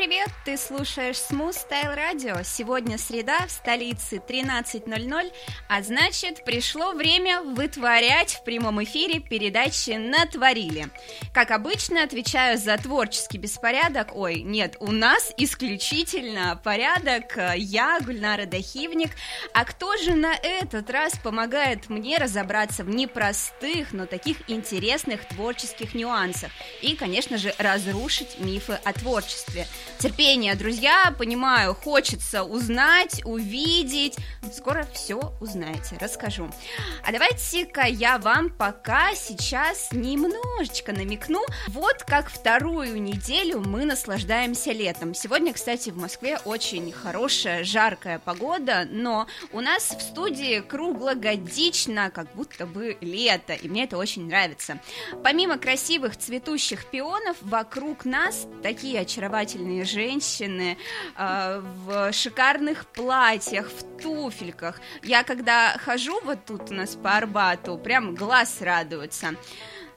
Привет! 0.00 0.30
Ты 0.46 0.56
слушаешь 0.56 1.16
Smooth 1.16 1.54
Style 1.68 1.94
Radio. 1.94 2.42
Сегодня 2.42 2.96
среда, 2.96 3.46
в 3.46 3.50
столице 3.50 4.16
13.00, 4.16 5.30
а 5.68 5.82
значит, 5.82 6.42
пришло 6.42 6.92
время 6.92 7.42
вытворять 7.42 8.32
в 8.32 8.44
прямом 8.44 8.82
эфире 8.82 9.20
передачи 9.20 9.90
«Натворили». 9.90 10.88
Как 11.34 11.50
обычно, 11.50 12.02
отвечаю 12.02 12.56
за 12.56 12.78
творческий 12.78 13.36
беспорядок. 13.36 14.16
Ой, 14.16 14.40
нет, 14.40 14.78
у 14.80 14.90
нас 14.90 15.34
исключительно 15.36 16.58
порядок. 16.64 17.38
Я, 17.56 18.00
Гульнара 18.00 18.46
Дахивник. 18.46 19.10
А 19.52 19.66
кто 19.66 19.98
же 19.98 20.14
на 20.14 20.32
этот 20.32 20.88
раз 20.88 21.18
помогает 21.22 21.90
мне 21.90 22.16
разобраться 22.16 22.84
в 22.84 22.88
непростых, 22.88 23.92
но 23.92 24.06
таких 24.06 24.38
интересных 24.48 25.28
творческих 25.28 25.92
нюансах? 25.92 26.50
И, 26.80 26.96
конечно 26.96 27.36
же, 27.36 27.54
разрушить 27.58 28.38
мифы 28.38 28.80
о 28.82 28.94
творчестве. 28.94 29.66
Терпение, 29.98 30.54
друзья, 30.54 31.14
понимаю, 31.18 31.74
хочется 31.74 32.42
узнать, 32.42 33.20
увидеть. 33.24 34.16
Скоро 34.52 34.86
все 34.94 35.34
узнаете, 35.40 35.98
расскажу. 36.00 36.50
А 37.04 37.12
давайте-ка 37.12 37.82
я 37.82 38.18
вам 38.18 38.50
пока 38.50 39.14
сейчас 39.14 39.92
немножечко 39.92 40.92
намекну. 40.92 41.44
Вот 41.68 42.02
как 42.04 42.30
вторую 42.30 43.00
неделю 43.00 43.60
мы 43.60 43.84
наслаждаемся 43.84 44.72
летом. 44.72 45.14
Сегодня, 45.14 45.52
кстати, 45.52 45.90
в 45.90 45.98
Москве 45.98 46.38
очень 46.44 46.90
хорошая, 46.92 47.64
жаркая 47.64 48.18
погода, 48.18 48.86
но 48.90 49.26
у 49.52 49.60
нас 49.60 49.90
в 49.90 50.00
студии 50.00 50.60
круглогодично, 50.60 52.10
как 52.10 52.34
будто 52.34 52.66
бы 52.66 52.96
лето, 53.02 53.52
и 53.52 53.68
мне 53.68 53.84
это 53.84 53.98
очень 53.98 54.26
нравится. 54.26 54.78
Помимо 55.22 55.58
красивых 55.58 56.16
цветущих 56.16 56.86
пионов, 56.86 57.36
вокруг 57.42 58.04
нас 58.04 58.46
такие 58.62 59.00
очаровательные 59.00 59.79
очаровательные 59.80 59.84
женщины 59.84 60.76
э, 61.16 61.62
в 61.84 62.12
шикарных 62.12 62.86
платьях, 62.86 63.68
в 63.68 64.00
туфельках. 64.00 64.80
Я 65.02 65.22
когда 65.22 65.76
хожу 65.78 66.20
вот 66.22 66.44
тут 66.46 66.70
у 66.70 66.74
нас 66.74 66.96
по 66.96 67.16
Арбату, 67.16 67.78
прям 67.78 68.14
глаз 68.14 68.60
радуется. 68.60 69.34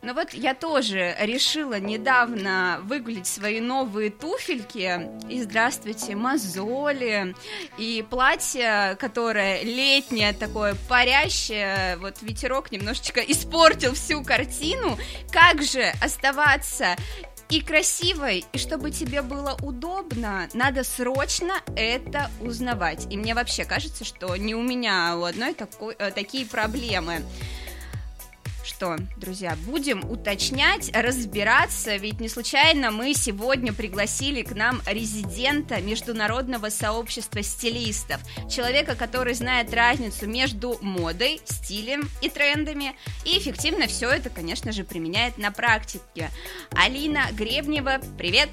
Но 0.02 0.14
вот 0.14 0.34
я 0.34 0.54
тоже 0.54 1.16
решила 1.22 1.80
недавно 1.80 2.81
выгулить 2.84 3.26
свои 3.26 3.61
новые 3.61 4.09
туфельки. 4.09 5.09
И 5.30 5.42
здравствуйте, 5.42 6.14
мозоли. 6.17 7.34
И 7.78 8.06
платье, 8.09 8.98
которое 9.00 9.64
летнее, 9.64 10.34
такое 10.34 10.76
парящее. 10.89 11.95
Вот 12.02 12.22
ветерок 12.22 12.70
немножечко 12.73 13.22
испортил 13.22 13.94
всю 13.94 14.22
картину. 14.26 14.98
Как 15.31 15.64
же 15.64 15.94
оставаться 16.02 16.98
и 17.49 17.61
красивой, 17.61 18.45
и 18.53 18.58
чтобы 18.58 18.91
тебе 18.91 19.22
было 19.22 19.58
удобно, 19.61 20.47
надо 20.53 20.83
срочно 20.83 21.53
это 21.75 22.30
узнавать. 22.41 23.08
И 23.11 23.17
мне 23.17 23.36
вообще 23.36 23.66
кажется, 23.66 24.05
что 24.05 24.36
не 24.36 24.55
у 24.55 24.61
меня 24.61 25.16
у 25.17 25.23
одной 25.23 25.53
такой, 25.53 25.95
э, 25.97 26.11
такие 26.11 26.45
проблемы 26.45 27.23
что, 28.66 28.97
друзья, 29.17 29.58
будем 29.66 30.09
уточнять, 30.09 30.92
разбираться, 30.94 31.95
ведь 31.95 32.19
не 32.19 32.30
случайно 32.30 32.92
мы 32.92 33.14
сегодня 33.14 33.73
пригласили 33.73 34.42
к 34.42 34.53
нам 34.53 34.81
резидента 34.86 35.81
международного 35.81 36.70
сообщества 36.70 37.42
стилистов, 37.42 38.22
человека, 38.50 38.95
который 38.95 39.33
знает 39.33 39.73
разницу 39.73 40.28
между 40.28 40.78
модой, 40.81 41.42
стилем 41.45 42.09
и 42.22 42.30
трендами, 42.30 42.95
и 43.25 43.38
эффективно 43.38 43.88
все 43.88 44.09
это, 44.09 44.30
конечно 44.30 44.72
же, 44.72 44.83
применяет 44.83 45.37
на 45.37 45.52
практике. 45.52 46.30
Алина 46.71 47.27
Гребнева, 47.33 47.99
привет! 48.17 48.49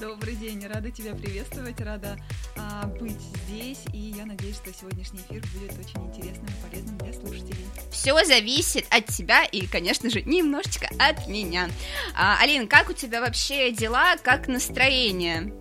Добрый 0.00 0.36
день, 0.36 0.66
рада 0.66 0.90
тебя 0.90 1.14
приветствовать, 1.14 1.78
рада 1.82 2.16
а, 2.56 2.86
быть 2.86 3.20
здесь, 3.20 3.80
и 3.92 4.14
я 4.16 4.24
надеюсь, 4.24 4.56
что 4.56 4.72
сегодняшний 4.72 5.20
эфир 5.20 5.44
будет 5.52 5.78
очень 5.78 6.06
интересным 6.06 6.46
и 6.46 6.66
полезным 6.66 6.96
для 6.96 7.12
слушателей. 7.12 7.61
Все 8.02 8.24
зависит 8.24 8.84
от 8.90 9.06
тебя 9.06 9.44
и, 9.44 9.64
конечно 9.64 10.10
же, 10.10 10.22
немножечко 10.22 10.88
от 10.98 11.28
меня. 11.28 11.70
А, 12.16 12.36
Алина, 12.42 12.66
как 12.66 12.90
у 12.90 12.92
тебя 12.92 13.20
вообще 13.20 13.70
дела, 13.70 14.16
как 14.24 14.48
настроение? 14.48 15.54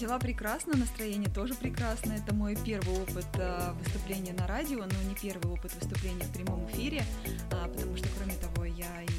Дела 0.00 0.18
прекрасно, 0.18 0.78
настроение 0.78 1.28
тоже 1.28 1.52
прекрасно. 1.52 2.14
Это 2.14 2.34
мой 2.34 2.56
первый 2.56 2.96
опыт 3.02 3.26
а, 3.34 3.74
выступления 3.84 4.32
на 4.32 4.46
радио, 4.46 4.78
но 4.78 5.08
не 5.10 5.14
первый 5.14 5.52
опыт 5.52 5.74
выступления 5.74 6.24
в 6.24 6.32
прямом 6.32 6.66
эфире, 6.70 7.04
а, 7.52 7.68
потому 7.68 7.94
что, 7.98 8.08
кроме 8.16 8.32
того, 8.36 8.64
я 8.64 9.02
и 9.02 9.13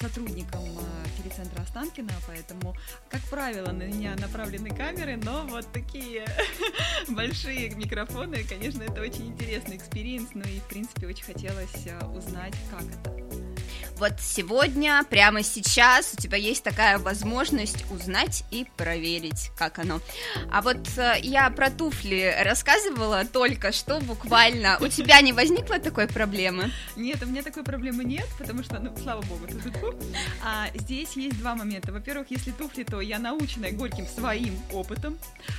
сотрудником 0.00 0.64
э, 0.64 1.22
телецентра 1.22 1.62
Останкина, 1.62 2.12
поэтому, 2.26 2.76
как 3.08 3.20
правило, 3.22 3.72
на 3.72 3.84
меня 3.84 4.14
направлены 4.16 4.70
камеры, 4.70 5.16
но 5.16 5.46
вот 5.46 5.66
такие 5.72 6.26
большие 7.08 7.70
микрофоны, 7.70 8.44
конечно, 8.44 8.82
это 8.82 9.00
очень 9.00 9.28
интересный 9.28 9.76
experience, 9.76 10.30
ну 10.34 10.42
и, 10.42 10.60
в 10.60 10.68
принципе, 10.68 11.06
очень 11.06 11.24
хотелось 11.24 11.86
э, 11.86 12.06
узнать, 12.06 12.54
как 12.70 12.82
это 12.82 13.47
вот 13.98 14.14
сегодня, 14.20 15.04
прямо 15.10 15.42
сейчас 15.42 16.14
у 16.14 16.16
тебя 16.16 16.38
есть 16.38 16.62
такая 16.62 16.98
возможность 16.98 17.84
узнать 17.90 18.44
и 18.50 18.66
проверить, 18.76 19.50
как 19.56 19.78
оно. 19.78 20.00
А 20.50 20.62
вот 20.62 20.78
э, 20.96 21.14
я 21.22 21.50
про 21.50 21.70
туфли 21.70 22.34
рассказывала 22.44 23.24
только 23.24 23.72
что 23.72 24.00
буквально. 24.00 24.78
У 24.80 24.88
тебя 24.88 25.20
не 25.20 25.32
возникло 25.32 25.78
такой 25.78 26.06
проблемы? 26.06 26.70
Нет, 26.96 27.22
у 27.22 27.26
меня 27.26 27.42
такой 27.42 27.64
проблемы 27.64 28.04
нет, 28.04 28.26
потому 28.38 28.62
что, 28.62 28.78
ну, 28.78 28.96
слава 29.02 29.22
богу, 29.22 29.46
а, 30.44 30.68
здесь 30.74 31.16
есть 31.16 31.38
два 31.38 31.54
момента. 31.54 31.92
Во-первых, 31.92 32.30
если 32.30 32.52
туфли, 32.52 32.84
то 32.84 33.00
я 33.00 33.18
наученная 33.18 33.72
горьким 33.72 34.06
своим 34.06 34.58
опытом 34.72 35.18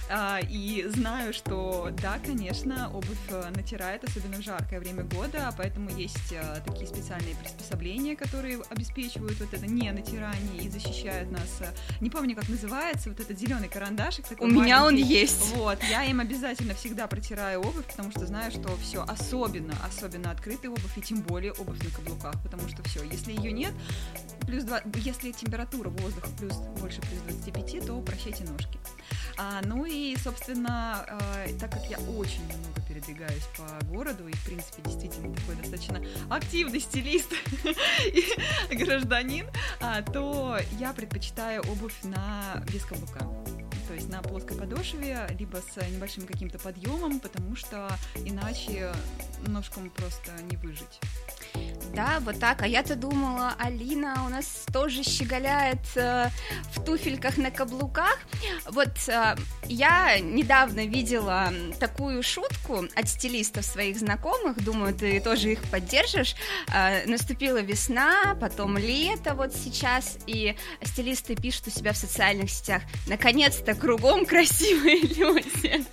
а, 0.10 0.40
и 0.50 0.86
знаю, 0.88 1.34
что 1.34 1.90
да, 2.02 2.20
конечно, 2.26 2.90
обувь 2.94 3.18
э, 3.30 3.50
натирает, 3.56 4.04
особенно 4.04 4.38
в 4.38 4.42
жаркое 4.42 4.80
время 4.80 5.04
года, 5.04 5.54
поэтому 5.58 5.90
есть 5.90 6.34
а, 6.34 6.62
такие 6.66 6.88
специальные 6.88 7.36
приспособления, 7.36 8.16
которые 8.16 8.29
которые 8.30 8.60
обеспечивают 8.70 9.40
вот 9.40 9.54
это 9.54 9.66
не 9.66 9.92
натирание 9.92 10.64
и 10.64 10.70
защищают 10.70 11.32
нас. 11.32 11.62
Не 12.00 12.12
помню, 12.12 12.36
как 12.36 12.48
называется, 12.48 13.10
вот 13.10 13.20
этот 13.20 13.40
зеленый 13.40 13.70
карандашик. 13.70 14.28
Такой 14.28 14.48
У 14.48 14.52
маленький. 14.52 14.66
меня 14.66 14.86
он 14.86 14.96
есть. 14.96 15.56
Вот, 15.56 15.80
я 15.90 16.04
им 16.06 16.20
обязательно 16.20 16.76
всегда 16.76 17.08
протираю 17.08 17.62
обувь, 17.62 17.86
потому 17.86 18.12
что 18.12 18.28
знаю, 18.28 18.52
что 18.52 18.78
все, 18.78 19.04
особенно, 19.04 19.74
особенно 19.84 20.30
открытая 20.30 20.72
обувь, 20.72 20.96
и 20.96 21.02
тем 21.02 21.22
более 21.22 21.54
обувь 21.54 21.82
на 21.84 21.90
каблуках, 21.90 22.36
потому 22.44 22.70
что 22.70 22.84
все, 22.84 23.02
если 23.04 23.32
ее 23.32 23.52
нет, 23.52 23.74
плюс 24.46 24.64
2, 24.64 24.82
если 24.98 25.32
температура 25.32 25.90
воздуха 25.90 26.28
плюс 26.38 26.54
больше 26.80 27.02
плюс 27.02 27.22
25, 27.44 27.88
то 27.88 28.00
прощайте 28.02 28.44
ножки. 28.44 28.78
А, 29.38 29.62
ну 29.64 29.86
и, 29.86 30.18
собственно, 30.22 31.06
э, 31.46 31.54
так 31.60 31.72
как 31.72 31.86
я 31.90 31.98
очень 31.98 32.44
много 32.44 32.82
передвигаюсь 32.88 33.46
по 33.56 33.86
городу 33.86 34.28
и, 34.28 34.34
в 34.34 34.44
принципе, 34.44 34.82
действительно 34.84 35.34
такой 35.34 35.56
достаточно 35.56 36.02
активный 36.30 36.82
стилист 36.82 37.32
и 38.14 38.19
гражданин, 38.72 39.48
а, 39.82 40.02
то 40.02 40.58
я 40.80 40.94
предпочитаю 40.94 41.62
обувь 41.62 42.04
на 42.04 42.64
без 42.72 42.86
каблука 42.86 43.28
то 43.90 43.96
есть 43.96 44.08
на 44.08 44.22
плоской 44.22 44.56
подошве, 44.56 45.28
либо 45.40 45.58
с 45.58 45.84
небольшим 45.90 46.28
каким-то 46.28 46.60
подъемом, 46.60 47.20
потому 47.20 47.56
что 47.56 47.92
иначе 48.24 48.94
ножкам 49.48 49.90
просто 49.90 50.32
не 50.44 50.58
выжить. 50.58 51.00
Да, 51.96 52.20
вот 52.20 52.40
так. 52.40 52.62
А 52.62 52.68
я-то 52.68 52.96
думала, 52.96 53.56
Алина 53.58 54.26
у 54.28 54.30
нас 54.30 54.66
тоже 54.72 55.02
щеголяет 55.02 55.80
э, 55.96 56.30
в 56.72 56.84
туфельках 56.84 57.38
на 57.38 57.50
каблуках. 57.50 58.20
Вот 58.68 58.94
э, 59.08 59.36
я 59.70 60.20
недавно 60.20 60.86
видела 60.86 61.54
такую 61.80 62.24
шутку 62.24 62.86
от 62.96 63.08
стилистов 63.08 63.64
своих 63.64 63.98
знакомых. 63.98 64.64
Думаю, 64.64 64.94
ты 64.94 65.22
тоже 65.22 65.52
их 65.52 65.62
поддержишь. 65.70 66.36
Э, 66.74 67.06
наступила 67.06 67.62
весна, 67.62 68.36
потом 68.42 68.78
лето 68.78 69.36
вот 69.36 69.54
сейчас, 69.56 70.18
и 70.26 70.56
стилисты 70.84 71.36
пишут 71.36 71.68
у 71.68 71.70
себя 71.70 71.94
в 71.94 71.98
социальных 71.98 72.50
сетях. 72.50 72.82
Наконец-то 73.08 73.76
кругом 73.76 74.26
красивые 74.26 75.02
люди. 75.02 75.86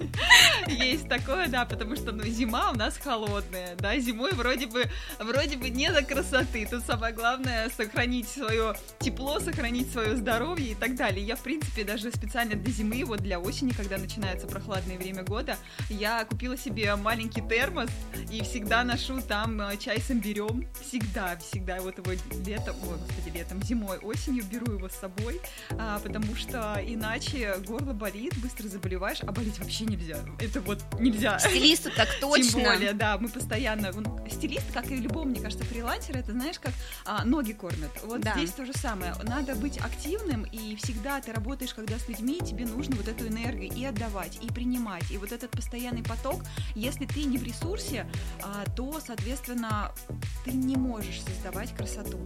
Есть 0.68 1.08
такое, 1.08 1.48
да, 1.48 1.66
потому 1.66 1.96
что 1.96 2.12
ну, 2.12 2.24
зима 2.24 2.70
у 2.72 2.74
нас 2.74 2.96
холодная, 2.96 3.76
да, 3.76 3.98
зимой 3.98 4.32
вроде 4.32 4.66
бы, 4.66 4.90
вроде 5.18 5.56
бы 5.56 5.68
не 5.68 5.90
до 5.92 6.02
красоты. 6.02 6.66
Тут 6.70 6.84
самое 6.84 7.12
главное 7.12 7.70
сохранить 7.76 8.28
свое 8.28 8.74
тепло, 9.00 9.38
сохранить 9.38 9.92
свое 9.92 10.16
здоровье 10.16 10.72
и 10.72 10.74
так 10.74 10.96
далее. 10.96 11.24
Я, 11.24 11.36
в 11.36 11.40
принципе, 11.40 11.84
даже 11.84 12.10
специально 12.10 12.54
для 12.54 12.72
зимы, 12.72 13.04
вот 13.04 13.20
для 13.20 13.38
осени 13.38 13.65
осени, 13.66 13.72
когда 13.72 13.98
начинается 13.98 14.46
прохладное 14.46 14.98
время 14.98 15.22
года, 15.22 15.56
я 15.88 16.24
купила 16.24 16.56
себе 16.56 16.94
маленький 16.96 17.40
термос 17.40 17.90
и 18.30 18.42
всегда 18.42 18.84
ношу 18.84 19.20
там 19.20 19.60
э, 19.60 19.76
чай 19.76 20.00
с 20.00 20.10
имбирем. 20.10 20.66
Всегда, 20.80 21.36
всегда. 21.36 21.80
Вот 21.80 21.98
его 21.98 22.12
летом, 22.44 22.76
ой, 22.88 22.96
господи, 22.98 23.36
летом, 23.36 23.62
зимой, 23.62 23.98
осенью 23.98 24.44
беру 24.44 24.72
его 24.72 24.88
с 24.88 24.94
собой, 24.94 25.40
а, 25.78 25.98
потому 26.00 26.34
что 26.36 26.80
иначе 26.84 27.56
горло 27.66 27.92
болит, 27.92 28.36
быстро 28.38 28.68
заболеваешь, 28.68 29.18
а 29.22 29.32
болеть 29.32 29.58
вообще 29.58 29.84
нельзя. 29.84 30.18
Это 30.38 30.60
вот 30.60 30.82
нельзя. 31.00 31.38
Стилисту 31.38 31.90
так 31.96 32.08
точно. 32.20 32.60
Тем 32.60 32.64
более, 32.64 32.92
да, 32.92 33.18
мы 33.18 33.28
постоянно... 33.28 33.92
Стилист, 34.30 34.72
как 34.72 34.90
и 34.90 34.96
любого, 34.96 35.24
мне 35.24 35.40
кажется, 35.40 35.64
фрилансер, 35.64 36.16
это, 36.16 36.32
знаешь, 36.32 36.58
как 36.58 36.72
а, 37.04 37.24
ноги 37.24 37.52
кормят. 37.52 37.90
Вот 38.04 38.20
да. 38.20 38.34
здесь 38.36 38.50
то 38.50 38.64
же 38.66 38.72
самое. 38.72 39.14
Надо 39.22 39.54
быть 39.54 39.78
активным, 39.78 40.44
и 40.44 40.76
всегда 40.76 41.20
ты 41.20 41.32
работаешь, 41.32 41.74
когда 41.74 41.98
с 41.98 42.08
людьми, 42.08 42.40
тебе 42.40 42.66
нужно 42.66 42.96
вот 42.96 43.08
эту 43.08 43.26
энергию 43.26 43.55
и 43.64 43.84
отдавать, 43.84 44.38
и 44.42 44.48
принимать. 44.48 45.10
И 45.10 45.18
вот 45.18 45.32
этот 45.32 45.50
постоянный 45.50 46.02
поток, 46.02 46.42
если 46.74 47.06
ты 47.06 47.24
не 47.24 47.38
в 47.38 47.42
ресурсе, 47.42 48.06
а, 48.42 48.64
то, 48.76 49.00
соответственно, 49.04 49.92
ты 50.44 50.52
не 50.52 50.76
можешь 50.76 51.22
создавать 51.22 51.74
красоту. 51.74 52.18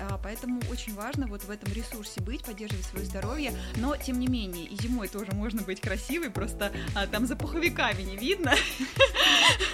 А, 0.00 0.18
поэтому 0.22 0.60
очень 0.70 0.94
важно 0.94 1.26
вот 1.26 1.44
в 1.44 1.50
этом 1.50 1.72
ресурсе 1.72 2.20
быть, 2.20 2.44
поддерживать 2.44 2.86
свое 2.86 3.04
здоровье, 3.04 3.52
но, 3.76 3.96
тем 3.96 4.18
не 4.18 4.26
менее, 4.26 4.66
и 4.66 4.76
зимой 4.80 5.08
тоже 5.08 5.32
можно 5.32 5.62
быть 5.62 5.80
красивой, 5.80 6.30
просто 6.30 6.72
а, 6.94 7.06
там 7.06 7.26
за 7.26 7.36
пуховиками 7.36 8.02
не 8.02 8.16
видно. 8.16 8.54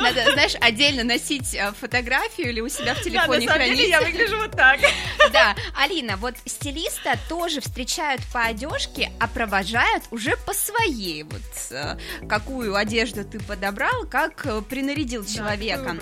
Надо, 0.00 0.32
знаешь, 0.32 0.54
отдельно 0.60 1.04
носить 1.04 1.54
э, 1.54 1.72
фотографию 1.78 2.50
или 2.50 2.60
у 2.60 2.68
себя 2.68 2.94
в 2.94 3.02
телефоне 3.02 3.46
да, 3.46 3.52
на 3.52 3.58
хранить. 3.58 3.76
Деле 3.76 3.90
я 3.90 4.00
выгляжу 4.00 4.36
вот 4.38 4.52
так. 4.52 4.80
Да, 5.32 5.54
Алина, 5.76 6.16
вот 6.16 6.34
стилиста 6.44 7.16
тоже 7.28 7.60
встречают 7.60 8.20
по 8.32 8.42
одежке, 8.42 9.12
а 9.20 9.28
провожают 9.28 10.04
уже 10.10 10.36
по 10.38 10.52
своей. 10.52 11.22
Вот 11.22 11.42
э, 11.70 11.96
какую 12.28 12.74
одежду 12.74 13.24
ты 13.24 13.38
подобрал, 13.38 14.06
как 14.06 14.44
э, 14.46 14.62
принарядил 14.62 15.24
человека. 15.24 15.96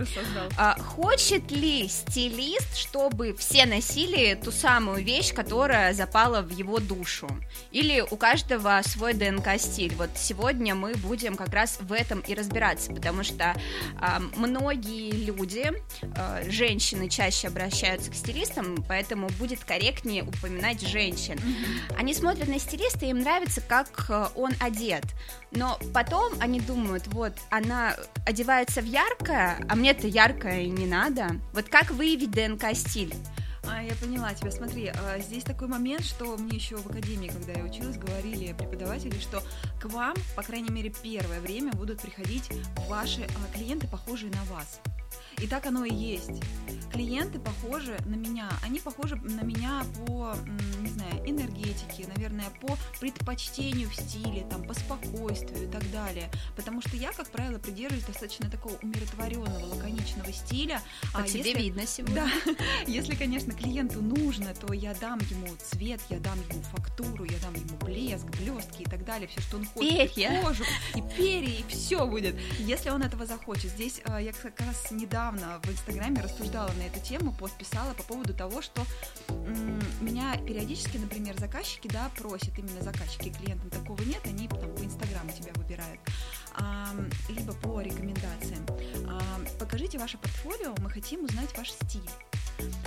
Да, 0.57 0.77
Хочет 0.79 1.51
ли 1.51 1.89
стилист, 1.89 2.77
чтобы 2.77 3.35
все 3.37 3.67
носили 3.67 4.35
ту 4.35 4.51
самую 4.51 5.05
вещь, 5.05 5.35
которая 5.35 5.93
запала 5.93 6.41
в 6.41 6.51
его 6.51 6.79
душу? 6.79 7.29
Или 7.71 8.01
у 8.01 8.17
каждого 8.17 8.81
свой 8.85 9.15
ДНК-стиль? 9.15 9.95
Вот 9.97 10.11
сегодня 10.17 10.75
мы 10.75 10.95
будем 10.95 11.37
как 11.37 11.53
раз 11.53 11.79
в 11.81 11.93
этом 11.93 12.21
и 12.21 12.35
разбираться, 12.35 12.93
потому 12.93 13.25
что 13.25 13.45
а, 13.49 13.57
многие 14.37 15.11
люди, 15.25 15.71
а, 16.17 16.43
женщины 16.49 17.09
чаще 17.09 17.49
обращаются 17.49 18.11
к 18.11 18.15
стилистам, 18.15 18.85
поэтому 18.89 19.29
будет 19.39 19.65
корректнее 19.65 20.23
упоминать 20.23 20.81
женщин. 20.81 21.39
Они 21.97 22.15
смотрят 22.15 22.49
на 22.49 22.59
стилиста, 22.59 23.07
им 23.07 23.21
нравится, 23.21 23.61
как 23.61 24.07
а, 24.09 24.31
он 24.35 24.53
одет, 24.61 25.05
но 25.51 25.79
потом 25.93 26.33
они 26.41 26.61
думают, 26.61 27.07
вот, 27.09 27.33
она 27.51 27.97
одевается 28.27 28.81
в 28.81 28.87
яркое, 28.87 29.65
а 29.69 29.77
мне-то 29.77 30.07
яркое 30.07 30.67
не 30.67 30.87
надо. 30.87 31.37
Вот 31.53 31.69
как 31.69 31.91
выявить 31.91 32.31
ДНК-стиль? 32.31 33.15
А, 33.71 33.83
я 33.83 33.95
поняла 33.97 34.33
тебя. 34.35 34.51
Смотри, 34.51 34.89
а, 34.89 35.19
здесь 35.19 35.45
такой 35.45 35.69
момент, 35.69 36.05
что 36.05 36.37
мне 36.37 36.57
еще 36.57 36.77
в 36.77 36.87
академии, 36.87 37.29
когда 37.29 37.53
я 37.53 37.65
училась, 37.65 37.99
говорили 37.99 38.53
преподаватели, 38.53 39.19
что 39.19 39.43
к 39.81 39.87
вам, 39.87 40.15
по 40.37 40.43
крайней 40.43 40.71
мере, 40.71 40.93
первое 41.03 41.41
время 41.41 41.73
будут 41.73 42.01
приходить 42.01 42.49
ваши 42.89 43.23
а, 43.23 43.57
клиенты, 43.57 43.87
похожие 43.87 44.33
на 44.33 44.45
вас. 44.45 44.81
И 45.41 45.47
так 45.47 45.67
оно 45.67 45.85
и 45.85 45.95
есть. 45.95 46.43
Клиенты 46.93 47.39
похожи 47.39 47.97
на 48.07 48.15
меня. 48.15 48.49
Они 48.63 48.81
похожи 48.81 49.17
на 49.17 49.43
меня 49.43 49.85
по, 50.07 50.35
не 50.81 50.89
знаю, 50.89 51.23
энергетике, 51.27 52.07
наверное, 52.09 52.49
по 52.61 52.77
предпочтению 52.99 53.89
в 53.91 53.95
стиле, 53.95 54.47
там, 54.51 54.65
по 54.65 54.75
спокойствию 54.75 55.69
и 55.69 55.71
так 55.71 55.89
далее. 55.93 56.31
Потому 56.57 56.81
что 56.81 56.97
я, 56.97 57.13
как 57.13 57.29
правило, 57.31 57.59
придерживаюсь 57.59 58.05
достаточно 58.05 58.51
такого 58.51 58.75
умиротворенного, 58.83 59.67
лаконичного 59.67 60.33
стиля. 60.33 60.81
По 61.13 61.21
а 61.21 61.29
тебе 61.29 61.51
если... 61.51 61.63
видно 61.63 61.87
сегодня. 61.87 62.15
Да. 62.47 62.55
Если, 62.87 63.15
конечно, 63.15 63.53
клиенту 63.53 64.01
нужно, 64.01 64.55
то 64.55 64.73
я 64.73 64.95
дам 64.95 65.21
ему 65.31 65.49
цвет, 65.63 66.01
я 66.09 66.19
дам 66.19 66.39
ему 66.49 66.63
фактуру, 66.63 67.25
я 67.25 67.39
дам 67.39 67.55
ему 67.55 67.77
блеск, 67.85 68.27
блестки 68.39 68.83
и 68.83 68.87
так 68.87 69.05
далее, 69.05 69.29
все, 69.29 69.41
что 69.43 69.59
он 69.59 69.67
хочет. 69.67 70.15
Перья. 70.15 70.41
И 70.41 70.43
кожу, 70.43 70.65
и 70.95 71.03
перья, 71.17 71.59
и 71.59 71.65
все 71.69 72.07
будет. 72.07 72.35
Если 72.59 72.91
он 72.91 73.03
этого 73.03 73.27
захочет. 73.27 73.71
Здесь 73.71 74.01
а, 74.05 74.21
я 74.21 74.33
как 74.33 74.59
раз 74.61 74.91
недавно 74.91 75.28
недавно 75.29 75.61
в 75.63 75.71
Инстаграме 75.71 76.21
рассуждала 76.23 76.71
на 76.79 76.83
эту 76.83 77.01
тему, 77.01 77.33
пост 77.33 77.55
писала 77.57 77.93
по 77.95 78.03
поводу 78.03 78.33
того, 78.33 78.63
что 78.63 78.83
меня 80.01 80.37
периодически, 80.47 80.97
например, 80.97 81.39
заказчики, 81.39 81.89
да, 81.89 82.11
просят, 82.17 82.59
именно 82.59 82.83
заказчики, 82.83 83.31
клиентам 83.31 83.71
такого 83.71 84.01
нет, 84.03 84.21
они 84.25 84.49
там 84.49 84.75
по 84.75 84.83
Инстаграму 84.83 85.31
тебя 85.33 85.53
выбирают, 85.55 86.01
а, 86.55 86.89
либо 87.29 87.53
по 87.55 87.81
рекомендациям. 87.81 88.65
А, 89.07 89.21
покажите 89.59 89.99
ваше 89.99 90.19
портфолио, 90.19 90.75
мы 90.79 90.91
хотим 90.91 91.25
узнать 91.25 91.57
ваш 91.57 91.73
стиль. 91.73 92.09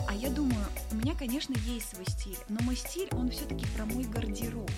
А 0.08 0.14
я 0.14 0.30
думаю, 0.30 0.66
у 0.92 0.96
меня, 0.96 1.14
конечно, 1.16 1.54
есть 1.66 1.94
свой 1.94 2.06
стиль, 2.06 2.38
но 2.50 2.60
мой 2.62 2.76
стиль, 2.76 3.10
он 3.12 3.30
все-таки 3.30 3.66
про 3.78 3.86
мой 3.86 4.06
гардероб. 4.06 4.72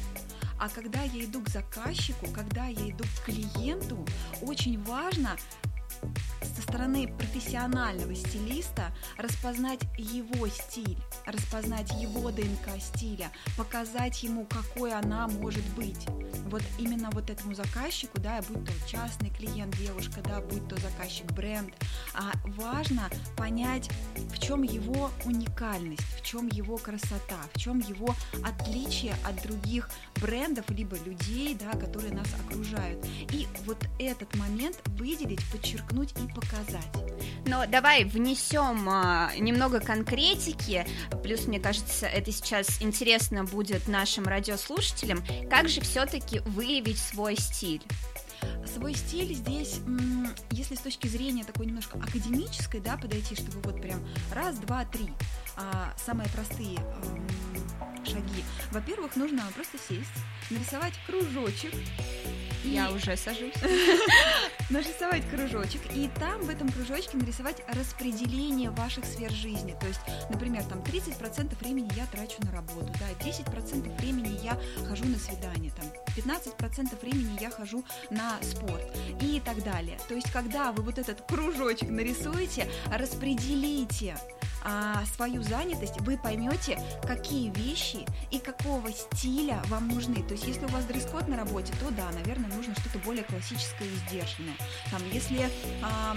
А 0.60 0.70
когда 0.70 1.02
я 1.02 1.26
иду 1.26 1.42
к 1.42 1.50
заказчику, 1.50 2.28
когда 2.34 2.68
я 2.68 2.90
иду 2.90 3.04
к 3.04 3.26
клиенту, 3.26 4.06
очень 4.42 4.82
важно 4.84 5.36
со 6.56 6.62
стороны 6.62 7.08
профессионального 7.08 8.14
стилиста 8.16 8.92
распознать 9.18 9.82
его 9.98 10.48
стиль, 10.48 10.98
распознать 11.26 11.92
его 12.02 12.32
ДНК 12.32 12.80
стиля, 12.80 13.32
показать 13.58 14.24
ему, 14.24 14.46
какой 14.46 14.94
она 14.94 15.28
может 15.28 15.66
быть. 15.76 16.06
Вот 16.46 16.62
именно 16.78 17.10
вот 17.12 17.30
этому 17.30 17.56
заказчику, 17.56 18.20
да, 18.20 18.42
будь 18.48 18.66
то 18.66 18.74
частный 18.88 19.30
клиент, 19.30 19.76
девушка, 19.78 20.22
да, 20.22 20.42
будь 20.42 20.68
то 20.68 20.76
заказчик 20.80 21.26
бренд, 21.32 21.74
а 22.14 22.32
важно 22.46 23.10
понять, 23.38 23.90
в 24.34 24.40
чем 24.40 24.64
его 24.64 25.10
уникальность, 25.26 26.04
в 26.20 26.24
чем 26.24 26.48
его 26.48 26.78
красота, 26.78 27.40
в 27.54 27.60
чем 27.60 27.80
его 27.80 28.16
отличие 28.44 29.16
от 29.24 29.42
других 29.42 29.90
брендов 30.22 30.70
либо 30.70 30.98
людей, 31.06 31.56
да, 31.56 31.72
которые 31.78 32.14
нас 32.14 32.28
окружают. 32.46 33.04
И 33.32 33.48
вот 33.66 33.78
этот 34.00 34.36
момент 34.36 34.82
выделить, 34.98 35.44
подчеркнуть 35.52 35.93
и 36.02 36.28
показать. 36.34 36.88
Но 37.46 37.66
давай 37.68 38.06
внесем 38.06 38.88
а, 38.90 39.32
немного 39.38 39.80
конкретики, 39.80 40.86
плюс, 41.24 41.46
мне 41.46 41.60
кажется, 41.60 42.08
это 42.08 42.32
сейчас 42.32 42.82
интересно 42.82 43.44
будет 43.44 43.88
нашим 43.88 44.26
радиослушателям, 44.26 45.24
как 45.50 45.70
же 45.70 45.82
все-таки 45.82 46.40
выявить 46.40 46.98
свой 46.98 47.36
стиль? 47.36 47.84
Свой 48.66 48.94
стиль 48.94 49.34
здесь, 49.34 49.80
если 50.52 50.76
с 50.76 50.80
точки 50.80 51.08
зрения 51.08 51.44
такой 51.44 51.66
немножко 51.66 51.98
академической, 51.98 52.80
да, 52.80 52.98
подойти, 52.98 53.36
чтобы 53.36 53.60
вот 53.62 53.82
прям 53.82 54.00
раз, 54.32 54.58
два, 54.58 54.86
три, 54.86 55.10
а, 55.56 55.94
самые 55.98 56.30
простые 56.30 56.80
шаги. 58.06 58.44
Во-первых, 58.72 59.16
нужно 59.16 59.44
просто 59.56 59.78
сесть, 59.78 60.12
нарисовать 60.50 60.94
кружочек. 61.06 61.74
Я 62.64 62.92
уже 62.92 63.18
сажусь. 63.18 63.54
Нарисовать 64.70 65.30
кружочек, 65.30 65.82
и 65.94 66.10
там 66.20 66.42
в 66.42 66.50
этом 66.50 66.72
кружочке 66.72 67.18
нарисовать 67.18 67.62
распределение 67.68 68.70
ваших 68.70 69.04
сфер 69.06 69.30
жизни. 69.32 69.76
То 69.80 69.88
есть, 69.88 70.00
например, 70.30 70.64
там 70.64 70.80
30% 70.80 71.60
времени 71.60 71.92
я 71.96 72.06
трачу 72.06 72.38
на 72.40 72.52
работу, 72.52 72.92
да, 73.00 73.26
10% 73.26 73.98
времени 74.00 74.40
я 74.42 74.58
хожу 74.88 75.04
на 75.06 75.18
свидание, 75.18 75.72
там 75.72 75.86
15% 76.16 77.02
времени 77.02 77.38
я 77.42 77.50
хожу 77.50 77.84
на 78.10 78.42
спорт 78.42 78.86
и 79.22 79.42
так 79.44 79.62
далее. 79.64 80.00
То 80.08 80.16
есть, 80.16 80.32
когда 80.32 80.72
вы 80.72 80.84
вот 80.84 80.98
этот 80.98 81.22
кружочек 81.28 81.90
нарисуете, 81.90 82.70
распределите 82.90 84.16
а, 84.64 85.04
свою 85.16 85.44
занятость, 85.44 86.00
вы 86.02 86.18
поймете, 86.18 86.80
какие 87.06 87.50
вещи 87.50 87.93
и 88.32 88.40
какого 88.40 88.92
стиля 88.92 89.62
вам 89.68 89.88
нужны. 89.88 90.24
То 90.24 90.34
есть, 90.34 90.46
если 90.48 90.66
у 90.66 90.70
вас 90.70 90.86
дресс-код 90.86 91.28
на 91.28 91.38
работе, 91.38 91.74
то 91.80 91.92
да, 91.92 92.10
наверное, 92.12 92.50
нужно 92.56 92.76
что-то 92.76 93.00
более 93.00 93.24
классическое 93.24 93.88
и 93.88 93.96
сдержанное. 94.08 94.56
Там, 94.92 95.02
если 95.12 95.50
а, 95.82 96.16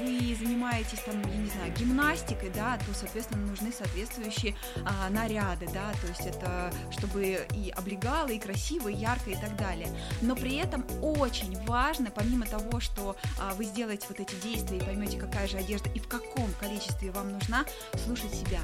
вы 0.00 0.34
занимаетесь, 0.34 1.00
там, 1.00 1.20
я 1.22 1.36
не 1.36 1.48
знаю, 1.48 1.72
гимнастикой, 1.74 2.50
да, 2.50 2.78
то, 2.78 2.94
соответственно, 2.94 3.46
нужны 3.46 3.72
соответствующие 3.72 4.56
а, 4.84 5.10
наряды, 5.10 5.68
да, 5.72 5.92
то 6.00 6.06
есть 6.08 6.26
это 6.26 6.72
чтобы 6.90 7.46
и 7.54 7.70
облегало, 7.70 8.28
и 8.28 8.38
красиво, 8.38 8.88
и 8.88 8.94
ярко, 8.94 9.30
и 9.30 9.36
так 9.36 9.56
далее. 9.56 9.88
Но 10.22 10.34
при 10.34 10.56
этом 10.56 10.84
очень 11.02 11.56
важно, 11.64 12.10
помимо 12.10 12.46
того, 12.46 12.80
что 12.80 13.16
а, 13.38 13.54
вы 13.54 13.64
сделаете 13.64 14.06
вот 14.08 14.20
эти 14.20 14.34
действия 14.36 14.78
и 14.78 14.80
поймете, 14.80 15.18
какая 15.18 15.46
же 15.46 15.58
одежда 15.58 15.90
и 15.90 15.98
в 15.98 16.08
каком 16.08 16.50
количестве 16.60 17.10
вам 17.10 17.32
нужна, 17.32 17.64
слушать 18.04 18.34
себя. 18.34 18.60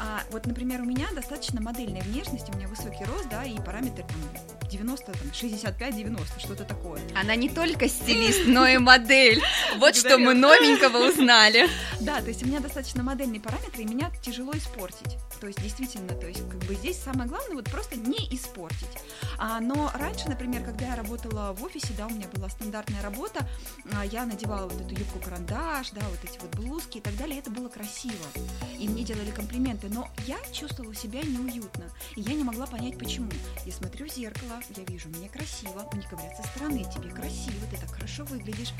А 0.00 0.22
вот, 0.30 0.46
например, 0.46 0.82
у 0.82 0.84
меня 0.84 0.97
достаточно 1.14 1.60
модельная 1.60 2.02
внешность, 2.02 2.48
у 2.48 2.56
меня 2.56 2.68
высокий 2.68 3.04
рост, 3.04 3.28
да, 3.30 3.44
и 3.44 3.56
параметр 3.58 4.02
там 4.02 4.68
90, 4.68 5.12
там, 5.12 5.28
65-90, 5.32 6.20
что-то 6.38 6.64
такое. 6.64 7.00
Она 7.14 7.34
не 7.34 7.48
только 7.48 7.88
стилист, 7.88 8.42
но 8.46 8.66
и 8.66 8.78
модель. 8.78 9.40
Вот 9.78 9.96
что 9.96 10.18
мы 10.18 10.34
новенького 10.34 11.08
узнали. 11.08 11.68
Да, 12.00 12.20
то 12.20 12.28
есть 12.28 12.42
у 12.42 12.46
меня 12.46 12.60
достаточно 12.60 13.02
модельные 13.02 13.40
параметры, 13.40 13.82
и 13.82 13.84
меня 13.84 14.10
тяжело 14.22 14.52
испортить. 14.52 15.18
То 15.40 15.46
есть 15.46 15.60
действительно, 15.62 16.14
то 16.14 16.26
есть 16.26 16.40
как 16.48 16.58
бы 16.64 16.74
здесь 16.74 16.98
самое 16.98 17.28
главное 17.28 17.56
вот 17.56 17.70
просто 17.70 17.96
не 17.96 18.28
испортить. 18.30 18.88
А, 19.38 19.60
но 19.60 19.90
раньше, 19.94 20.28
например, 20.28 20.64
когда 20.64 20.86
я 20.86 20.96
работала 20.96 21.52
в 21.52 21.62
офисе, 21.64 21.94
да, 21.96 22.06
у 22.06 22.10
меня 22.10 22.26
была 22.34 22.48
стандартная 22.48 23.02
работа, 23.02 23.46
а, 23.92 24.04
я 24.04 24.26
надевала 24.26 24.68
вот 24.68 24.80
эту 24.80 24.94
юбку-карандаш, 24.94 25.90
да, 25.90 26.00
вот 26.08 26.30
эти 26.30 26.38
вот 26.40 26.54
блузки 26.56 26.98
и 26.98 27.00
так 27.00 27.16
далее, 27.16 27.38
это 27.38 27.50
было 27.50 27.68
красиво. 27.68 28.26
И 28.78 28.88
мне 28.88 29.04
делали 29.04 29.30
комплименты, 29.30 29.88
но 29.88 30.08
я 30.26 30.38
чувствовала 30.52 30.94
себя 30.94 31.22
неуютно. 31.22 31.84
И 32.16 32.20
я 32.22 32.34
не 32.34 32.44
могла 32.44 32.66
понять, 32.66 32.98
почему. 32.98 33.30
Я 33.64 33.72
смотрю 33.72 34.08
в 34.08 34.12
зеркало, 34.12 34.60
я 34.76 34.84
вижу, 34.84 35.08
мне 35.08 35.28
красиво, 35.28 35.88
мне 35.92 36.06
говорят 36.10 36.36
со 36.36 36.42
стороны, 36.48 36.84
тебе 36.84 37.10
красиво, 37.10 37.66
ты 37.70 37.76
так 37.76 37.90
хорошо 37.90 38.24
выглядишь. 38.24 38.72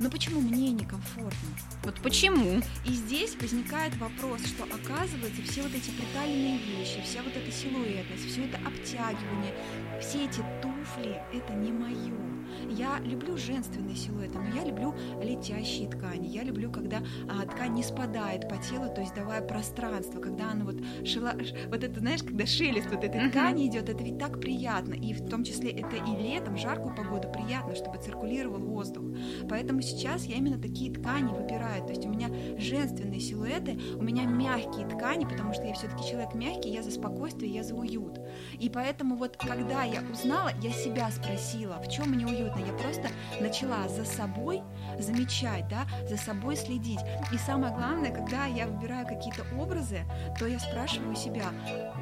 Но 0.00 0.10
почему 0.10 0.40
мне 0.40 0.70
некомфортно? 0.70 1.48
Вот 1.82 2.00
почему? 2.02 2.62
И 2.86 2.92
здесь 2.92 3.34
возникает 3.40 3.96
вопрос, 3.96 4.40
что 4.46 4.64
оказывается 4.64 5.42
все 5.42 5.62
вот 5.62 5.74
эти 5.74 5.90
приталенные 5.98 6.58
вещи, 6.58 7.02
вся 7.02 7.22
вот 7.22 7.36
эта 7.36 7.50
силуэтность, 7.50 8.26
все 8.26 8.44
это 8.44 8.58
обтягивание, 8.58 9.52
все 10.00 10.24
эти 10.24 10.40
туфли, 10.62 11.20
это 11.32 11.52
не 11.54 11.72
мое. 11.72 12.37
Я 12.70 12.98
люблю 13.00 13.36
женственные 13.36 13.96
силуэты, 13.96 14.38
но 14.38 14.56
я 14.56 14.64
люблю 14.64 14.94
летящие 15.22 15.88
ткани. 15.88 16.26
Я 16.28 16.42
люблю, 16.42 16.70
когда 16.70 16.98
а, 17.28 17.46
ткань 17.46 17.74
не 17.74 17.82
спадает 17.82 18.48
по 18.48 18.56
телу, 18.56 18.92
то 18.92 19.00
есть 19.00 19.14
давая 19.14 19.42
пространство, 19.42 20.20
когда 20.20 20.50
она 20.52 20.64
вот 20.64 20.76
шила, 21.04 21.34
вот 21.68 21.84
это, 21.84 22.00
знаешь, 22.00 22.22
когда 22.22 22.46
шелест 22.46 22.90
вот 22.90 23.04
этой 23.04 23.30
ткани 23.30 23.66
идет, 23.66 23.88
это 23.88 24.02
ведь 24.02 24.18
так 24.18 24.40
приятно. 24.40 24.94
И 24.94 25.12
в 25.12 25.28
том 25.28 25.44
числе 25.44 25.70
это 25.70 25.96
и 25.96 26.22
летом, 26.22 26.56
жаркую 26.56 26.94
погоду 26.94 27.28
приятно, 27.28 27.74
чтобы 27.74 27.98
циркулировал 27.98 28.60
воздух. 28.60 29.04
Поэтому 29.48 29.82
сейчас 29.82 30.24
я 30.24 30.36
именно 30.36 30.58
такие 30.58 30.92
ткани 30.92 31.32
выбираю. 31.32 31.84
То 31.84 31.90
есть 31.90 32.06
у 32.06 32.08
меня 32.08 32.28
женственные 32.58 33.20
силуэты, 33.20 33.78
у 33.96 34.02
меня 34.02 34.24
мягкие 34.24 34.86
ткани, 34.86 35.24
потому 35.24 35.52
что 35.52 35.64
я 35.64 35.74
все-таки 35.74 36.08
человек 36.08 36.34
мягкий, 36.34 36.70
я 36.70 36.82
за 36.82 36.90
спокойствие, 36.90 37.52
я 37.52 37.62
за 37.62 37.74
уют. 37.74 38.18
И 38.58 38.68
поэтому 38.68 39.16
вот 39.16 39.36
когда 39.36 39.82
я 39.84 40.02
узнала, 40.10 40.50
я 40.62 40.70
себя 40.70 41.10
спросила, 41.10 41.80
в 41.80 41.88
чем 41.88 42.10
мне 42.10 42.26
уютно. 42.42 42.60
Я 42.60 42.72
просто 42.72 43.08
начала 43.40 43.88
за 43.88 44.04
собой 44.04 44.62
замечать, 44.98 45.68
да, 45.68 45.86
за 46.08 46.16
собой 46.16 46.56
следить. 46.56 47.00
И 47.32 47.38
самое 47.38 47.74
главное, 47.74 48.10
когда 48.10 48.46
я 48.46 48.66
выбираю 48.66 49.06
какие-то 49.06 49.44
образы, 49.56 50.00
то 50.38 50.46
я 50.46 50.58
спрашиваю 50.58 51.14
себя, 51.16 51.46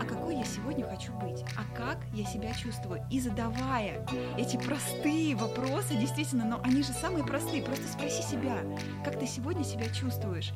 а 0.01 0.05
какой 0.27 0.41
я 0.41 0.45
сегодня 0.45 0.85
хочу 0.89 1.13
быть, 1.13 1.45
а 1.57 1.77
как 1.77 1.99
я 2.13 2.25
себя 2.27 2.53
чувствую. 2.53 3.01
И 3.13 3.21
задавая 3.21 4.05
эти 4.37 4.57
простые 4.57 5.37
вопросы, 5.37 5.95
действительно, 5.95 6.45
но 6.45 6.61
они 6.65 6.83
же 6.83 6.93
самые 6.93 7.25
простые, 7.25 7.63
просто 7.63 7.87
спроси 7.87 8.23
себя, 8.23 8.59
как 9.05 9.21
ты 9.21 9.27
сегодня 9.29 9.63
себя 9.63 9.87
чувствуешь. 9.89 10.51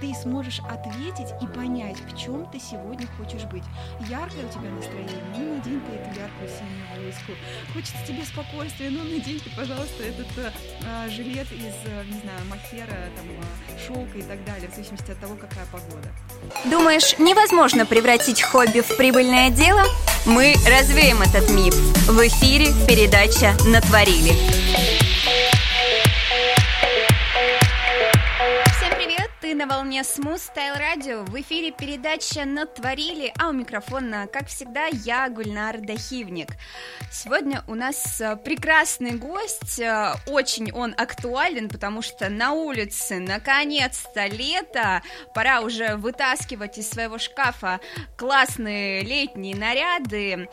Ты 0.00 0.14
сможешь 0.14 0.60
ответить 0.60 1.34
и 1.42 1.46
понять, 1.48 1.96
в 1.98 2.16
чем 2.16 2.48
ты 2.52 2.60
сегодня 2.60 3.08
хочешь 3.18 3.42
быть. 3.46 3.64
Яркое 4.08 4.46
у 4.46 4.48
тебя 4.48 4.70
настроение, 4.70 5.24
ну 5.36 5.56
надень 5.56 5.80
ты 5.80 5.96
эту 5.96 6.20
яркую 6.20 6.48
синюю 6.48 6.86
блузку. 7.06 7.32
Хочется 7.72 8.06
тебе 8.06 8.24
спокойствия, 8.24 8.90
ну 8.90 9.02
надень 9.02 9.40
ты, 9.40 9.50
пожалуйста, 9.56 10.04
этот 10.04 10.28
э, 10.38 11.08
жилет 11.10 11.50
из, 11.50 11.74
э, 11.84 12.04
не 12.04 12.20
знаю, 12.20 12.40
махера, 12.48 13.10
там, 13.16 13.26
э, 13.28 13.86
шелка 13.86 14.18
и 14.18 14.22
так 14.22 14.44
далее, 14.44 14.68
в 14.70 14.74
зависимости 14.74 15.10
от 15.10 15.18
того, 15.18 15.34
какая 15.34 15.66
погода. 15.72 16.08
Думаешь, 16.70 17.18
невозможно 17.18 17.86
превратить 17.86 18.42
хобби 18.42 18.80
в 18.80 18.96
прибыльное 19.16 19.48
дело? 19.48 19.82
Мы 20.26 20.54
развеем 20.66 21.22
этот 21.22 21.48
миф. 21.48 21.74
В 22.06 22.20
эфире 22.28 22.66
передача 22.86 23.56
«Натворили». 23.64 24.34
Ты 29.46 29.54
на 29.54 29.68
волне 29.68 30.00
Smooth 30.00 30.42
Style 30.54 30.76
Radio. 30.76 31.24
В 31.24 31.40
эфире 31.40 31.70
передача 31.70 32.44
«Натворили», 32.44 33.32
а 33.38 33.50
у 33.50 33.52
микрофона, 33.52 34.26
как 34.26 34.48
всегда, 34.48 34.86
я, 34.86 35.28
Гульнар 35.28 35.80
Дахивник. 35.80 36.48
Сегодня 37.12 37.62
у 37.68 37.76
нас 37.76 38.20
э, 38.20 38.34
прекрасный 38.34 39.12
гость, 39.12 39.78
э, 39.78 40.14
очень 40.26 40.72
он 40.72 40.94
актуален, 40.96 41.68
потому 41.68 42.02
что 42.02 42.28
на 42.28 42.54
улице 42.54 43.20
наконец-то 43.20 44.26
лето, 44.26 45.02
пора 45.32 45.60
уже 45.60 45.94
вытаскивать 45.94 46.78
из 46.78 46.90
своего 46.90 47.18
шкафа 47.18 47.78
классные 48.16 49.02
летние 49.02 49.54
наряды. 49.54 50.48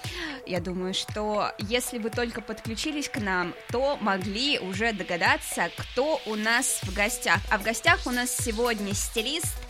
Я 0.46 0.62
думаю, 0.62 0.94
что 0.94 1.52
если 1.58 1.98
вы 1.98 2.12
только 2.12 2.42
подключились 2.42 3.10
к 3.10 3.18
нам, 3.18 3.56
то 3.72 3.98
могли 4.02 4.60
уже 4.60 4.94
догадаться, 4.94 5.72
кто 5.78 6.22
у 6.28 6.36
нас 6.36 6.82
в 6.84 6.94
гостях. 6.94 7.40
А 7.50 7.58
в 7.58 7.64
гостях 7.64 8.06
у 8.06 8.12
нас 8.12 8.30
сегодня 8.30 8.83
сегодня 8.84 8.94
стилист, 8.96 9.63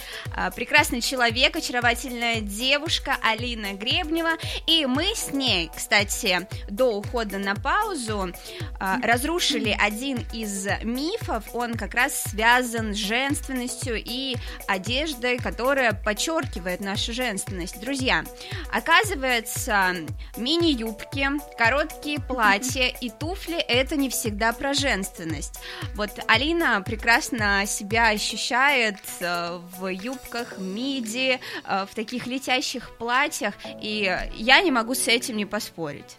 прекрасный 0.56 1.02
человек, 1.02 1.56
очаровательная 1.56 2.42
девушка 2.42 3.18
Алина 3.22 3.74
Гребнева. 3.74 4.32
И 4.68 4.86
мы 4.86 5.14
с 5.16 5.32
ней, 5.32 5.70
кстати, 5.76 6.48
до 6.70 6.98
ухода 6.98 7.38
на 7.38 7.56
паузу 7.56 8.32
а, 8.80 9.00
разрушили 9.02 9.76
один 9.80 10.26
из 10.34 10.68
мифов. 10.84 11.44
Он 11.54 11.76
как 11.76 11.94
раз 11.94 12.24
связан 12.24 12.94
с 12.94 12.98
женственностью 12.98 13.96
и 14.04 14.36
одеждой, 14.68 15.38
которая 15.38 15.94
подчеркивает 15.94 16.82
нашу 16.82 17.14
женственность. 17.14 17.80
Друзья, 17.80 18.24
оказывается, 18.72 19.96
мини-юбки, 20.38 21.28
короткие 21.58 22.20
платья 22.20 22.88
и 23.02 23.10
туфли 23.10 23.58
это 23.58 23.96
не 23.96 24.10
всегда 24.10 24.54
про 24.54 24.74
женственность. 24.74 25.60
Вот 25.96 26.12
Алина 26.28 26.82
прекрасно 26.82 27.66
себя 27.66 28.10
ощущает 28.10 28.98
Э, 29.24 29.60
в 29.80 29.88
юбках, 30.04 30.58
миди, 30.58 31.40
э, 31.64 31.86
в 31.90 31.96
таких 31.96 32.28
летящих 32.28 32.92
платьях, 32.98 33.54
и 33.82 34.18
я 34.36 34.62
не 34.62 34.72
могу 34.72 34.96
с 34.96 35.08
этим 35.08 35.38
не 35.38 35.46
поспорить. 35.46 36.18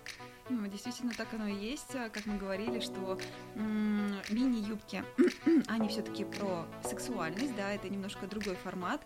Ну, 0.51 0.67
действительно, 0.67 1.13
так 1.17 1.33
оно 1.33 1.47
и 1.47 1.55
есть. 1.55 1.93
Как 1.93 2.27
мы 2.27 2.37
говорили, 2.37 2.81
что 2.81 3.19
мини-юбки, 3.55 5.05
они 5.69 5.89
все-таки 5.89 6.25
про 6.25 6.67
сексуальность, 6.83 7.57
да, 7.57 7.73
это 7.73 7.89
немножко 7.89 8.27
другой 8.27 8.57
формат. 8.57 9.01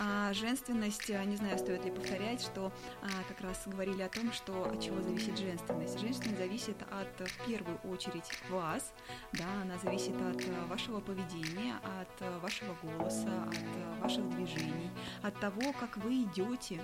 А 0.00 0.32
женственность, 0.32 1.08
не 1.08 1.36
знаю, 1.36 1.58
стоит 1.58 1.84
ли 1.84 1.90
повторять, 1.90 2.42
что 2.42 2.72
а, 3.02 3.08
как 3.28 3.40
раз 3.40 3.62
говорили 3.66 4.02
о 4.02 4.08
том, 4.08 4.32
что 4.32 4.70
от 4.70 4.80
чего 4.80 5.02
зависит 5.02 5.38
женственность. 5.38 5.98
Женственность 5.98 6.38
зависит 6.38 6.76
от, 6.82 7.28
в 7.28 7.46
первую 7.46 7.78
очередь, 7.78 8.30
вас, 8.48 8.92
да, 9.32 9.46
она 9.62 9.76
зависит 9.78 10.14
от 10.20 10.40
э, 10.42 10.64
вашего 10.66 11.00
поведения, 11.00 11.74
от 12.00 12.22
э, 12.22 12.38
вашего 12.38 12.76
голоса, 12.82 13.44
от 13.44 13.56
э, 13.56 14.00
ваших 14.00 14.28
движений, 14.30 14.90
от 15.22 15.38
того, 15.40 15.72
как 15.72 15.96
вы 15.98 16.22
идете, 16.22 16.80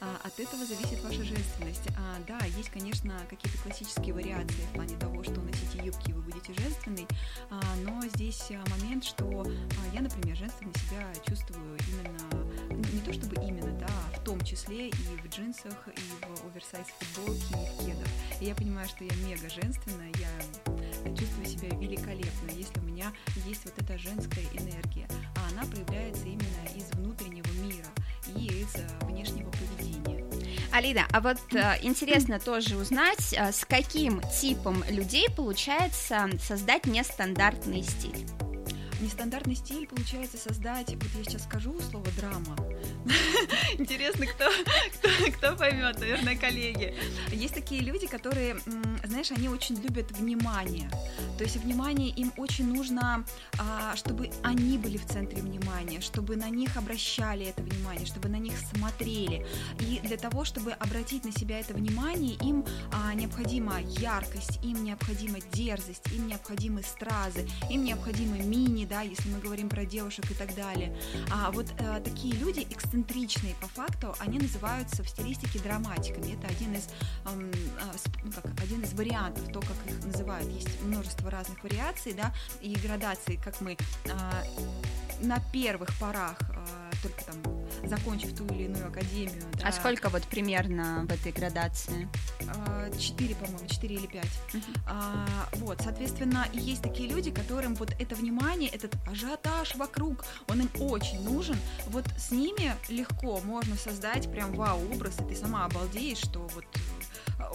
от 0.00 0.38
этого 0.38 0.64
зависит 0.64 1.02
ваша 1.02 1.24
женственность. 1.24 1.88
А, 1.96 2.18
да, 2.26 2.38
есть, 2.56 2.70
конечно, 2.70 3.18
какие-то 3.28 3.58
классические 3.58 4.14
вариации 4.14 4.66
в 4.70 4.74
плане 4.74 4.96
того, 4.96 5.22
что 5.22 5.40
носите 5.40 5.78
юбки, 5.84 6.12
вы 6.12 6.22
будете 6.22 6.52
женственной, 6.54 7.06
а, 7.50 7.60
но 7.82 8.00
здесь 8.14 8.50
момент, 8.78 9.04
что 9.04 9.46
я, 9.92 10.00
например, 10.00 10.36
женственно 10.36 10.72
себя 10.74 11.12
чувствую 11.26 11.78
именно, 11.88 12.76
не 12.92 13.00
то 13.00 13.12
чтобы 13.12 13.36
именно, 13.42 13.72
да, 13.78 14.18
в 14.18 14.24
том 14.24 14.40
числе 14.42 14.88
и 14.88 14.92
в 14.92 15.28
джинсах, 15.28 15.88
и 15.88 16.00
в 16.24 16.46
оверсайз 16.50 16.86
футболке, 16.98 17.54
и 17.54 17.66
в 17.66 17.86
кедах. 17.86 18.08
И 18.40 18.44
я 18.46 18.54
понимаю, 18.54 18.88
что 18.88 19.04
я 19.04 19.14
мега 19.26 19.48
женственная, 19.48 20.12
я 20.18 21.14
чувствую 21.16 21.46
себя 21.46 21.68
великолепно, 21.76 22.50
если 22.50 22.78
у 22.80 22.82
меня 22.82 23.12
есть 23.46 23.64
вот 23.64 23.74
эта 23.78 23.96
женская 23.98 24.44
энергия, 24.52 25.08
а 25.36 25.48
она 25.50 25.64
проявляется 25.70 26.24
именно 26.24 26.66
из 26.74 26.84
внутреннего 26.96 27.50
мира 27.62 27.86
и 28.34 28.46
из 28.46 28.74
внешнего 29.02 29.50
поведения. 29.50 29.65
Алина, 30.76 31.06
а 31.10 31.22
вот 31.22 31.38
э, 31.54 31.78
интересно 31.80 32.38
тоже 32.38 32.76
узнать, 32.76 33.32
э, 33.32 33.50
с 33.50 33.64
каким 33.64 34.20
типом 34.42 34.84
людей 34.90 35.26
получается 35.34 36.28
создать 36.38 36.84
нестандартный 36.84 37.82
стиль? 37.82 38.45
Нестандартный 39.00 39.54
стиль 39.54 39.86
получается 39.86 40.38
создать, 40.38 40.94
вот 40.94 41.08
я 41.16 41.24
сейчас 41.24 41.44
скажу 41.44 41.78
слово 41.90 42.06
драма. 42.18 42.56
Интересно, 43.78 44.26
кто, 44.26 44.50
кто, 44.94 45.08
кто 45.32 45.56
поймет, 45.56 45.98
наверное, 46.00 46.36
коллеги. 46.36 46.94
Есть 47.30 47.54
такие 47.54 47.82
люди, 47.82 48.06
которые, 48.06 48.56
знаешь, 49.04 49.30
они 49.32 49.48
очень 49.48 49.76
любят 49.76 50.10
внимание. 50.12 50.90
То 51.36 51.44
есть 51.44 51.56
внимание 51.56 52.08
им 52.08 52.32
очень 52.38 52.72
нужно, 52.72 53.24
а, 53.58 53.94
чтобы 53.96 54.30
они 54.42 54.78
были 54.78 54.96
в 54.96 55.06
центре 55.06 55.42
внимания, 55.42 56.00
чтобы 56.00 56.36
на 56.36 56.48
них 56.48 56.76
обращали 56.76 57.46
это 57.46 57.62
внимание, 57.62 58.06
чтобы 58.06 58.28
на 58.28 58.36
них 58.36 58.54
смотрели. 58.74 59.46
И 59.80 60.00
для 60.02 60.16
того, 60.16 60.44
чтобы 60.44 60.72
обратить 60.72 61.24
на 61.24 61.32
себя 61.32 61.60
это 61.60 61.74
внимание, 61.74 62.34
им 62.42 62.64
а, 62.92 63.12
необходима 63.12 63.80
яркость, 63.82 64.58
им 64.64 64.82
необходима 64.84 65.38
дерзость, 65.52 66.06
им 66.12 66.26
необходимы 66.28 66.82
стразы, 66.82 67.46
им 67.70 67.84
необходимы 67.84 68.38
мини, 68.38 68.85
да, 68.86 69.02
если 69.02 69.28
мы 69.28 69.38
говорим 69.38 69.68
про 69.68 69.84
девушек 69.84 70.30
и 70.30 70.34
так 70.34 70.54
далее. 70.54 70.96
А 71.30 71.50
вот 71.50 71.66
а, 71.78 72.00
такие 72.00 72.34
люди 72.34 72.66
эксцентричные 72.70 73.54
по 73.60 73.68
факту, 73.68 74.14
они 74.18 74.38
называются 74.38 75.02
в 75.02 75.08
стилистике 75.08 75.58
драматиками. 75.58 76.34
Это 76.34 76.46
один 76.48 76.74
из, 76.74 76.88
эм, 77.26 77.50
ну, 78.24 78.32
как, 78.32 78.46
один 78.62 78.82
из 78.82 78.92
вариантов, 78.94 79.44
то, 79.52 79.60
как 79.60 79.76
их 79.86 80.04
называют. 80.04 80.48
Есть 80.50 80.82
множество 80.82 81.30
разных 81.30 81.62
вариаций, 81.62 82.12
да, 82.12 82.34
и 82.60 82.74
градаций, 82.74 83.38
как 83.42 83.60
мы 83.60 83.76
э, 84.04 84.10
на 85.22 85.40
первых 85.52 85.90
порах 85.98 86.38
э, 86.40 86.86
только 87.02 87.24
там 87.24 87.36
закончив 87.88 88.36
ту 88.36 88.46
или 88.46 88.64
иную 88.64 88.88
академию. 88.88 89.42
А 89.54 89.56
да. 89.58 89.68
А 89.68 89.72
сколько 89.72 90.08
вот 90.08 90.22
примерно 90.24 91.06
в 91.08 91.12
этой 91.12 91.32
градации? 91.32 92.08
Четыре, 92.98 93.34
по-моему, 93.34 93.66
четыре 93.68 93.96
или 93.96 94.06
пять. 94.06 94.24
Uh-huh. 94.52 94.78
А, 94.86 95.26
вот, 95.54 95.80
соответственно, 95.82 96.46
и 96.52 96.58
есть 96.58 96.82
такие 96.82 97.08
люди, 97.08 97.30
которым 97.30 97.74
вот 97.74 97.94
это 97.98 98.14
внимание, 98.14 98.70
этот 98.76 98.94
ажиотаж 99.08 99.74
вокруг, 99.76 100.24
он 100.48 100.60
им 100.60 100.70
очень 100.80 101.22
нужен. 101.22 101.56
Вот 101.88 102.04
с 102.16 102.30
ними 102.30 102.72
легко 102.88 103.40
можно 103.40 103.76
создать 103.76 104.30
прям 104.30 104.52
вау-образ, 104.54 105.18
и 105.20 105.24
ты 105.24 105.36
сама 105.36 105.64
обалдеешь, 105.64 106.18
что 106.18 106.40
вот 106.54 106.64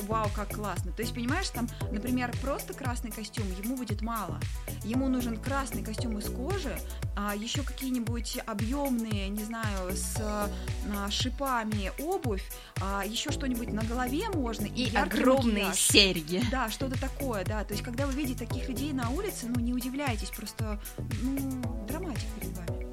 вау, 0.02 0.30
как 0.36 0.56
классно. 0.56 0.92
То 0.92 1.02
есть, 1.02 1.14
понимаешь, 1.14 1.50
там, 1.50 1.68
например, 1.92 2.32
просто 2.42 2.74
красный 2.74 3.12
костюм 3.12 3.46
ему 3.64 3.76
будет 3.78 4.02
мало. 4.02 4.40
Ему 4.84 5.08
нужен 5.08 5.38
красный 5.38 5.84
костюм 5.84 6.18
из 6.18 6.30
кожи, 6.30 6.76
а 7.16 7.36
еще 7.36 7.64
какие-нибудь 7.64 8.40
объемные, 8.46 9.30
не 9.30 9.44
знаю, 9.44 9.96
с 9.96 10.18
а, 10.20 11.10
шипами 11.10 11.92
обувь, 12.00 12.44
а, 12.82 13.04
еще 13.06 13.32
что-нибудь 13.32 13.72
на 13.72 13.84
голове 13.84 14.30
можно. 14.30 14.66
И, 14.66 14.94
огромные 14.96 15.66
макияж. 15.66 15.80
серьги. 15.80 16.44
Да, 16.52 16.70
что-то 16.70 17.00
такое, 17.00 17.44
да. 17.46 17.64
То 17.64 17.74
есть, 17.74 17.84
когда 17.84 18.06
вы 18.06 18.14
видите 18.14 18.46
таких 18.46 18.68
людей 18.70 18.94
на 18.94 19.10
улице, 19.10 19.48
ну, 19.48 19.60
не 19.60 19.74
удивляйтесь, 19.74 20.30
просто, 20.30 20.80
ну, 21.22 21.86
драматик 21.88 22.28
перед 22.40 22.58
вами. 22.58 22.91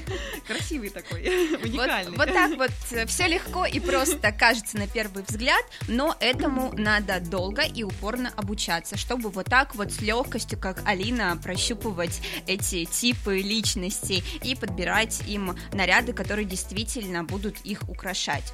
Красивый 0.46 0.90
такой, 0.90 1.20
уникальный. 1.62 2.10
Вот, 2.10 2.26
вот 2.26 2.34
так 2.34 2.56
вот 2.56 2.70
э, 2.90 3.06
все 3.06 3.26
легко 3.26 3.66
и 3.66 3.80
просто 3.80 4.32
кажется 4.32 4.76
на 4.76 4.86
первый 4.86 5.22
взгляд, 5.22 5.64
но 5.88 6.16
этому 6.20 6.72
надо 6.76 7.20
долго 7.20 7.62
и 7.62 7.82
упорно 7.82 8.32
обучаться, 8.36 8.96
чтобы 8.96 9.30
вот 9.30 9.46
так 9.46 9.74
вот 9.74 9.92
с 9.92 10.00
легкостью, 10.00 10.58
как 10.58 10.82
Алина, 10.86 11.38
прощупывать 11.42 12.20
эти 12.46 12.84
типы 12.84 13.38
личностей 13.38 14.22
и 14.42 14.54
подбирать 14.54 15.22
им 15.26 15.56
наряды, 15.72 16.12
которые 16.12 16.44
действительно 16.44 17.24
будут 17.24 17.60
их 17.60 17.88
украшать. 17.88 18.52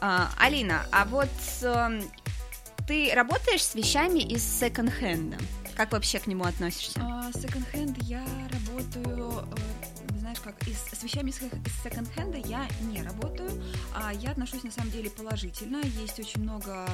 А, 0.00 0.30
Алина, 0.38 0.86
а 0.92 1.04
вот 1.04 1.28
э, 1.62 2.00
ты 2.86 3.12
работаешь 3.14 3.64
с 3.64 3.74
вещами 3.74 4.20
из 4.20 4.42
секонд-хенда? 4.42 5.36
Как 5.76 5.92
вообще 5.92 6.18
к 6.18 6.26
нему 6.26 6.44
относишься? 6.44 7.00
А, 7.02 7.30
секонд-хенд 7.32 7.98
я 8.02 8.24
работаю 8.50 9.44
э, 9.50 9.75
знаешь, 10.36 10.40
как 10.42 10.68
из, 10.68 10.78
с 10.78 11.02
вещами 11.02 11.30
из, 11.30 11.38
секонд-хенда 11.82 12.38
я 12.38 12.68
не 12.82 13.02
работаю, 13.02 13.50
а 13.94 14.12
я 14.12 14.30
отношусь 14.30 14.62
на 14.62 14.70
самом 14.70 14.90
деле 14.90 15.10
положительно. 15.10 15.82
Есть 16.00 16.18
очень 16.18 16.42
много... 16.42 16.86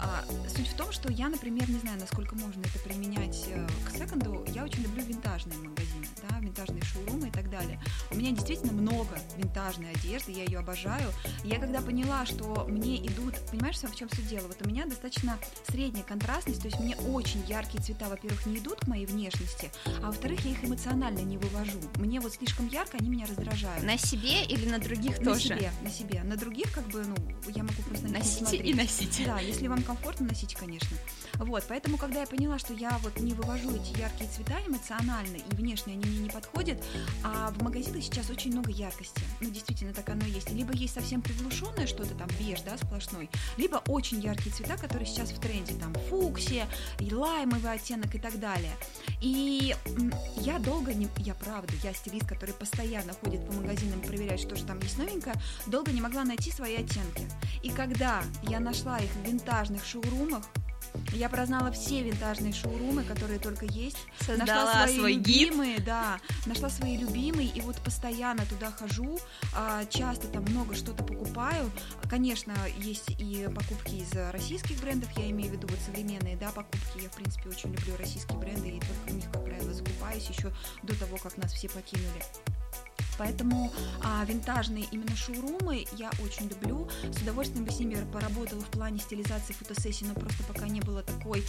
А, 0.00 0.24
суть 0.48 0.68
в 0.68 0.76
том, 0.76 0.92
что 0.92 1.10
я, 1.12 1.28
например, 1.28 1.68
не 1.68 1.78
знаю, 1.78 1.98
насколько 2.00 2.34
можно 2.34 2.60
это 2.60 2.78
применять 2.80 3.44
э, 3.48 3.66
к 3.86 3.96
секонду, 3.96 4.44
я 4.48 4.64
очень 4.64 4.82
люблю 4.82 5.04
винтажные 5.04 5.58
магазины, 5.58 6.06
да, 6.28 6.38
винтажные 6.40 6.82
шоурумы 6.82 7.28
и 7.28 7.30
так 7.30 7.50
далее. 7.50 7.80
У 8.10 8.16
меня 8.16 8.32
действительно 8.32 8.72
много 8.72 9.18
винтажной 9.36 9.90
одежды, 9.90 10.32
я 10.32 10.44
ее 10.44 10.58
обожаю. 10.58 11.10
Я 11.44 11.58
когда 11.58 11.80
поняла, 11.80 12.26
что 12.26 12.66
мне 12.68 13.04
идут... 13.06 13.34
Понимаешь, 13.50 13.76
в 13.76 13.94
чем 13.94 14.08
суть 14.10 14.28
дела? 14.28 14.46
Вот 14.46 14.64
у 14.64 14.68
меня 14.68 14.86
достаточно 14.86 15.38
средняя 15.68 16.04
контрастность, 16.04 16.62
то 16.62 16.68
есть 16.68 16.80
мне 16.80 16.96
очень 16.96 17.44
яркие 17.46 17.82
цвета, 17.82 18.08
во-первых, 18.08 18.46
не 18.46 18.58
идут 18.58 18.80
к 18.80 18.86
моей 18.86 19.06
внешности, 19.06 19.70
а 20.02 20.06
во-вторых, 20.06 20.44
я 20.44 20.52
их 20.52 20.64
эмоционально 20.64 21.20
не 21.20 21.38
вывожу. 21.38 21.78
Мне 21.96 22.20
вот 22.20 22.34
слишком 22.34 22.68
ярко, 22.68 22.89
они 22.94 23.08
меня 23.08 23.26
раздражают. 23.26 23.84
На 23.84 23.96
себе 23.98 24.44
или 24.44 24.68
на 24.68 24.78
других 24.78 25.18
на 25.18 25.32
тоже? 25.32 25.50
На 25.50 25.56
себе, 25.56 25.72
на 25.82 25.90
себе. 25.90 26.22
На 26.22 26.36
других, 26.36 26.72
как 26.72 26.86
бы, 26.88 27.04
ну, 27.04 27.14
я 27.48 27.62
могу 27.62 27.82
просто 27.82 28.06
на 28.08 28.18
Носите 28.18 28.38
смотреть. 28.40 28.66
и 28.66 28.74
носите. 28.74 29.26
Да, 29.26 29.40
если 29.40 29.68
вам 29.68 29.82
комфортно, 29.82 30.26
носите, 30.26 30.56
конечно. 30.56 30.96
Вот, 31.34 31.64
поэтому, 31.68 31.96
когда 31.96 32.20
я 32.20 32.26
поняла, 32.26 32.58
что 32.58 32.74
я 32.74 32.98
вот 33.02 33.18
не 33.20 33.32
вывожу 33.32 33.70
эти 33.74 33.98
яркие 33.98 34.28
цвета 34.30 34.58
эмоционально, 34.66 35.36
и 35.36 35.54
внешне 35.54 35.94
они 35.94 36.04
мне 36.04 36.18
не 36.20 36.30
подходят, 36.30 36.82
а 37.22 37.50
в 37.50 37.62
магазинах 37.62 38.02
сейчас 38.02 38.28
очень 38.30 38.52
много 38.52 38.70
яркости. 38.70 39.22
Ну, 39.40 39.50
действительно, 39.50 39.94
так 39.94 40.08
оно 40.08 40.24
и 40.26 40.30
есть. 40.30 40.50
Либо 40.50 40.74
есть 40.74 40.94
совсем 40.94 41.22
приглушенное 41.22 41.86
что-то 41.86 42.14
там, 42.14 42.28
беж, 42.38 42.60
да, 42.62 42.76
сплошной, 42.76 43.30
либо 43.56 43.82
очень 43.88 44.20
яркие 44.20 44.54
цвета, 44.54 44.76
которые 44.76 45.06
сейчас 45.06 45.30
в 45.30 45.40
тренде, 45.40 45.74
там, 45.74 45.94
фуксия, 46.08 46.66
и 46.98 47.14
лаймовый 47.14 47.72
оттенок 47.72 48.14
и 48.14 48.18
так 48.18 48.38
далее. 48.38 48.72
И 49.20 49.74
я 50.36 50.58
долго 50.58 50.92
не... 50.92 51.08
Я 51.18 51.34
правда, 51.34 51.72
я 51.82 51.92
стилист, 51.94 52.26
который 52.26 52.54
постоянно 52.54 52.79
ходит 53.22 53.46
по 53.46 53.52
магазинам, 53.52 54.00
проверяет, 54.00 54.40
что 54.40 54.56
же 54.56 54.64
там 54.64 54.78
есть 54.80 54.98
новенькое, 54.98 55.34
долго 55.66 55.92
не 55.92 56.00
могла 56.00 56.24
найти 56.24 56.50
свои 56.50 56.76
оттенки. 56.76 57.28
И 57.62 57.70
когда 57.70 58.22
я 58.42 58.60
нашла 58.60 58.98
их 58.98 59.10
в 59.10 59.26
винтажных 59.26 59.84
шоурумах, 59.84 60.44
я 61.12 61.28
прознала 61.28 61.70
все 61.70 62.02
винтажные 62.02 62.52
шоурумы, 62.52 63.04
которые 63.04 63.38
только 63.38 63.64
есть. 63.66 63.98
Создала 64.20 64.64
нашла 64.64 64.82
свои 64.84 64.96
свой 64.96 65.12
любимые, 65.14 65.76
гид. 65.76 65.84
да. 65.84 66.20
Нашла 66.46 66.68
свои 66.68 66.96
любимые, 66.96 67.48
и 67.48 67.60
вот 67.60 67.76
постоянно 67.76 68.44
туда 68.46 68.70
хожу. 68.70 69.18
А, 69.54 69.84
часто 69.86 70.28
там 70.28 70.42
много 70.44 70.74
что-то 70.74 71.04
покупаю. 71.04 71.70
Конечно, 72.08 72.54
есть 72.78 73.10
и 73.18 73.48
покупки 73.54 73.96
из 73.96 74.12
российских 74.32 74.80
брендов, 74.80 75.08
я 75.16 75.30
имею 75.30 75.50
в 75.50 75.52
виду 75.54 75.68
вот 75.68 75.78
современные, 75.84 76.36
да, 76.36 76.50
покупки. 76.50 77.02
Я, 77.02 77.08
в 77.08 77.16
принципе, 77.16 77.50
очень 77.50 77.72
люблю 77.72 77.96
российские 77.96 78.38
бренды, 78.38 78.68
и 78.68 78.80
только 78.80 79.10
в 79.10 79.14
них, 79.14 79.24
как 79.32 79.44
правило, 79.44 79.72
закупаюсь 79.72 80.28
еще 80.28 80.52
до 80.82 80.98
того, 80.98 81.16
как 81.18 81.36
нас 81.36 81.52
все 81.52 81.68
покинули. 81.68 82.22
Поэтому 83.18 83.72
а, 84.02 84.24
винтажные 84.24 84.84
именно 84.90 85.14
шоурумы 85.16 85.86
я 85.96 86.10
очень 86.22 86.48
люблю. 86.48 86.88
С 87.12 87.22
удовольствием 87.22 87.64
бы 87.64 87.72
с 87.72 87.78
ними 87.78 87.96
поработала 88.12 88.60
в 88.62 88.70
плане 88.70 88.98
стилизации 88.98 89.52
фотосессий, 89.52 90.06
но 90.06 90.14
просто 90.14 90.42
пока 90.44 90.66
не 90.68 90.80
было 90.80 91.02
такой, 91.02 91.44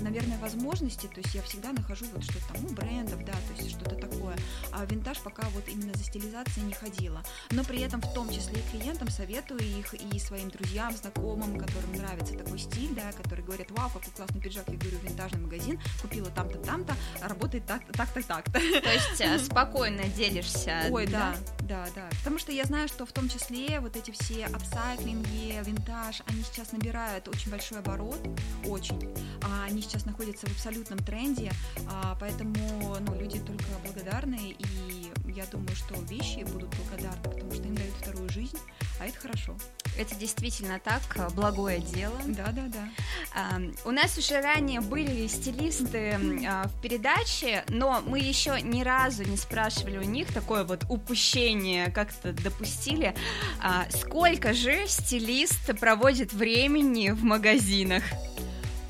наверное, 0.00 0.38
возможности. 0.38 1.06
То 1.06 1.20
есть 1.20 1.34
я 1.34 1.42
всегда 1.42 1.72
нахожу 1.72 2.06
вот 2.14 2.24
что-то 2.24 2.54
там 2.54 2.64
у 2.64 2.68
брендов, 2.70 3.24
да, 3.24 3.32
то 3.32 3.62
есть 3.62 3.70
что-то 3.70 3.96
такое. 3.96 4.36
А 4.72 4.84
винтаж 4.84 5.18
пока 5.18 5.48
вот 5.50 5.68
именно 5.68 5.92
за 5.94 6.04
стилизацией 6.04 6.66
не 6.66 6.72
ходила. 6.72 7.22
Но 7.50 7.64
при 7.64 7.80
этом 7.80 8.00
в 8.00 8.12
том 8.14 8.28
числе 8.30 8.60
и 8.60 8.70
клиентам 8.70 9.08
советую 9.08 9.60
их 9.60 9.94
и 9.94 10.18
своим 10.18 10.50
друзьям, 10.50 10.94
знакомым, 10.96 11.58
которым 11.58 11.92
нравится 11.96 12.36
такой 12.36 12.58
стиль, 12.58 12.94
да, 12.94 13.12
которые 13.12 13.44
говорят, 13.44 13.70
вау, 13.70 13.90
какой 13.90 14.12
классный 14.12 14.40
пиджак, 14.40 14.64
я 14.68 14.76
говорю, 14.76 14.98
винтажный 15.02 15.40
магазин, 15.40 15.80
купила 16.00 16.30
там-то, 16.30 16.58
там-то, 16.58 16.94
работает 17.22 17.66
так-то, 17.66 17.92
так-то, 17.92 18.22
так-то. 18.22 18.52
То 18.52 18.92
есть 18.92 19.20
э, 19.20 19.38
спокойно 19.44 20.04
делишься 20.08 20.71
Ой, 20.90 21.06
да, 21.06 21.34
да, 21.60 21.86
да. 21.94 22.08
Потому 22.18 22.38
что 22.38 22.52
я 22.52 22.64
знаю, 22.64 22.88
что 22.88 23.06
в 23.06 23.12
том 23.12 23.28
числе 23.28 23.80
вот 23.80 23.96
эти 23.96 24.10
все 24.10 24.46
апсайклинги, 24.46 25.62
винтаж, 25.64 26.22
они 26.26 26.42
сейчас 26.42 26.72
набирают 26.72 27.28
очень 27.28 27.50
большой 27.50 27.78
оборот, 27.78 28.20
очень. 28.66 29.12
А 29.42 29.64
они 29.64 29.82
сейчас 29.82 30.04
находятся 30.04 30.46
в 30.46 30.52
абсолютном 30.52 30.98
тренде, 30.98 31.52
а, 31.88 32.16
поэтому 32.20 32.54
ну, 33.00 33.18
люди 33.18 33.38
только 33.40 33.64
благодарны, 33.84 34.56
и 34.58 35.12
я 35.34 35.46
думаю, 35.46 35.74
что 35.74 35.94
вещи 36.02 36.44
будут 36.44 36.74
благодарны, 36.76 37.22
потому 37.22 37.52
что 37.52 37.62
им 37.62 37.74
дают 37.74 37.94
вторую 38.00 38.28
жизнь, 38.28 38.58
а 38.98 39.06
это 39.06 39.18
хорошо. 39.18 39.56
Это 39.98 40.14
действительно 40.14 40.80
так, 40.80 41.02
благое 41.34 41.80
дело. 41.80 42.18
Да, 42.26 42.46
да, 42.52 42.62
да. 42.68 42.88
А, 43.34 43.60
у 43.84 43.90
нас 43.90 44.16
уже 44.16 44.40
ранее 44.40 44.80
были 44.80 45.26
стилисты 45.26 46.18
а, 46.46 46.66
в 46.68 46.80
передаче, 46.80 47.64
но 47.68 48.02
мы 48.06 48.18
еще 48.18 48.60
ни 48.62 48.82
разу 48.82 49.24
не 49.24 49.36
спрашивали 49.36 49.98
у 49.98 50.02
них 50.02 50.32
такое 50.32 50.64
вот 50.64 50.84
упущение, 50.88 51.90
как-то 51.90 52.32
допустили. 52.32 53.14
А, 53.60 53.86
сколько 53.90 54.54
же 54.54 54.86
стилист 54.86 55.78
проводит 55.78 56.32
времени 56.32 57.10
в 57.10 57.22
магазинах? 57.22 58.02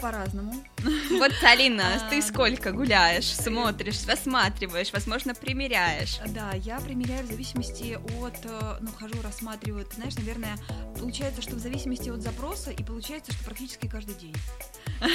По-разному. 0.03 0.53
Вот, 1.11 1.33
Алина, 1.43 1.95
а, 1.95 2.11
ты 2.11 2.21
сколько 2.21 2.73
гуляешь, 2.73 3.33
смотришь, 3.33 4.05
рассматриваешь, 4.07 4.93
возможно, 4.93 5.35
примеряешь? 5.35 6.19
Да, 6.29 6.51
я 6.55 6.81
примеряю 6.81 7.25
в 7.25 7.29
зависимости 7.29 7.99
от, 8.21 8.35
э, 8.45 8.79
ну, 8.81 8.91
хожу, 8.99 9.15
рассматриваю. 9.23 9.85
Ты 9.85 9.95
знаешь, 9.97 10.17
наверное, 10.17 10.57
получается, 10.99 11.41
что 11.41 11.55
в 11.55 11.61
зависимости 11.61 12.11
от 12.11 12.23
запроса, 12.23 12.73
и 12.73 12.83
получается, 12.83 13.33
что 13.33 13.45
практически 13.45 13.89
каждый 13.89 14.17
день. 14.17 14.35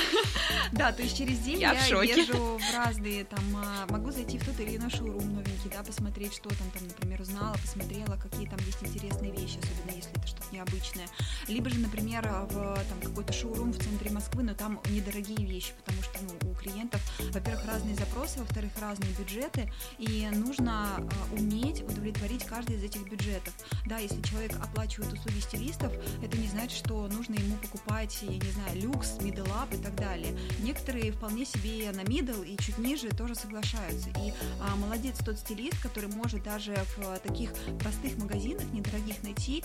Да, 0.71 0.91
то 0.91 1.01
есть 1.01 1.17
через 1.17 1.39
день 1.39 1.59
я, 1.59 1.73
я 1.73 2.03
езжу 2.03 2.57
в 2.57 2.75
разные, 2.75 3.23
там, 3.23 3.39
а, 3.55 3.85
могу 3.89 4.11
зайти 4.11 4.37
в 4.37 4.45
тот 4.45 4.59
или 4.59 4.77
иной 4.77 4.89
шоурум 4.89 5.33
новенький, 5.33 5.69
да, 5.71 5.83
посмотреть, 5.83 6.33
что 6.33 6.49
там, 6.49 6.69
там, 6.73 6.87
например, 6.87 7.21
узнала, 7.21 7.55
посмотрела, 7.55 8.17
какие 8.17 8.47
там 8.47 8.59
есть 8.65 8.81
интересные 8.81 9.31
вещи, 9.31 9.59
особенно 9.59 9.95
если 9.95 10.11
это 10.11 10.27
что-то 10.27 10.36
необычное. 10.57 11.07
Либо 11.47 11.69
же, 11.69 11.79
например, 11.79 12.27
в 12.49 12.77
там 12.89 13.01
какой-то 13.01 13.33
шоурум 13.33 13.71
в 13.71 13.77
центре 13.77 14.11
Москвы, 14.11 14.43
но 14.43 14.53
там 14.53 14.79
недорогие 14.89 15.45
вещи, 15.45 15.73
потому 15.77 16.01
что 16.03 16.19
ну, 16.21 16.51
у 16.51 16.55
клиентов, 16.55 17.01
во-первых, 17.31 17.65
разные 17.65 17.95
запросы, 17.95 18.39
во-вторых, 18.39 18.71
разные 18.81 19.11
бюджеты, 19.13 19.71
и 19.97 20.27
нужно 20.31 20.97
э, 20.97 21.35
уметь 21.35 21.81
удовлетворить 21.83 22.43
каждый 22.45 22.77
из 22.77 22.83
этих 22.83 23.09
бюджетов. 23.09 23.53
Да, 23.85 23.97
если 23.97 24.21
человек 24.21 24.53
оплачивает 24.61 25.13
услуги 25.13 25.39
стилистов, 25.39 25.93
это 26.23 26.37
не 26.37 26.47
значит, 26.47 26.77
что 26.77 27.07
нужно 27.07 27.35
ему 27.35 27.55
покупать, 27.57 28.17
я 28.21 28.37
не 28.37 28.51
знаю, 28.51 28.81
люкс, 28.81 29.17
middle 29.19 29.47
up 29.49 29.77
и 29.77 29.81
так 29.81 29.95
далее. 29.95 30.37
Некоторые 30.59 31.11
вполне 31.11 31.45
себе 31.45 31.91
на 31.91 32.01
middle 32.01 32.45
и 32.45 32.57
чуть 32.57 32.77
ниже 32.77 33.09
тоже 33.09 33.35
соглашаются. 33.35 34.09
И 34.09 34.33
а, 34.59 34.75
молодец 34.75 35.17
тот 35.23 35.37
стилист, 35.37 35.81
который 35.81 36.09
может 36.09 36.43
даже 36.43 36.75
в 36.97 37.19
таких 37.19 37.51
простых 37.79 38.17
магазинах 38.17 38.65
недорогих 38.71 39.21
найти 39.23 39.63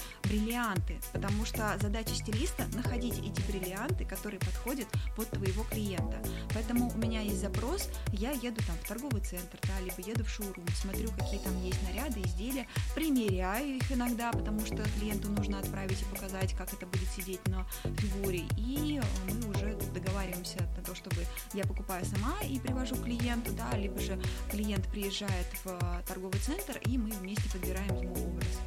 бриллианты, 0.82 1.00
потому 1.12 1.44
что 1.44 1.78
задача 1.80 2.14
стилиста 2.14 2.66
находить 2.74 3.18
эти 3.18 3.40
бриллианты, 3.50 4.04
которые 4.04 4.40
подходят 4.40 4.86
под 5.16 5.28
твоего 5.30 5.64
клиента. 5.64 6.18
Поэтому 6.54 6.90
у 6.90 6.98
меня 6.98 7.20
есть 7.20 7.40
запрос, 7.40 7.88
я 8.12 8.30
еду 8.32 8.60
там 8.66 8.76
в 8.82 8.88
торговый 8.88 9.22
центр, 9.22 9.58
да, 9.62 9.80
либо 9.80 10.08
еду 10.08 10.24
в 10.24 10.30
шоурум, 10.30 10.66
смотрю, 10.74 11.10
какие 11.18 11.40
там 11.40 11.60
есть 11.62 11.82
наряды, 11.82 12.20
изделия, 12.22 12.66
примеряю 12.94 13.76
их 13.76 13.92
иногда, 13.92 14.32
потому 14.32 14.60
что 14.60 14.82
клиенту 14.98 15.28
нужно 15.30 15.58
отправить 15.58 16.00
и 16.00 16.04
показать, 16.04 16.54
как 16.54 16.72
это 16.72 16.86
будет 16.86 17.08
сидеть 17.10 17.46
на 17.48 17.66
фигуре, 17.98 18.44
и 18.56 19.00
мы 19.26 19.50
уже 19.50 19.76
договариваемся 19.94 20.58
на 20.76 20.84
то, 20.84 20.94
чтобы 20.94 21.16
я 21.54 21.64
покупаю 21.64 22.04
сама 22.04 22.34
и 22.42 22.58
привожу 22.58 22.96
клиенту, 22.96 23.52
да, 23.52 23.76
либо 23.76 23.98
же 24.00 24.20
клиент 24.50 24.86
приезжает 24.88 25.46
в 25.64 26.02
торговый 26.06 26.40
центр, 26.40 26.78
и 26.86 26.98
мы 26.98 27.10
вместе 27.10 27.48
подбираем 27.50 27.96
ему 27.96 28.12
образ. 28.12 28.58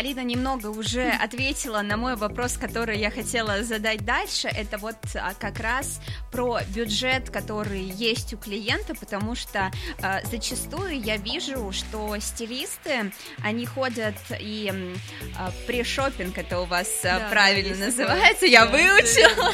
Алина 0.00 0.20
немного 0.20 0.68
уже 0.68 1.10
ответила 1.20 1.82
на 1.82 1.98
мой 1.98 2.16
вопрос, 2.16 2.56
который 2.56 2.98
я 2.98 3.10
хотела 3.10 3.62
задать 3.62 4.02
дальше. 4.02 4.48
Это 4.48 4.78
вот 4.78 4.96
а, 5.14 5.34
как 5.38 5.60
раз 5.60 6.00
про 6.32 6.60
бюджет, 6.68 7.28
который 7.28 7.82
есть 7.82 8.32
у 8.32 8.38
клиента, 8.38 8.94
потому 8.94 9.34
что 9.34 9.70
э, 10.02 10.20
зачастую 10.24 11.02
я 11.02 11.18
вижу, 11.18 11.70
что 11.72 12.18
стилисты, 12.18 13.12
они 13.42 13.66
ходят 13.66 14.14
и 14.38 14.72
э, 14.72 15.50
при-шоппинг, 15.66 16.38
это 16.38 16.60
у 16.60 16.64
вас 16.64 16.88
да, 17.02 17.28
правильно 17.30 17.76
да, 17.76 17.86
называется, 17.86 18.46
я 18.46 18.64
да, 18.64 18.70
выучила, 18.70 19.52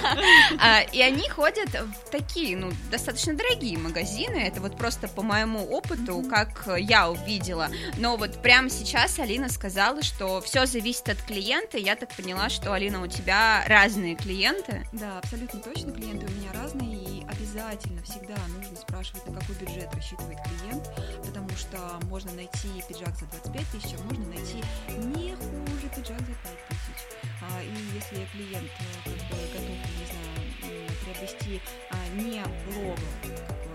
да. 0.59 0.81
и 0.93 1.01
они 1.01 1.29
ходят 1.29 1.71
в 1.71 2.11
такие, 2.11 2.57
ну, 2.57 2.71
достаточно 2.91 3.35
дорогие 3.35 3.79
магазины, 3.79 4.37
это 4.37 4.61
вот 4.61 4.79
просто 4.79 5.09
по 5.09 5.23
моему 5.23 5.67
опыту, 5.67 6.23
как 6.31 6.69
я 6.79 7.11
увидела, 7.11 7.69
но 7.97 8.17
вот 8.17 8.43
прямо 8.43 8.71
сейчас 8.71 9.19
Алина 9.19 9.49
сказала, 9.49 10.03
что 10.03 10.36
все 10.41 10.67
зависит 10.67 11.09
от 11.09 11.23
клиента, 11.23 11.79
я 11.79 11.97
так 11.97 12.15
поняла, 12.15 12.49
что, 12.49 12.73
Алина, 12.73 13.03
у 13.03 13.07
тебя 13.07 13.65
разные 13.67 14.17
клиенты. 14.17 14.87
Да, 14.93 15.19
абсолютно 15.19 15.61
точно, 15.61 15.93
клиенты 15.93 16.27
у 16.27 16.31
меня 16.31 16.53
разные, 16.53 16.97
и 16.97 17.27
обязательно 17.27 18.03
всегда 18.03 18.37
нужно 18.57 18.77
спрашивать, 18.77 19.27
на 19.27 19.41
какой 19.41 19.55
бюджет 19.57 19.93
рассчитывает 19.95 20.39
клиент, 20.45 20.91
потому 21.25 21.49
что 21.51 21.79
можно 22.09 22.33
найти 22.33 22.69
пиджак 22.89 23.15
за 23.17 23.27
25 23.27 23.67
тысяч, 23.73 23.95
а 23.99 24.03
можно 24.05 24.27
найти 24.27 24.63
не 24.89 25.35
хуже 25.37 25.89
пиджак 25.95 26.21
за 26.21 26.35
5 26.35 26.69
тысяч. 26.69 27.07
А, 27.43 27.63
и 27.63 27.95
если 27.95 28.27
клиент 28.33 28.71
э, 28.79 29.05
как 29.05 29.13
бы, 29.13 29.37
готов, 29.53 29.77
не 29.99 30.07
знаю, 30.07 30.91
приобрести 31.05 31.61
а, 31.91 31.97
не 32.17 32.43
блога 32.65 33.66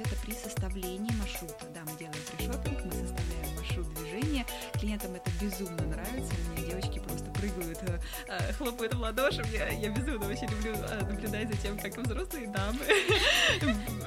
это 0.00 0.16
при 0.24 0.32
составлении 0.32 1.12
маршрута. 1.18 1.66
Да, 1.74 1.80
мы 1.84 1.98
делаем 1.98 2.18
пришопинг, 2.36 2.84
мы 2.84 2.92
составляем 2.92 3.56
маршрут 3.56 3.94
движения, 3.94 4.46
клиентам 4.74 5.14
это 5.14 5.30
безумно 5.40 5.82
нравится, 5.86 6.32
у 6.34 6.52
меня 6.52 6.70
девочки 6.70 6.98
просто 6.98 7.30
прыгают, 7.30 7.78
э, 7.82 8.00
э, 8.28 8.52
хлопают 8.54 8.94
в 8.94 9.00
ладоши, 9.00 9.42
я, 9.52 9.68
я 9.68 9.90
безумно 9.90 10.28
очень 10.28 10.48
люблю 10.48 10.72
э, 10.74 11.00
наблюдать 11.04 11.48
за 11.48 11.56
тем, 11.56 11.78
как 11.78 11.96
взрослые 11.96 12.48
дамы 12.48 12.80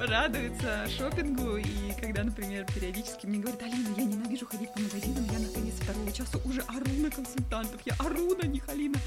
радуются 0.00 0.86
шопингу, 0.88 1.56
и 1.56 1.92
когда, 2.00 2.24
например, 2.24 2.66
периодически 2.66 3.26
мне 3.26 3.38
говорят, 3.38 3.62
Алина, 3.62 3.88
я 3.96 4.04
ненавижу 4.04 4.46
ходить 4.46 4.72
по 4.72 4.80
магазинам, 4.80 5.24
я 5.32 5.38
наконец 5.38 5.63
второго 5.84 6.12
часа 6.12 6.38
уже 6.44 6.62
ору 6.62 6.90
на 6.98 7.10
консультантов, 7.10 7.80
я 7.84 7.94
ору 7.98 8.34
на 8.36 8.46
них, 8.46 8.66
Алина. 8.68 8.98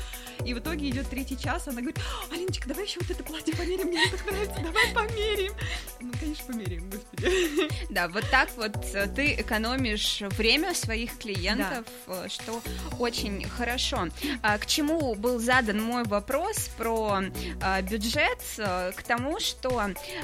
И 0.46 0.54
в 0.54 0.60
итоге 0.60 0.90
идет 0.90 1.10
третий 1.10 1.38
час, 1.38 1.68
она 1.68 1.82
говорит, 1.82 2.00
Алиночка, 2.32 2.70
давай 2.70 2.86
еще 2.86 3.00
вот 3.02 3.10
это 3.10 3.24
платье 3.24 3.56
померим, 3.56 3.88
мне 3.88 4.00
так 4.12 4.26
нравится, 4.26 4.60
давай 4.62 4.94
померим. 4.94 5.54
Ну, 6.00 6.12
конечно, 6.20 6.46
померим, 6.46 6.90
господи. 6.90 7.68
Да, 7.90 8.08
вот 8.08 8.24
так 8.30 8.50
вот 8.56 8.74
ты 9.16 9.34
экономишь 9.34 10.22
время 10.38 10.74
своих 10.76 11.18
клиентов, 11.18 11.86
да. 12.08 12.30
что 12.30 12.62
очень 13.00 13.48
хорошо. 13.50 14.10
А, 14.42 14.58
к 14.58 14.66
чему 14.68 15.16
был 15.16 15.40
задан 15.40 15.82
мой 15.82 16.04
вопрос 16.04 16.70
про 16.78 17.24
а, 17.62 17.82
бюджет? 17.82 18.40
К 18.58 19.04
тому, 19.08 19.40
что 19.40 19.82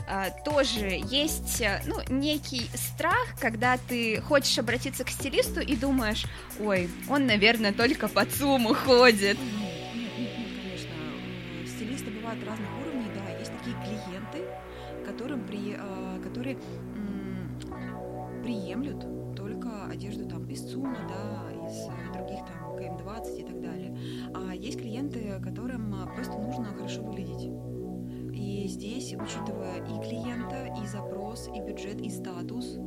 а, 0.08 0.30
тоже 0.46 1.02
есть 1.10 1.64
ну, 1.86 2.00
некий 2.10 2.70
страх, 2.76 3.36
когда 3.40 3.78
ты 3.78 4.22
хочешь 4.22 4.58
обратиться 4.60 5.04
к 5.04 5.10
стилисту 5.10 5.62
и 5.62 5.76
думаешь, 5.76 6.26
ой, 6.60 6.90
он, 7.10 7.26
наверное, 7.26 7.74
только 7.74 8.08
под 8.08 8.32
сумму 8.32 8.74
ходит. 8.74 9.38
Конечно, 10.62 10.96
стилисты 11.68 12.12
бывают 12.12 12.44
разных 12.44 12.70
уровней, 12.82 13.10
да, 13.14 13.38
есть 13.38 13.52
такие 13.58 13.76
клиенты, 13.84 14.48
которым 15.06 15.46
при, 15.46 15.78
которые 16.24 16.58
приемлют 18.44 19.36
только 19.36 19.86
одежду 19.86 20.28
там 20.28 20.46
из 20.48 20.62
ЦУМа, 20.70 20.98
да, 21.08 21.52
из 21.68 21.88
других 22.14 22.40
там 22.46 22.76
КМ-20 22.78 23.40
и 23.40 23.44
так 23.44 23.62
далее. 23.62 23.98
А 24.34 24.54
есть 24.54 24.80
клиенты, 24.80 25.40
которым 25.44 25.94
а, 25.96 26.08
просто 26.08 26.38
нужно 26.38 26.66
хорошо 26.66 27.02
выглядеть. 27.04 27.50
И 28.64 28.68
здесь, 28.70 29.14
учитывая 29.14 29.80
и 29.80 30.08
клиента, 30.08 30.74
и 30.82 30.88
запрос, 30.88 31.50
и 31.54 31.60
бюджет, 31.60 32.00
и 32.00 32.10
статус, 32.10 32.78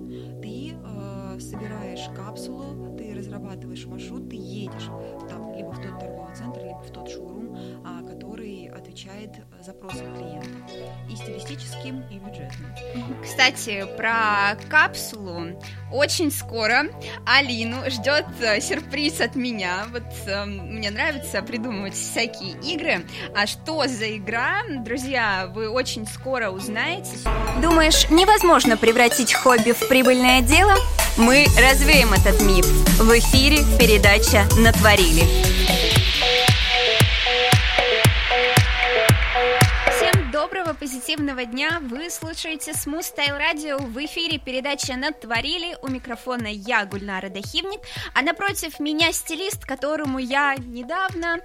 ты 0.40 0.72
э, 0.72 1.38
собираешь 1.38 2.08
капсулу, 2.16 2.96
ты 2.96 3.12
разрабатываешь 3.12 3.84
маршрут, 3.84 4.30
ты 4.30 4.36
едешь 4.36 4.88
там 5.28 5.52
либо 5.54 5.72
в 5.72 5.82
тот 5.82 6.00
торговый 6.00 6.34
центр, 6.34 6.62
либо 6.64 6.80
в 6.80 6.90
тот 6.90 7.10
шоурум, 7.10 7.58
а, 7.84 8.02
который 8.02 8.65
отвечает 8.96 9.30
запросам 9.60 10.14
клиента 10.14 10.48
и 11.10 11.16
стилистическим, 11.16 12.02
и 12.10 12.18
бюджетным. 12.18 12.74
Кстати, 13.22 13.86
про 13.96 14.56
капсулу 14.70 15.60
очень 15.92 16.30
скоро 16.30 16.86
Алину 17.26 17.90
ждет 17.90 18.24
э, 18.40 18.60
сюрприз 18.60 19.20
от 19.20 19.34
меня. 19.34 19.84
Вот 19.92 20.04
э, 20.26 20.44
мне 20.46 20.90
нравится 20.90 21.42
придумывать 21.42 21.94
всякие 21.94 22.52
игры. 22.62 23.06
А 23.34 23.46
что 23.46 23.86
за 23.86 24.16
игра, 24.16 24.62
друзья, 24.78 25.50
вы 25.54 25.68
очень 25.68 26.06
скоро 26.06 26.50
узнаете. 26.50 27.18
Думаешь, 27.60 28.08
невозможно 28.08 28.78
превратить 28.78 29.34
хобби 29.34 29.72
в 29.72 29.88
прибыльное 29.88 30.40
дело? 30.40 30.74
Мы 31.18 31.46
развеем 31.58 32.14
этот 32.14 32.40
миф. 32.42 32.66
В 32.98 33.18
эфире 33.18 33.58
передача 33.78 34.44
«Натворили». 34.58 35.55
Позитивного 41.26 41.44
дня! 41.44 41.80
Вы 41.80 42.10
слушаете 42.10 42.70
Smooth 42.72 43.04
Style 43.16 43.38
Radio 43.38 43.78
в 43.78 43.96
эфире 44.04 44.38
передача 44.38 44.96
«Натворили». 44.96 45.76
У 45.82 45.88
микрофона 45.88 46.46
я, 46.46 46.84
Гульнара 46.84 47.28
Дахивник, 47.28 47.80
а 48.14 48.22
напротив 48.22 48.78
меня 48.78 49.12
стилист, 49.12 49.64
которому 49.64 50.18
я 50.18 50.54
недавно 50.56 51.40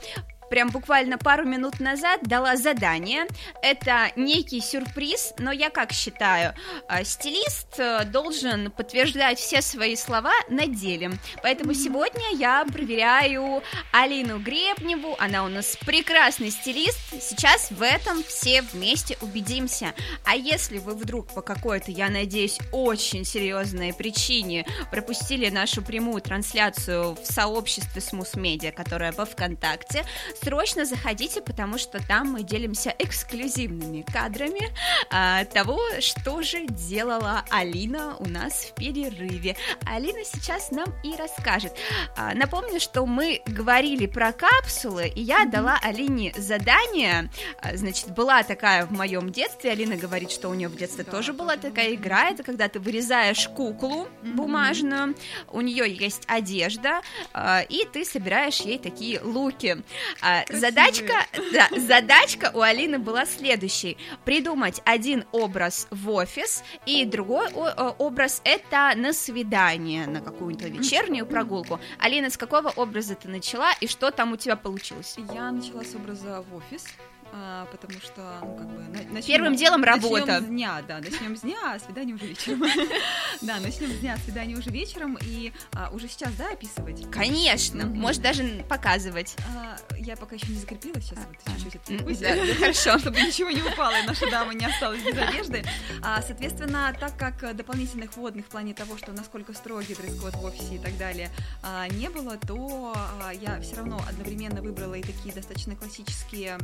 прям 0.52 0.70
буквально 0.70 1.18
пару 1.18 1.46
минут 1.46 1.80
назад 1.80 2.20
дала 2.24 2.58
задание. 2.58 3.26
Это 3.64 4.12
некий 4.18 4.60
сюрприз, 4.60 5.34
но 5.40 5.52
я 5.52 5.70
как 5.70 5.94
считаю, 5.94 6.54
э, 6.90 7.04
стилист 7.06 7.80
э, 7.80 8.04
должен 8.04 8.70
подтверждать 8.70 9.40
все 9.40 9.62
свои 9.62 9.96
слова 9.96 10.34
на 10.50 10.68
деле. 10.68 11.12
Поэтому 11.42 11.74
сегодня 11.74 12.36
я 12.38 12.66
проверяю 12.66 13.64
Алину 13.94 14.40
Гребневу, 14.40 15.16
она 15.20 15.46
у 15.46 15.48
нас 15.48 15.78
прекрасный 15.86 16.52
стилист. 16.52 17.00
Сейчас 17.22 17.72
в 17.72 17.82
этом 17.82 18.22
все 18.22 18.62
вместе 18.62 19.18
убедимся. 19.22 19.94
А 20.26 20.36
если 20.36 20.80
вы 20.80 20.96
вдруг 20.96 21.34
по 21.34 21.42
какой-то, 21.42 21.92
я 21.92 22.10
надеюсь, 22.10 22.60
очень 22.74 23.24
серьезной 23.24 23.94
причине 23.94 24.66
пропустили 24.92 25.50
нашу 25.50 25.82
прямую 25.82 26.22
трансляцию 26.22 27.16
в 27.16 27.26
сообществе 27.26 28.02
Смус 28.02 28.36
Медиа, 28.36 28.74
которое 28.74 29.14
во 29.14 29.24
ВКонтакте, 29.24 30.04
срочно 30.44 30.86
заходите, 30.86 31.42
потому 31.42 31.78
что 31.78 32.06
там 32.06 32.32
мы 32.32 32.44
делимся 32.44 32.94
эксклюзивными 32.98 34.02
кадрами 34.02 34.70
а, 35.10 35.46
того, 35.46 35.80
что 36.00 36.42
же 36.42 36.66
делала 36.68 37.44
Алина 37.50 38.16
у 38.18 38.28
нас 38.28 38.66
в 38.66 38.74
перерыве. 38.74 39.56
Алина 39.86 40.24
сейчас 40.24 40.72
нам 40.72 40.94
и 41.04 41.16
расскажет. 41.16 41.74
А, 42.18 42.34
напомню, 42.34 42.80
что 42.80 43.06
мы 43.06 43.42
говорили 43.46 44.06
про 44.06 44.32
капсулы, 44.32 45.08
и 45.08 45.22
я 45.22 45.46
дала 45.46 45.78
Алине 45.82 46.34
задание. 46.38 47.30
А, 47.62 47.76
значит, 47.76 48.12
была 48.12 48.44
такая 48.44 48.86
в 48.86 48.92
моем 48.92 49.32
детстве. 49.32 49.72
Алина 49.72 49.96
говорит, 49.96 50.32
что 50.32 50.50
у 50.50 50.54
нее 50.54 50.68
в 50.68 50.76
детстве 50.76 51.04
да, 51.04 51.12
тоже 51.12 51.34
была 51.34 51.58
такая 51.58 51.94
игра. 51.94 52.30
Это 52.30 52.44
когда 52.44 52.68
ты 52.68 52.80
вырезаешь 52.80 53.48
куклу 53.50 54.08
бумажную, 54.24 55.16
у 55.52 55.62
нее 55.62 55.92
есть 55.94 56.24
одежда, 56.28 57.02
а, 57.34 57.62
и 57.62 57.86
ты 57.92 58.06
собираешь 58.06 58.62
ей 58.62 58.80
такие 58.80 59.22
луки. 59.22 59.78
А, 60.22 60.31
А, 60.32 60.46
задачка, 60.50 61.14
да, 61.54 61.68
задачка 61.78 62.52
у 62.54 62.62
Алины 62.62 63.00
была 63.00 63.26
следующей: 63.26 63.98
придумать 64.24 64.82
один 64.86 65.26
образ 65.32 65.88
в 65.92 66.10
офис 66.10 66.64
и 66.86 67.06
другой 67.06 67.50
образ 67.52 68.42
это 68.46 68.94
на 68.96 69.14
свидание, 69.14 70.08
на 70.08 70.22
какую-то 70.22 70.68
вечернюю 70.68 71.26
прогулку. 71.26 71.80
Алина, 72.00 72.30
с 72.30 72.38
какого 72.38 72.70
образа 72.70 73.16
ты 73.16 73.28
начала 73.28 73.74
и 73.82 73.88
что 73.88 74.12
там 74.12 74.32
у 74.32 74.38
тебя 74.38 74.56
получилось? 74.56 75.18
Я 75.34 75.52
начала 75.52 75.84
с 75.84 75.96
образа 75.96 76.44
в 76.50 76.56
офис 76.56 76.86
а, 77.34 77.66
потому 77.72 78.00
что, 78.00 78.40
ну, 78.42 78.58
как 78.58 78.68
бы... 78.68 78.82
Начнем, 79.12 79.28
Первым 79.28 79.56
делом 79.56 79.84
работа. 79.84 80.26
Начнем 80.26 80.46
с 80.46 80.48
дня, 80.48 80.82
да, 80.88 81.00
начнем 81.00 81.36
с 81.38 81.42
дня, 81.42 81.58
а 81.74 81.80
свидание 81.80 82.16
уже 82.16 82.26
вечером. 82.26 82.62
да, 83.42 83.60
начнем 83.60 83.90
с 83.90 84.00
дня, 84.00 84.18
свидание 84.18 84.58
уже 84.58 84.70
вечером, 84.70 85.18
и 85.22 85.54
а, 85.74 85.90
уже 85.92 86.08
сейчас, 86.08 86.34
да, 86.36 86.52
описывать? 86.52 87.10
Конечно, 87.12 87.86
можешь 87.86 88.22
даже 88.22 88.44
показывать. 88.68 89.36
А, 89.56 89.78
я 89.98 90.16
пока 90.16 90.36
еще 90.36 90.48
не 90.48 90.58
закрепила, 90.58 91.00
сейчас 91.02 91.20
а, 91.20 91.28
вот 91.28 91.72
чуть-чуть 91.72 92.24
а, 92.24 92.56
хорошо. 92.60 93.00
чтобы 93.00 93.22
ничего 93.22 93.50
не 93.52 93.62
упало, 93.62 93.94
и 94.02 94.06
наша 94.06 94.30
дама 94.30 94.54
не 94.54 94.66
осталась 94.66 95.02
без 95.02 95.18
одежды. 95.18 95.64
А, 96.04 96.22
соответственно, 96.22 96.96
так 97.00 97.18
как 97.18 97.56
дополнительных 97.56 98.16
вводных 98.16 98.46
в 98.46 98.50
плане 98.50 98.74
того, 98.74 98.98
что 98.98 99.12
насколько 99.12 99.54
строгий 99.54 99.96
дресс-код 99.96 100.36
в 100.36 100.44
офисе 100.44 100.76
и 100.76 100.80
так 100.80 100.98
далее 100.98 101.30
а, 101.64 101.88
не 101.88 102.10
было, 102.10 102.38
то 102.38 102.94
а, 102.96 103.32
я 103.32 103.60
все 103.62 103.76
равно 103.76 104.02
одновременно 104.08 104.62
выбрала 104.62 104.96
и 104.96 105.02
такие 105.02 105.34
достаточно 105.34 105.76
классические 105.76 106.58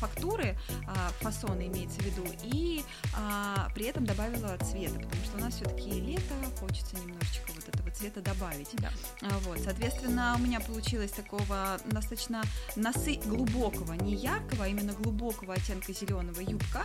фактуры, 0.00 0.56
а, 0.86 1.10
фасоны 1.20 1.66
имеется 1.66 2.00
в 2.00 2.04
виду, 2.04 2.24
и 2.42 2.82
а, 3.14 3.68
при 3.74 3.86
этом 3.86 4.04
добавила 4.04 4.56
цвета, 4.58 4.98
потому 4.98 5.24
что 5.24 5.36
у 5.36 5.40
нас 5.40 5.54
все-таки 5.54 5.90
лето, 5.90 6.34
хочется 6.58 6.96
немножечко 6.96 7.52
вот 7.54 7.68
этого 7.68 7.90
цвета 7.90 8.20
добавить. 8.22 8.70
Да. 8.72 8.90
А, 9.22 9.38
вот, 9.40 9.58
соответственно, 9.60 10.34
у 10.36 10.42
меня 10.42 10.60
получилось 10.60 11.10
такого 11.12 11.78
достаточно 11.86 12.42
носы 12.76 13.20
глубокого, 13.24 13.92
не 13.92 14.14
яркого, 14.14 14.64
а 14.64 14.68
именно 14.68 14.92
глубокого 14.92 15.54
оттенка 15.54 15.92
зеленого 15.92 16.40
юбка, 16.40 16.84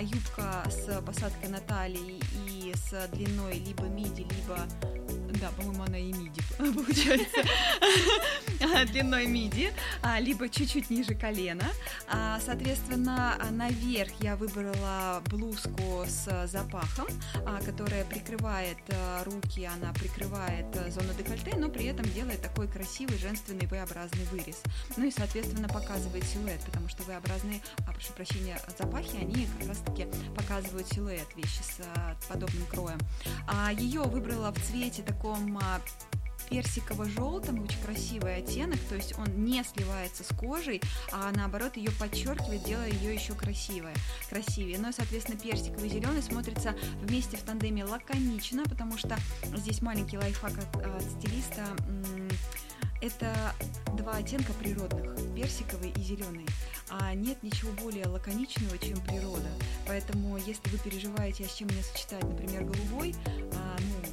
юбка 0.00 0.64
с 0.70 1.02
посадкой 1.02 1.50
на 1.50 1.60
талии 1.60 2.20
и 2.46 2.57
с 2.74 3.08
длиной 3.08 3.58
либо 3.58 3.84
миди, 3.84 4.22
либо 4.22 4.66
да, 5.40 5.50
по-моему, 5.56 5.84
она 5.84 5.98
и 5.98 6.12
миди 6.12 6.42
получается, 6.58 7.44
длиной 8.92 9.26
миди, 9.26 9.72
а, 10.02 10.18
либо 10.18 10.48
чуть-чуть 10.48 10.90
ниже 10.90 11.14
колена. 11.14 11.66
А, 12.08 12.40
соответственно, 12.44 13.38
наверх 13.50 14.12
я 14.20 14.36
выбрала 14.36 15.22
блузку 15.26 16.04
с 16.06 16.48
запахом, 16.48 17.06
а, 17.46 17.60
которая 17.60 18.04
прикрывает 18.04 18.78
руки, 19.24 19.64
она 19.64 19.92
прикрывает 19.92 20.66
зону 20.92 21.12
декольте, 21.16 21.56
но 21.56 21.68
при 21.68 21.86
этом 21.86 22.08
делает 22.10 22.42
такой 22.42 22.68
красивый 22.68 23.18
женственный 23.18 23.66
V-образный 23.66 24.24
вырез. 24.32 24.60
Ну 24.96 25.04
и, 25.06 25.10
соответственно, 25.10 25.68
показывает 25.68 26.24
силуэт, 26.24 26.60
потому 26.64 26.88
что 26.88 27.02
V-образные, 27.04 27.60
а, 27.86 27.92
прошу 27.92 28.12
прощения, 28.14 28.60
запахи, 28.78 29.16
они 29.16 29.46
как 29.58 29.68
раз-таки 29.68 30.06
показывают 30.36 30.88
силуэт 30.88 31.28
вещи 31.36 31.62
с 31.62 32.26
подобным 32.28 32.57
кроем. 32.66 32.98
Ее 33.76 34.02
выбрала 34.02 34.52
в 34.52 34.60
цвете 34.60 35.02
таком 35.02 35.58
а, 35.58 35.80
персиково-желтом, 36.48 37.62
очень 37.62 37.80
красивый 37.82 38.36
оттенок, 38.36 38.78
то 38.88 38.94
есть 38.94 39.18
он 39.18 39.44
не 39.44 39.62
сливается 39.64 40.24
с 40.24 40.28
кожей, 40.28 40.80
а 41.12 41.30
наоборот 41.32 41.76
ее 41.76 41.90
подчеркивает, 41.92 42.64
делая 42.64 42.90
ее 42.90 43.14
еще 43.14 43.34
красивой, 43.34 43.92
красивее. 44.28 44.78
Но, 44.78 44.92
соответственно, 44.92 45.38
персиковый 45.38 45.88
зеленый 45.88 46.22
смотрится 46.22 46.74
вместе 47.02 47.36
в 47.36 47.42
тандеме 47.42 47.84
лаконично, 47.84 48.64
потому 48.64 48.96
что 48.96 49.16
здесь 49.56 49.82
маленький 49.82 50.18
лайфхак 50.18 50.52
от, 50.58 50.76
от 50.76 51.02
стилиста. 51.02 51.66
Это 53.00 53.54
два 53.96 54.16
оттенка 54.16 54.52
природных, 54.54 55.16
персиковый 55.34 55.90
и 55.90 56.00
зеленый. 56.00 56.46
А 56.90 57.14
нет 57.14 57.42
ничего 57.42 57.70
более 57.82 58.06
лаконичного, 58.06 58.76
чем 58.78 59.00
природа. 59.02 59.48
Поэтому, 59.86 60.36
если 60.38 60.68
вы 60.70 60.78
переживаете, 60.78 61.44
а 61.44 61.48
с 61.48 61.54
чем 61.54 61.68
мне 61.68 61.82
сочетать, 61.82 62.24
например, 62.24 62.64
голубой, 62.64 63.14
а, 63.54 63.76
ну, 63.78 64.07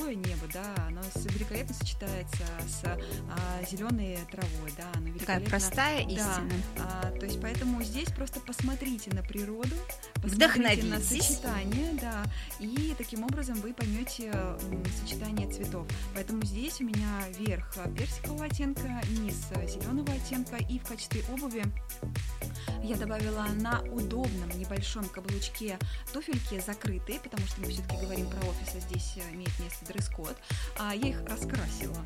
голубое 0.00 0.14
небо, 0.14 0.46
да, 0.52 0.86
оно 0.86 1.00
великолепно 1.14 1.74
сочетается 1.74 2.44
с 2.66 2.84
а, 2.84 3.64
зеленой 3.70 4.18
травой, 4.30 4.72
да, 4.76 4.84
оно 4.94 5.18
Такая 5.18 5.40
простая 5.40 6.04
да, 6.04 6.10
истина. 6.10 6.52
А, 6.78 7.10
то 7.10 7.26
есть 7.26 7.40
поэтому 7.40 7.82
здесь 7.82 8.08
просто 8.10 8.40
посмотрите 8.40 9.10
на 9.14 9.22
природу, 9.22 9.76
посмотрите 10.22 10.84
на 10.84 11.00
сочетание, 11.00 11.98
да, 12.00 12.24
и 12.58 12.94
таким 12.96 13.24
образом 13.24 13.56
вы 13.60 13.72
поймете 13.72 14.32
сочетание 15.00 15.50
цветов. 15.50 15.86
Поэтому 16.14 16.42
здесь 16.44 16.80
у 16.80 16.84
меня 16.84 17.22
верх 17.38 17.76
персикового 17.96 18.46
оттенка, 18.46 19.00
низ 19.10 19.48
зеленого 19.66 20.12
оттенка, 20.12 20.56
и 20.56 20.78
в 20.78 20.84
качестве 20.86 21.22
обуви 21.32 21.64
я 22.82 22.96
добавила 22.96 23.46
на 23.56 23.82
удобном 23.92 24.48
небольшом 24.58 25.04
каблучке 25.08 25.78
туфельки 26.12 26.60
закрытые, 26.64 27.20
потому 27.20 27.46
что 27.46 27.60
мы 27.60 27.68
все-таки 27.68 27.96
говорим 28.00 28.28
про 28.30 28.38
офис, 28.48 28.74
а 28.74 28.80
здесь 28.80 29.18
имеет 29.32 29.58
место 29.60 29.84
дресс-код. 29.92 30.36
А 30.78 30.94
я 30.94 31.08
их 31.08 31.20
раскрасила. 31.28 32.04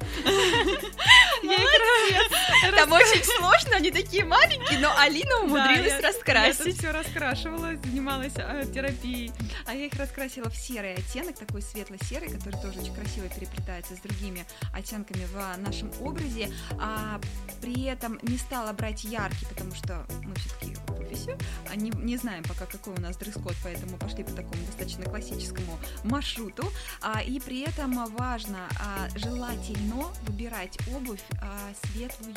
Там 2.77 2.92
очень 2.92 3.25
сложно, 3.25 3.77
они 3.77 3.90
такие 3.90 4.25
маленькие, 4.25 4.79
но 4.79 4.92
Алина 4.99 5.40
умудрилась 5.42 6.01
раскрасить. 6.01 6.66
Я 6.66 6.73
все 6.73 6.90
раскрашивала, 6.90 7.77
занималась 7.85 8.33
э, 8.37 8.64
терапией. 8.73 9.33
А 9.66 9.75
я 9.75 9.87
их 9.87 9.94
раскрасила 9.94 10.51
в 10.51 10.57
серый 10.57 10.94
оттенок, 10.94 11.37
такой 11.37 11.62
светло-серый, 11.62 12.31
который 12.31 12.61
тоже 12.61 12.81
очень 12.81 12.94
красиво 12.94 13.29
переплетается 13.29 13.94
с 13.97 14.01
другими 14.01 14.44
оттенками 14.73 15.25
в 15.27 15.59
нашем 15.59 15.90
образе. 16.01 16.53
А 16.81 17.20
при 17.61 17.85
этом 17.85 18.18
не 18.23 18.38
стала 18.38 18.73
брать 18.73 19.05
яркий, 19.05 19.47
потому 19.47 19.75
что 19.75 20.05
мы 20.23 20.35
все-таки 20.35 20.77
офисе, 21.14 21.37
а 21.70 21.77
не, 21.77 21.90
не 21.90 22.16
знаем 22.16 22.44
пока, 22.44 22.66
какой 22.66 22.94
у 22.94 23.01
нас 23.01 23.16
дресс-код, 23.16 23.55
поэтому 23.62 23.97
пошли 23.97 24.25
по 24.25 24.33
такому 24.33 24.64
достаточно 24.66 25.05
классическому 25.05 25.79
маршруту. 26.05 26.70
А, 27.01 27.23
и 27.23 27.40
при 27.40 27.61
этом 27.62 27.73
важно, 27.76 28.68
а, 28.80 29.08
желательно 29.16 30.06
выбирать 30.26 30.78
обувь 30.94 31.20
а, 31.40 31.72
светлую. 31.87 32.34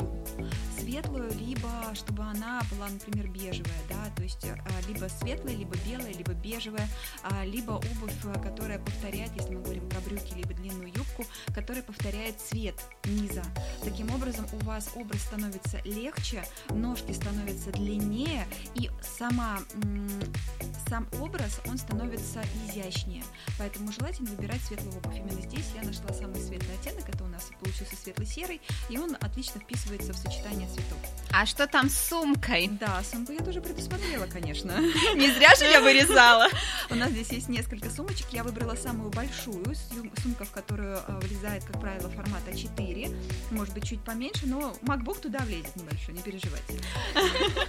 Светлую, 0.78 1.30
либо 1.38 1.68
чтобы 1.94 2.22
она 2.22 2.62
была, 2.70 2.88
например, 2.88 3.28
бежевая, 3.28 3.82
да, 3.88 4.10
то 4.16 4.22
есть 4.22 4.44
а, 4.44 4.88
либо 4.88 5.06
светлая, 5.06 5.54
либо 5.54 5.74
белая, 5.86 6.12
либо 6.12 6.32
бежевая, 6.32 6.88
а, 7.22 7.44
либо 7.44 7.72
обувь, 7.72 8.14
которая 8.42 8.78
повторяет, 8.78 9.30
если 9.36 9.54
мы 9.54 9.62
говорим 9.62 9.88
про 9.88 10.00
брюки, 10.00 10.34
либо 10.34 10.54
длинную 10.54 10.88
юбку, 10.88 11.24
которая 11.54 11.82
повторяет 11.82 12.40
цвет 12.40 12.74
низа. 13.04 13.44
Таким 13.84 14.10
образом, 14.14 14.46
у 14.52 14.64
вас 14.64 14.90
образ 14.94 15.22
становится 15.22 15.80
легче, 15.84 16.44
ножки 16.70 17.12
становятся 17.12 17.70
длиннее, 17.72 18.46
и 18.74 18.90
сама, 19.02 19.58
сам 20.88 21.06
образ, 21.20 21.60
он 21.66 21.78
становится 21.78 22.42
изящнее. 22.66 23.24
Поэтому 23.58 23.92
желательно 23.92 24.30
выбирать 24.30 24.60
светлую 24.62 24.96
обувь. 24.96 25.16
Именно 25.16 25.42
здесь 25.42 25.66
я 25.74 25.82
нашла 25.82 26.12
самый 26.12 26.40
светлый 26.40 26.74
оттенок, 26.74 27.08
это 27.08 27.24
у 27.24 27.28
нас 27.28 27.50
получился 27.60 27.96
светлый-серый, 27.96 28.60
и 28.88 28.98
он 28.98 29.16
отлично 29.20 29.60
вписывается 29.60 30.12
в 30.12 30.16
сочетание 30.16 30.68
цветов. 30.68 30.98
А 31.30 31.46
что 31.46 31.66
там 31.66 31.90
с 31.90 31.98
сумкой? 32.08 32.68
Да, 32.68 33.02
сумку 33.02 33.32
я 33.32 33.40
тоже 33.40 33.60
предусмотрела, 33.60 34.26
конечно. 34.26 34.72
Не 35.14 35.30
зря 35.32 35.54
же 35.54 35.64
я 35.64 35.80
вырезала. 35.80 36.48
У 36.90 36.94
нас 36.94 37.10
здесь 37.10 37.30
есть 37.30 37.48
несколько 37.48 37.90
сумочек, 37.90 38.26
я 38.32 38.42
выбрала 38.42 38.74
самую 38.74 39.10
большую, 39.10 39.74
сумка, 40.22 40.44
в 40.44 40.50
которую 40.50 40.98
э, 41.06 41.18
влезает, 41.20 41.64
как 41.64 41.80
правило, 41.80 42.08
формат 42.10 42.42
А4, 42.46 43.14
может 43.50 43.74
быть, 43.74 43.88
чуть 43.88 44.02
поменьше, 44.02 44.46
но 44.46 44.74
MacBook 44.82 45.20
туда 45.20 45.40
влезет 45.40 45.74
небольшой, 45.76 46.14
не 46.14 46.22
переживайте. 46.22 46.80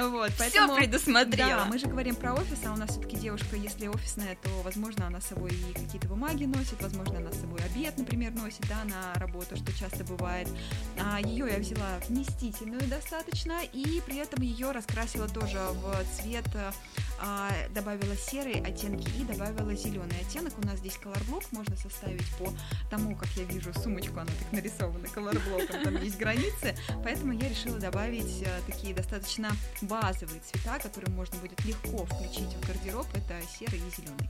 Вот, 0.00 0.32
поэтому... 0.38 0.63
Все 0.66 0.76
предусмотрела. 0.76 1.50
Да, 1.50 1.64
мы 1.66 1.78
же 1.78 1.86
говорим 1.86 2.14
про 2.14 2.34
офис, 2.34 2.58
а 2.66 2.72
у 2.72 2.76
нас 2.76 2.90
все-таки 2.90 3.16
девушка, 3.16 3.56
если 3.56 3.86
офисная, 3.86 4.36
то, 4.42 4.50
возможно, 4.62 5.06
она 5.06 5.20
с 5.20 5.26
собой 5.26 5.50
и 5.50 5.72
какие-то 5.72 6.08
бумаги 6.08 6.44
носит, 6.44 6.80
возможно, 6.82 7.18
она 7.18 7.32
с 7.32 7.40
собой 7.40 7.60
обед, 7.64 7.96
например, 7.98 8.32
носит, 8.32 8.66
да, 8.68 8.84
на 8.84 9.18
работу, 9.18 9.56
что 9.56 9.72
часто 9.72 10.04
бывает. 10.04 10.48
А 10.98 11.20
ее 11.20 11.46
я 11.50 11.58
взяла 11.58 11.98
вместительную 12.08 12.86
достаточно, 12.88 13.60
и 13.72 14.00
при 14.06 14.16
этом 14.16 14.42
ее 14.42 14.70
раскрасила 14.70 15.28
тоже 15.28 15.58
в 15.58 16.04
цвет 16.16 16.46
а, 17.24 17.50
добавила 17.70 18.14
серые 18.16 18.62
оттенки 18.62 19.08
и 19.18 19.24
добавила 19.24 19.74
зеленый 19.74 20.16
оттенок. 20.20 20.52
У 20.58 20.66
нас 20.66 20.78
здесь 20.78 20.98
колорблок 20.98 21.42
можно 21.52 21.74
составить 21.76 22.26
по 22.36 22.52
тому, 22.90 23.16
как 23.16 23.28
я 23.36 23.44
вижу 23.44 23.72
сумочку, 23.72 24.20
она 24.20 24.30
так 24.38 24.52
нарисована 24.52 25.08
колорблоком, 25.08 25.82
там 25.82 26.02
есть 26.02 26.18
границы, 26.18 26.76
поэтому 27.02 27.32
я 27.32 27.48
решила 27.48 27.78
добавить 27.78 28.44
а, 28.46 28.70
такие 28.70 28.94
достаточно 28.94 29.52
базовые 29.80 30.40
цвета, 30.40 30.78
которые 30.82 31.14
можно 31.14 31.38
будет 31.38 31.64
легко 31.64 32.04
включить 32.04 32.54
в 32.60 32.66
гардероб, 32.66 33.06
это 33.14 33.40
серый 33.58 33.78
и 33.78 34.02
зеленый. 34.02 34.28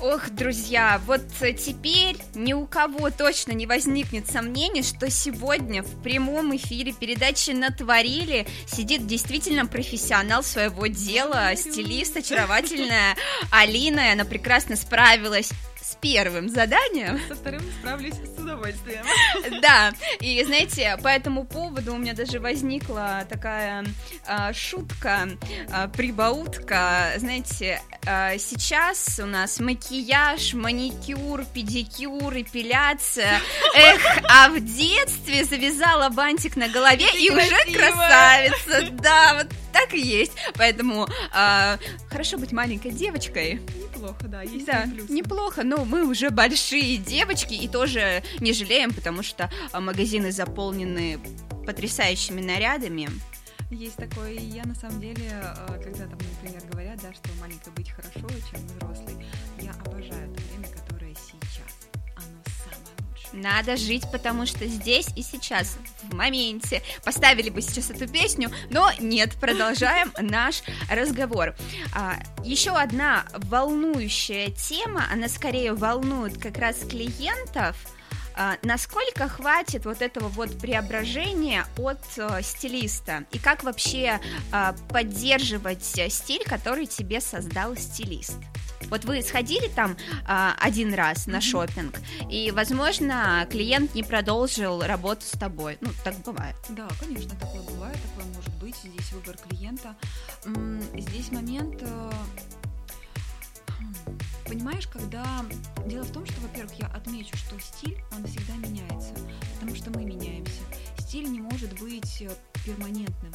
Ох, 0.00 0.30
друзья, 0.30 1.00
вот 1.06 1.22
теперь 1.40 2.18
ни 2.34 2.52
у 2.52 2.66
кого 2.66 3.10
точно 3.10 3.50
не 3.50 3.66
возникнет 3.66 4.30
сомнений, 4.30 4.84
что 4.84 5.10
сегодня 5.10 5.82
в 5.82 6.02
прямом 6.02 6.54
эфире 6.54 6.92
передачи 6.92 7.50
«Натворили» 7.50 8.46
сидит 8.66 9.08
действительно 9.08 9.66
профессионал 9.66 10.44
своего 10.44 10.86
дела, 10.86 11.56
стилист, 11.56 12.16
очаровательная 12.28 13.16
Алина, 13.50 14.12
она 14.12 14.24
прекрасно 14.24 14.76
справилась 14.76 15.50
с 15.88 15.96
первым 16.00 16.50
заданием. 16.50 17.18
Со 17.28 17.34
вторым 17.34 17.62
справлюсь 17.78 18.14
с 18.14 18.40
удовольствием. 18.40 19.04
Да, 19.62 19.92
и 20.20 20.42
знаете, 20.44 20.96
по 21.02 21.08
этому 21.08 21.44
поводу 21.44 21.94
у 21.94 21.96
меня 21.96 22.12
даже 22.12 22.38
возникла 22.38 23.26
такая 23.28 23.84
а, 24.26 24.52
шутка, 24.52 25.28
а, 25.72 25.88
прибаутка. 25.88 27.12
Знаете, 27.16 27.80
а, 28.06 28.36
сейчас 28.38 29.18
у 29.22 29.26
нас 29.26 29.58
макияж, 29.60 30.54
маникюр, 30.54 31.44
педикюр, 31.54 32.34
эпиляция. 32.36 33.40
Эх, 33.74 34.00
а 34.28 34.50
в 34.50 34.60
детстве 34.60 35.44
завязала 35.44 36.08
бантик 36.10 36.56
на 36.56 36.68
голове 36.68 37.06
и, 37.14 37.26
и 37.26 37.30
уже 37.30 37.56
красавица. 37.72 38.90
Да, 38.92 39.34
вот 39.34 39.48
так 39.72 39.94
и 39.94 40.00
есть. 40.00 40.32
Поэтому 40.56 41.08
хорошо 42.10 42.38
быть 42.38 42.52
маленькой 42.52 42.90
девочкой. 42.90 43.60
Неплохо, 43.98 44.28
да, 44.28 44.42
есть 44.42 44.66
да, 44.66 44.86
неплохо, 45.08 45.64
но 45.64 45.84
мы 45.84 46.06
уже 46.06 46.30
большие 46.30 46.98
девочки 46.98 47.54
и 47.54 47.66
тоже 47.66 48.22
не 48.38 48.52
жалеем, 48.52 48.94
потому 48.94 49.24
что 49.24 49.50
а, 49.72 49.80
магазины 49.80 50.30
заполнены 50.30 51.18
потрясающими 51.66 52.40
нарядами. 52.40 53.08
Есть 53.70 53.96
такое, 53.96 54.32
и 54.32 54.46
я 54.46 54.64
на 54.64 54.74
самом 54.74 55.00
деле, 55.00 55.30
а, 55.42 55.78
когда 55.82 56.06
там, 56.06 56.18
например, 56.40 56.62
говорят, 56.70 57.00
да, 57.02 57.12
что 57.12 57.28
маленькой 57.40 57.72
быть 57.72 57.90
хорошо, 57.90 58.28
чем 58.50 58.64
взрослый, 58.66 59.16
Надо 63.32 63.76
жить, 63.76 64.04
потому 64.10 64.46
что 64.46 64.66
здесь 64.66 65.08
и 65.16 65.22
сейчас, 65.22 65.76
в 66.02 66.14
моменте. 66.14 66.82
Поставили 67.04 67.50
бы 67.50 67.60
сейчас 67.62 67.90
эту 67.90 68.08
песню, 68.08 68.50
но 68.70 68.90
нет, 68.98 69.34
продолжаем 69.40 70.12
наш 70.20 70.62
разговор. 70.90 71.54
А, 71.94 72.16
еще 72.44 72.70
одна 72.70 73.24
волнующая 73.32 74.50
тема, 74.50 75.04
она 75.12 75.28
скорее 75.28 75.74
волнует 75.74 76.38
как 76.38 76.58
раз 76.58 76.78
клиентов– 76.78 77.76
а, 78.40 78.56
насколько 78.62 79.28
хватит 79.28 79.84
вот 79.84 80.00
этого 80.00 80.28
вот 80.28 80.60
преображения 80.60 81.66
от 81.76 81.98
э, 82.18 82.40
стилиста? 82.42 83.24
И 83.32 83.38
как 83.40 83.64
вообще 83.64 84.20
э, 84.52 84.72
поддерживать 84.90 85.84
стиль, 85.84 86.44
который 86.44 86.86
тебе 86.86 87.20
создал 87.20 87.74
стилист? 87.76 88.36
Вот 88.90 89.04
вы 89.04 89.22
сходили 89.22 89.68
там 89.68 89.96
а, 90.26 90.54
один 90.60 90.94
раз 90.94 91.26
на 91.26 91.40
шопинг, 91.40 92.00
и, 92.30 92.50
возможно, 92.50 93.46
клиент 93.50 93.94
не 93.94 94.02
продолжил 94.02 94.82
работу 94.82 95.22
с 95.24 95.38
тобой. 95.38 95.78
Ну, 95.80 95.90
так 96.04 96.14
бывает. 96.24 96.56
Да, 96.70 96.88
конечно, 97.00 97.36
такое 97.38 97.62
бывает, 97.62 97.98
такое 98.02 98.32
может 98.34 98.54
быть. 98.54 98.76
Здесь 98.76 99.12
выбор 99.12 99.36
клиента. 99.36 99.96
Здесь 100.94 101.30
момент 101.32 101.82
э, 101.82 102.10
Понимаешь, 104.46 104.86
когда... 104.86 105.44
Дело 105.86 106.04
в 106.04 106.12
том, 106.12 106.24
что, 106.26 106.40
во-первых, 106.40 106.72
я 106.78 106.86
отмечу, 106.88 107.36
что 107.36 107.58
стиль, 107.60 107.98
он 108.16 108.26
всегда 108.26 108.54
меняется, 108.54 109.14
потому 109.54 109.76
что 109.76 109.90
мы 109.90 110.04
меняемся. 110.04 110.62
Стиль 110.98 111.30
не 111.30 111.40
может 111.40 111.78
быть 111.80 112.22
э, 112.22 112.30
перманентным 112.64 113.32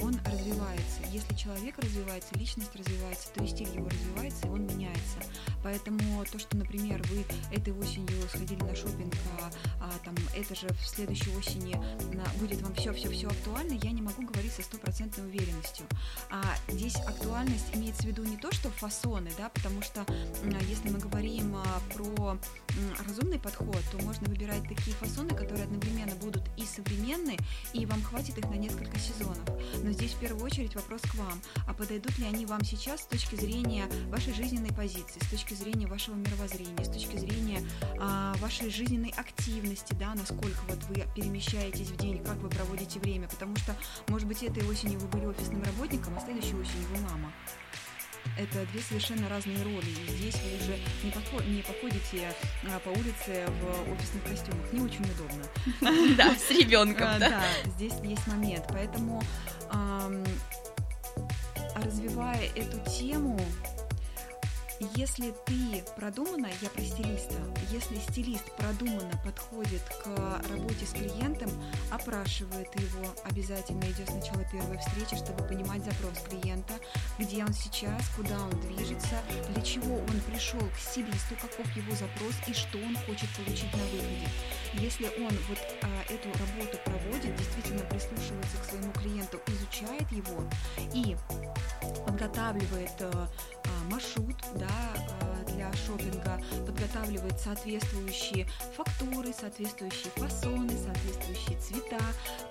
он 0.00 0.18
развивается. 0.24 1.02
Если 1.10 1.34
человек 1.34 1.78
развивается, 1.78 2.34
личность 2.38 2.74
развивается, 2.74 3.28
то 3.34 3.44
и 3.44 3.48
стиль 3.48 3.74
его 3.74 3.88
развивается, 3.88 4.46
и 4.46 4.50
он 4.50 4.66
меняется. 4.66 5.18
Поэтому 5.62 6.24
то, 6.24 6.38
что, 6.38 6.56
например, 6.56 7.02
вы 7.08 7.24
этой 7.54 7.72
осенью 7.72 8.28
сходили 8.28 8.62
на 8.62 8.74
шопинг, 8.74 9.14
а, 9.40 9.50
а 9.80 9.90
там 10.04 10.14
это 10.34 10.54
же 10.54 10.68
в 10.68 10.86
следующей 10.86 11.34
осени 11.36 11.74
на, 12.14 12.24
будет 12.38 12.60
вам 12.62 12.74
все-все-все 12.74 13.28
актуально, 13.28 13.74
я 13.82 13.90
не 13.92 14.02
могу 14.02 14.22
говорить 14.22 14.52
со 14.52 14.62
стопроцентной 14.62 15.26
уверенностью. 15.26 15.86
А 16.30 16.42
здесь 16.68 16.96
актуальность 16.96 17.66
имеется 17.74 18.02
в 18.02 18.06
виду 18.06 18.24
не 18.24 18.36
то, 18.36 18.52
что 18.52 18.70
фасоны, 18.70 19.30
да, 19.38 19.50
потому 19.50 19.82
что 19.82 20.04
если 20.68 20.90
мы 20.90 20.98
говорим 20.98 21.54
а, 21.56 21.80
про 21.94 22.38
разумный 23.06 23.38
подход, 23.38 23.78
то 23.90 23.98
можно 23.98 24.28
выбирать 24.28 24.62
такие 24.68 24.96
фасоны, 24.96 25.30
которые 25.30 25.64
одновременно 25.64 26.14
будут 26.16 26.42
и 26.56 26.64
современные, 26.64 27.38
и 27.72 27.86
вам 27.86 28.02
хватит 28.02 28.38
их 28.38 28.44
на 28.46 28.54
несколько 28.54 28.98
сезонов. 28.98 29.48
Но 29.82 29.90
здесь 29.92 30.12
в 30.12 30.18
первую 30.18 30.44
очередь 30.44 30.74
вопрос 30.74 31.02
к 31.02 31.14
вам. 31.14 31.40
А 31.66 31.74
подойдут 31.74 32.16
ли 32.18 32.26
они 32.26 32.46
вам 32.46 32.64
сейчас 32.64 33.02
с 33.02 33.06
точки 33.06 33.34
зрения 33.34 33.86
вашей 34.08 34.32
жизненной 34.32 34.72
позиции, 34.72 35.20
с 35.20 35.28
точки 35.28 35.54
зрения 35.54 35.86
вашего 35.86 36.14
мировоззрения, 36.14 36.84
с 36.84 36.88
точки 36.88 37.16
зрения 37.16 37.62
а, 37.98 38.34
вашей 38.38 38.70
жизненной 38.70 39.10
активности, 39.16 39.94
да, 39.94 40.14
насколько 40.14 40.60
вот 40.68 40.82
вы 40.84 41.04
перемещаетесь 41.14 41.88
в 41.88 41.96
день, 41.96 42.22
как 42.22 42.36
вы 42.36 42.48
проводите 42.48 43.00
время, 43.00 43.28
потому 43.28 43.56
что, 43.56 43.76
может 44.08 44.28
быть, 44.28 44.42
этой 44.42 44.66
осенью 44.68 45.00
вы 45.00 45.08
были 45.08 45.26
офисным 45.26 45.62
работником, 45.62 46.16
а 46.16 46.20
следующей 46.20 46.54
осенью 46.54 46.88
вы 46.94 47.00
мама 47.02 47.32
это 48.38 48.66
две 48.72 48.80
совершенно 48.80 49.28
разные 49.28 49.62
роли. 49.62 49.86
И 49.86 50.10
здесь 50.10 50.34
вы 50.34 50.64
уже 50.64 50.78
не, 51.02 51.10
подход, 51.10 51.46
не 51.46 51.62
походите 51.62 52.32
а, 52.64 52.78
по 52.80 52.88
улице 52.90 53.46
в 53.60 53.92
офисных 53.92 54.24
костюмах. 54.24 54.72
Не 54.72 54.80
очень 54.80 55.04
удобно. 55.04 56.14
Да, 56.16 56.34
с 56.36 56.50
ребенком. 56.50 57.08
А, 57.08 57.18
да, 57.18 57.42
здесь 57.76 57.94
есть 58.02 58.26
момент. 58.26 58.64
Поэтому 58.68 59.22
развивая 61.74 62.48
эту 62.54 62.78
тему, 62.90 63.38
если 64.94 65.34
ты 65.46 65.84
продуманно, 65.96 66.48
я 66.60 66.68
про 66.70 66.82
стилиста, 66.82 67.36
если 67.70 67.96
стилист 68.10 68.44
продуманно 68.56 69.12
подходит 69.24 69.82
к 70.02 70.42
работе 70.50 70.86
с 70.86 70.90
клиентом, 70.90 71.50
опрашивает 71.90 72.68
его, 72.80 73.06
обязательно 73.24 73.84
идет 73.84 74.08
сначала 74.08 74.44
первая 74.50 74.78
встреча, 74.78 75.16
чтобы 75.16 75.44
понимать 75.44 75.84
запрос 75.84 76.18
клиента, 76.28 76.74
где 77.18 77.44
он 77.44 77.52
сейчас, 77.52 78.02
куда 78.16 78.38
он 78.40 78.50
движется, 78.62 79.16
для 79.52 79.62
чего 79.62 79.96
он 79.96 80.20
пришел 80.30 80.60
к 80.60 80.78
стилисту, 80.78 81.36
каков 81.40 81.66
его 81.76 81.94
запрос 81.94 82.34
и 82.46 82.52
что 82.52 82.78
он 82.78 82.96
хочет 83.06 83.28
получить 83.36 83.72
на 83.72 83.84
выходе. 83.84 84.28
Если 84.74 85.04
он 85.04 85.32
вот 85.48 85.58
а, 85.82 86.12
эту 86.12 86.28
работу 86.38 86.78
проводит, 86.84 87.36
действительно 87.36 87.84
прислушивается 87.84 88.56
к 88.60 88.64
своему 88.64 88.92
клиенту, 88.92 89.40
изучает 89.46 90.10
его 90.10 90.44
и 90.94 91.16
подготавливает 92.06 93.00
а, 93.00 93.28
маршрут 93.90 94.36
да, 94.54 94.71
а, 94.72 95.44
для 95.50 95.72
шопинга, 95.86 96.40
подготавливает 96.66 97.38
соответствующие 97.38 98.46
фактуры, 98.76 99.32
соответствующие 99.32 100.10
фасоны, 100.16 100.72
соответствующие 100.76 101.58
цвета, 101.58 102.00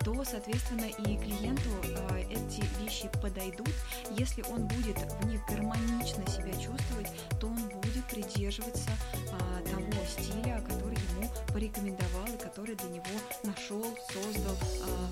то, 0.04 0.24
соответственно, 0.24 0.86
и 0.86 1.18
клиенту 1.18 1.70
а, 2.10 2.18
эти 2.20 2.64
вещи 2.82 3.10
подойдут. 3.22 3.70
Если 4.12 4.44
он 4.44 4.68
будет 4.68 4.98
в 4.98 5.28
них 5.28 5.42
гармонично 5.48 6.26
себя 6.28 6.54
чувствовать, 6.54 7.08
то 7.40 7.48
он 7.48 7.70
будет 7.70 8.06
придерживаться 8.10 8.90
а, 9.32 9.70
того 9.70 9.92
стиля, 10.08 10.62
который 10.68 10.98
ему 11.16 11.30
порекомендовал 11.52 12.28
и 12.28 12.38
который 12.38 12.76
для 12.76 12.90
него 12.90 13.06
нашел, 13.44 13.84
создал, 14.14 14.56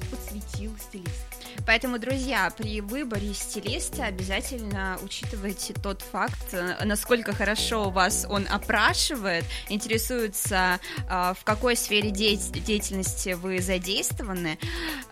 подсветил 0.10 0.76
стилист. 0.78 1.39
Поэтому, 1.65 2.00
друзья, 2.00 2.52
при 2.58 2.82
выборе 2.82 3.34
стилиста 3.34 4.06
обязательно 4.06 4.98
учитывайте 5.04 5.74
тот 5.74 6.02
факт, 6.02 6.54
э, 6.54 6.84
насколько 6.99 7.33
хорошо 7.33 7.89
вас 7.89 8.27
он 8.29 8.45
опрашивает, 8.49 9.45
интересуется, 9.69 10.79
э, 11.09 11.33
в 11.39 11.43
какой 11.45 11.77
сфере 11.77 12.12
деятельности 12.12 13.38
вы 13.41 13.62
задействованы, 13.62 14.59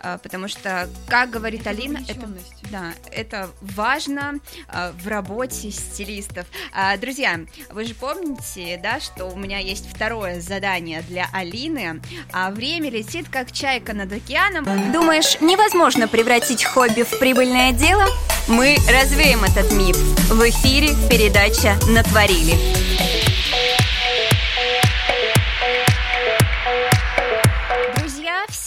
э, 0.02 0.18
потому 0.22 0.48
что, 0.48 0.88
как 1.08 1.30
говорит 1.30 1.62
это 1.62 1.70
Алина, 1.70 1.98
это, 2.06 2.28
да, 2.70 2.92
это 3.10 3.50
важно 3.60 4.34
в 5.02 5.08
работе 5.08 5.70
стилистов. 5.70 6.46
А, 6.72 6.96
друзья, 6.96 7.40
вы 7.70 7.84
же 7.84 7.94
помните, 7.94 8.78
да, 8.82 9.00
что 9.00 9.26
у 9.26 9.36
меня 9.36 9.58
есть 9.58 9.88
второе 9.90 10.40
задание 10.40 11.02
для 11.02 11.28
Алины, 11.32 12.02
а 12.32 12.50
время 12.50 12.90
летит 12.90 13.28
как 13.30 13.50
чайка 13.50 13.94
над 13.94 14.12
океаном. 14.12 14.92
Думаешь, 14.92 15.40
невозможно 15.40 16.06
превратить 16.06 16.64
хобби 16.64 17.02
в 17.02 17.18
прибыльное 17.18 17.72
дело? 17.72 18.06
Мы 18.48 18.78
развеем 18.88 19.44
этот 19.44 19.72
миф. 19.72 19.96
В 20.30 20.48
эфире 20.48 20.96
передача 21.10 21.76
«Натворили». 21.86 22.54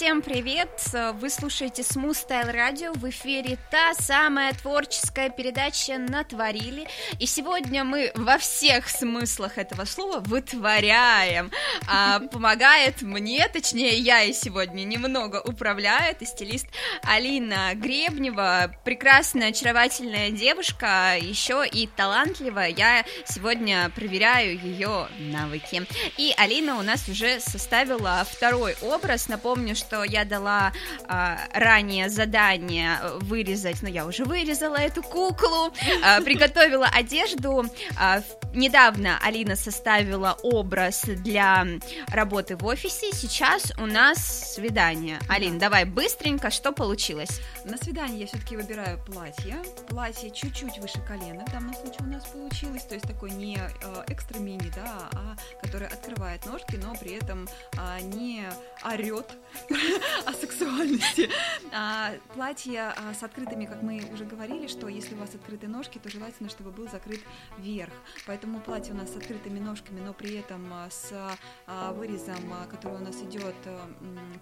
Всем 0.01 0.23
привет! 0.23 0.81
Вы 1.19 1.29
слушаете 1.29 1.83
Smooth 1.83 2.27
Style 2.27 2.51
Radio. 2.51 2.97
В 2.97 3.07
эфире 3.11 3.59
та 3.69 3.93
самая 3.93 4.51
творческая 4.51 5.29
передача 5.29 5.99
«Натворили». 5.99 6.87
И 7.19 7.27
сегодня 7.27 7.83
мы 7.83 8.11
во 8.15 8.39
всех 8.39 8.89
смыслах 8.89 9.59
этого 9.59 9.85
слова 9.85 10.17
вытворяем. 10.21 11.51
А 11.87 12.19
помогает 12.19 13.03
мне, 13.03 13.47
точнее, 13.47 13.99
я 13.99 14.23
и 14.23 14.33
сегодня 14.33 14.85
немного 14.85 15.39
управляю. 15.39 16.13
Это 16.13 16.25
стилист 16.25 16.65
Алина 17.03 17.75
Гребнева. 17.75 18.75
Прекрасная, 18.83 19.49
очаровательная 19.49 20.31
девушка, 20.31 21.15
еще 21.21 21.63
и 21.63 21.85
талантливая. 21.85 22.69
Я 22.69 23.05
сегодня 23.27 23.91
проверяю 23.93 24.59
ее 24.59 25.09
навыки. 25.19 25.85
И 26.17 26.33
Алина 26.37 26.79
у 26.79 26.81
нас 26.81 27.07
уже 27.07 27.39
составила 27.39 28.25
второй 28.27 28.75
образ. 28.81 29.27
Напомню, 29.27 29.75
что 29.75 29.90
что 29.91 30.05
я 30.05 30.23
дала 30.23 30.71
а, 31.09 31.37
ранее 31.53 32.09
задание 32.09 32.97
вырезать, 33.19 33.81
но 33.81 33.89
я 33.89 34.05
уже 34.05 34.23
вырезала 34.23 34.77
эту 34.77 35.03
куклу, 35.03 35.73
а, 36.01 36.21
приготовила 36.23 36.87
одежду. 36.87 37.65
А, 37.99 38.21
недавно 38.53 39.19
Алина 39.21 39.57
составила 39.57 40.37
образ 40.43 41.01
для 41.03 41.67
работы 42.07 42.55
в 42.55 42.65
офисе, 42.65 43.11
сейчас 43.11 43.73
у 43.79 43.85
нас 43.85 44.53
свидание. 44.53 45.19
Алин, 45.27 45.59
давай 45.59 45.83
быстренько, 45.83 46.51
что 46.51 46.71
получилось? 46.71 47.41
На 47.65 47.75
свидание 47.75 48.21
я 48.21 48.27
все-таки 48.27 48.55
выбираю 48.55 48.97
платье. 49.03 49.57
Платье 49.89 50.31
чуть-чуть 50.31 50.77
выше 50.77 51.01
колена, 51.05 51.45
в 51.45 51.51
данном 51.51 51.73
случае 51.73 51.99
у 51.99 52.13
нас 52.13 52.23
получилось, 52.27 52.83
то 52.83 52.95
есть 52.95 53.05
такой 53.05 53.31
не 53.31 53.57
э, 53.57 54.03
экстра 54.07 54.39
мини, 54.39 54.71
да, 54.73 55.09
а 55.11 55.35
который 55.61 55.87
открывает 55.87 56.45
ножки, 56.45 56.77
но 56.81 56.95
при 56.95 57.11
этом 57.15 57.49
а, 57.77 57.99
не 57.99 58.45
орет 58.85 59.27
о 60.25 60.33
сексуальности. 60.33 61.29
А, 61.73 62.11
платье 62.33 62.81
а, 62.81 63.13
с 63.13 63.23
открытыми, 63.23 63.65
как 63.65 63.81
мы 63.81 64.03
уже 64.11 64.25
говорили, 64.25 64.67
что 64.67 64.89
если 64.89 65.15
у 65.15 65.19
вас 65.19 65.33
открыты 65.33 65.69
ножки, 65.69 65.99
то 65.99 66.09
желательно, 66.09 66.49
чтобы 66.49 66.69
был 66.69 66.89
закрыт 66.89 67.21
верх. 67.57 67.93
Поэтому 68.25 68.59
платье 68.59 68.93
у 68.93 68.97
нас 68.97 69.13
с 69.13 69.15
открытыми 69.15 69.59
ножками, 69.59 70.01
но 70.01 70.13
при 70.13 70.35
этом 70.35 70.69
а, 70.73 70.89
с 70.89 71.13
а, 71.67 71.93
вырезом, 71.93 72.51
а, 72.51 72.67
который 72.67 72.97
у 72.97 73.03
нас 73.03 73.15
идет 73.21 73.55
а, 73.65 73.89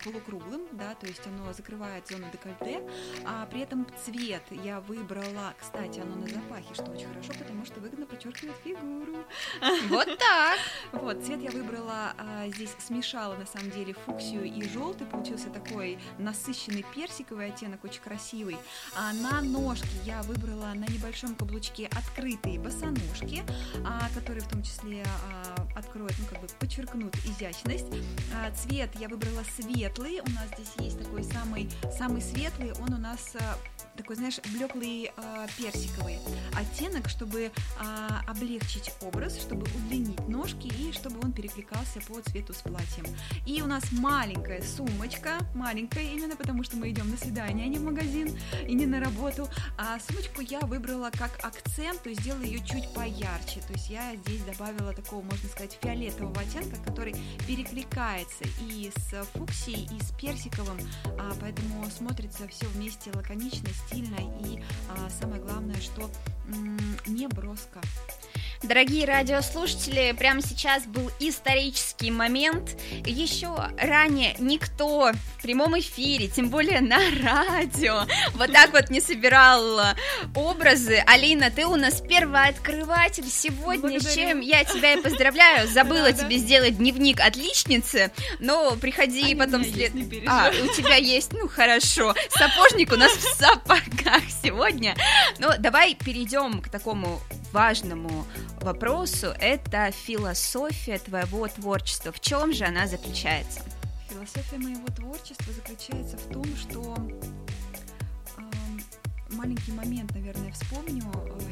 полукруглым, 0.04 0.62
да, 0.72 0.96
то 0.96 1.06
есть 1.06 1.26
оно 1.28 1.54
закрывает 1.54 2.08
зону 2.08 2.26
декольте, 2.32 2.82
а 3.26 3.46
при 3.46 3.62
этом 3.62 3.86
цвет 4.04 4.44
я 4.64 4.82
выбрала, 4.82 5.54
кстати, 5.60 6.00
оно 6.00 6.16
на 6.16 6.28
запахе, 6.28 6.74
что 6.74 6.86
очень 6.86 7.08
хорошо, 7.08 7.34
потому 7.38 7.66
что 7.66 7.80
выгодно 7.80 8.06
подчеркивает 8.06 8.56
фигуру. 8.64 9.18
Вот 9.90 10.18
так. 10.18 10.60
Вот, 10.92 11.24
цвет 11.24 11.42
я 11.42 11.52
выбрала, 11.52 12.14
а, 12.18 12.48
здесь 12.48 12.72
смешала 12.80 13.36
на 13.36 13.46
самом 13.46 13.72
деле 13.72 13.94
фуксию 13.94 14.46
и 14.46 14.64
желтый, 14.68 15.06
получился 15.30 15.50
такой 15.50 16.00
насыщенный 16.18 16.84
персиковый 16.96 17.50
оттенок, 17.50 17.84
очень 17.84 18.02
красивый. 18.02 18.58
А 18.96 19.14
на 19.14 19.42
ножки 19.42 19.88
я 20.06 20.22
выбрала 20.24 20.74
на 20.74 20.86
небольшом 20.86 21.36
каблучке 21.36 21.88
открытые 21.88 22.60
босоножки, 22.60 23.44
а, 23.86 24.10
которые 24.16 24.44
в 24.44 24.48
том 24.48 24.64
числе 24.64 25.04
а, 25.06 25.68
откроют, 25.78 26.14
ну 26.20 26.26
как 26.26 26.42
бы 26.42 26.48
подчеркнут 26.60 27.16
изящность. 27.26 27.86
А, 28.34 28.52
цвет 28.56 28.90
я 29.00 29.08
выбрала 29.08 29.44
светлый, 29.56 30.20
у 30.20 30.30
нас 30.32 30.48
здесь 30.56 30.74
есть 30.80 31.00
такой 31.00 31.24
самый, 31.24 31.70
самый 31.96 32.22
светлый, 32.22 32.74
он 32.74 32.94
у 32.94 32.98
нас 32.98 33.36
а, 33.36 33.58
такой, 34.00 34.16
знаешь, 34.16 34.40
блеклый 34.54 35.12
э, 35.16 35.48
персиковый 35.58 36.20
оттенок, 36.56 37.10
чтобы 37.10 37.42
э, 37.42 37.52
облегчить 38.28 38.92
образ, 39.02 39.38
чтобы 39.38 39.64
удлинить 39.76 40.28
ножки 40.28 40.68
и 40.68 40.94
чтобы 40.94 41.20
он 41.22 41.34
перекликался 41.34 42.00
по 42.08 42.22
цвету 42.22 42.54
с 42.54 42.62
платьем. 42.62 43.06
И 43.46 43.62
у 43.62 43.68
нас 43.68 43.84
маленькая 43.92 44.62
сумочка, 44.62 45.38
маленькая 45.54 46.04
именно 46.04 46.36
потому, 46.38 46.64
что 46.64 46.78
мы 46.78 46.90
идем 46.90 47.10
на 47.12 47.18
свидание, 47.18 47.66
а 47.66 47.70
не 47.70 47.78
в 47.78 47.84
магазин 47.84 48.38
и 48.66 48.74
не 48.74 48.86
на 48.86 49.02
работу. 49.02 49.50
А 49.78 50.00
сумочку 50.00 50.42
я 50.42 50.62
выбрала 50.62 51.12
как 51.12 51.44
акцент, 51.44 52.02
то 52.02 52.10
есть 52.10 52.22
сделала 52.22 52.44
ее 52.44 52.60
чуть 52.66 52.94
поярче. 52.94 53.60
То 53.68 53.74
есть 53.74 53.90
я 53.90 54.16
здесь 54.16 54.44
добавила 54.44 54.94
такого, 54.94 55.22
можно 55.24 55.50
сказать, 55.50 55.78
фиолетового 55.82 56.40
оттенка, 56.40 56.78
который 56.86 57.16
перекликается 57.46 58.46
и 58.62 58.92
с 58.96 59.26
фуксией, 59.34 59.90
и 59.94 60.02
с 60.02 60.12
персиковым, 60.14 60.78
а, 61.20 61.34
поэтому 61.42 61.86
смотрится 61.90 62.48
все 62.48 62.66
вместе 62.68 63.12
лаконично, 63.14 63.70
стильно 63.90 64.18
и 64.44 64.60
а, 64.90 65.10
самое 65.10 65.42
главное, 65.42 65.80
что 65.82 66.10
не 67.08 67.28
броско. 67.28 67.82
Дорогие 68.62 69.06
радиослушатели, 69.06 70.14
прямо 70.18 70.42
сейчас 70.42 70.86
был 70.86 71.10
исторический 71.20 72.12
момент. 72.12 72.78
Еще 73.06 73.56
ранее 73.78 74.36
никто 74.38 75.12
в 75.40 75.42
прямом 75.42 75.80
эфире, 75.80 76.28
тем 76.28 76.50
более 76.50 76.82
на 76.82 77.00
радио, 77.24 78.06
вот 78.34 78.52
так 78.52 78.74
вот 78.74 78.90
не 78.90 79.00
собирал 79.00 79.80
образы. 80.36 81.02
Алина, 81.08 81.50
ты 81.50 81.66
у 81.66 81.78
нас 81.78 82.02
первооткрыватель 82.02 83.30
сегодня, 83.30 83.80
Благодарю. 83.80 84.02
с 84.02 84.14
чем 84.14 84.42
я 84.42 84.66
тебя 84.66 84.94
и 84.94 85.02
поздравляю. 85.02 85.68
Забыла 85.70 86.12
тебе 86.12 86.38
сделать 86.38 86.78
дневник 86.78 87.22
отличницы, 87.22 88.12
но 88.40 88.76
приходи 88.76 89.34
а 89.34 89.38
потом 89.38 89.64
след... 89.64 89.94
А, 90.28 90.50
у 90.50 90.68
тебя 90.76 90.96
есть, 90.96 91.32
ну 91.32 91.48
хорошо. 91.48 92.14
Сапожник 92.32 92.92
у 92.92 92.98
нас 92.98 93.14
в 93.14 93.22
сапогах 93.38 94.24
сегодня. 94.44 94.96
Ну, 95.40 95.52
давай 95.58 95.96
перейдем 95.96 96.62
к 96.62 96.70
такому 96.70 97.22
важному 97.54 98.26
вопросу. 98.62 99.28
Это 99.40 99.92
философия 99.92 101.00
твоего 101.00 101.48
творчества. 101.48 102.12
В 102.12 102.20
чем 102.20 102.52
же 102.52 102.66
она 102.66 102.88
заключается? 102.88 103.62
Философия 104.10 104.58
моего 104.58 104.88
творчества 104.88 105.54
заключается 105.54 106.18
в 106.18 106.34
том, 106.34 106.46
что 106.58 106.98
э, 108.38 108.42
маленький 109.36 109.72
момент, 109.72 110.12
наверное, 110.16 110.52
вспомню. 110.52 111.04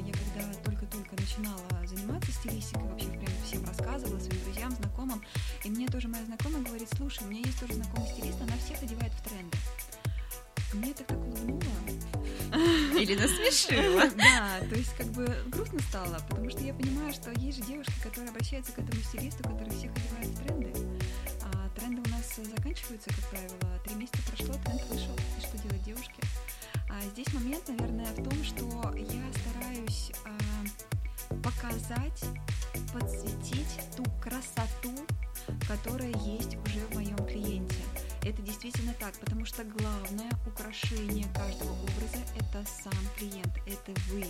Я 0.03 0.13
когда 0.13 0.53
только-только 0.65 1.15
начинала 1.15 1.85
заниматься 1.85 2.31
стилистикой, 2.31 2.83
вообще 2.83 3.07
прям 3.09 3.31
всем 3.45 3.63
рассказывала, 3.63 4.19
своим 4.19 4.43
друзьям, 4.43 4.71
знакомым, 4.71 5.21
и 5.63 5.69
мне 5.69 5.87
тоже 5.87 6.07
моя 6.07 6.25
знакомая 6.25 6.63
говорит, 6.63 6.89
слушай, 6.97 7.23
у 7.23 7.27
меня 7.27 7.41
есть 7.41 7.59
тоже 7.59 7.73
знакомый 7.75 8.09
стилист, 8.09 8.41
она 8.41 8.53
всех 8.65 8.81
одевает 8.81 9.13
в 9.13 9.21
тренды. 9.29 9.57
Мне 10.73 10.91
это 10.91 11.03
так 11.03 11.17
улыбнуло, 11.17 11.61
или 12.99 13.15
насмешила. 13.15 14.09
Да, 14.17 14.59
то 14.67 14.75
есть 14.75 14.95
как 14.97 15.07
бы 15.07 15.27
грустно 15.47 15.79
стало, 15.81 16.19
потому 16.27 16.49
что 16.49 16.61
я 16.61 16.73
понимаю, 16.73 17.13
что 17.13 17.31
есть 17.39 17.59
же 17.59 17.63
девушки, 17.65 17.93
которые 18.03 18.31
обращаются 18.31 18.71
к 18.71 18.79
этому 18.79 19.01
стилисту, 19.03 19.43
который 19.43 19.69
всех 19.69 19.91
одевает 19.95 20.27
в 20.27 20.43
тренды. 20.43 20.86
Заканчиваются, 22.67 23.09
как 23.09 23.29
правило. 23.29 23.79
Три 23.85 23.95
месяца 23.95 24.17
прошло, 24.27 24.53
тренд 24.65 24.83
вышел. 24.89 25.15
И 25.37 25.41
что 25.41 25.57
делать 25.57 25.83
девушки? 25.83 26.21
А 26.89 27.01
здесь 27.11 27.31
момент, 27.33 27.67
наверное, 27.67 28.11
в 28.13 28.23
том, 28.23 28.43
что 28.43 28.93
я 28.95 29.23
стараюсь 29.41 30.11
а, 30.25 31.35
показать, 31.43 32.23
подсветить 32.93 33.79
ту 33.95 34.03
красоту, 34.21 34.93
которая 35.67 36.13
есть 36.25 36.57
уже 36.65 36.79
в 36.91 36.95
моем 36.95 37.17
клиенте. 37.17 37.75
Это 38.23 38.41
действительно 38.41 38.93
так, 38.99 39.13
потому 39.19 39.45
что 39.45 39.63
главное 39.63 40.29
украшение 40.45 41.27
каждого 41.33 41.71
образа– 41.71 42.19
это 42.35 42.65
сам 42.83 42.99
клиент, 43.17 43.57
это 43.65 43.93
вы. 44.09 44.25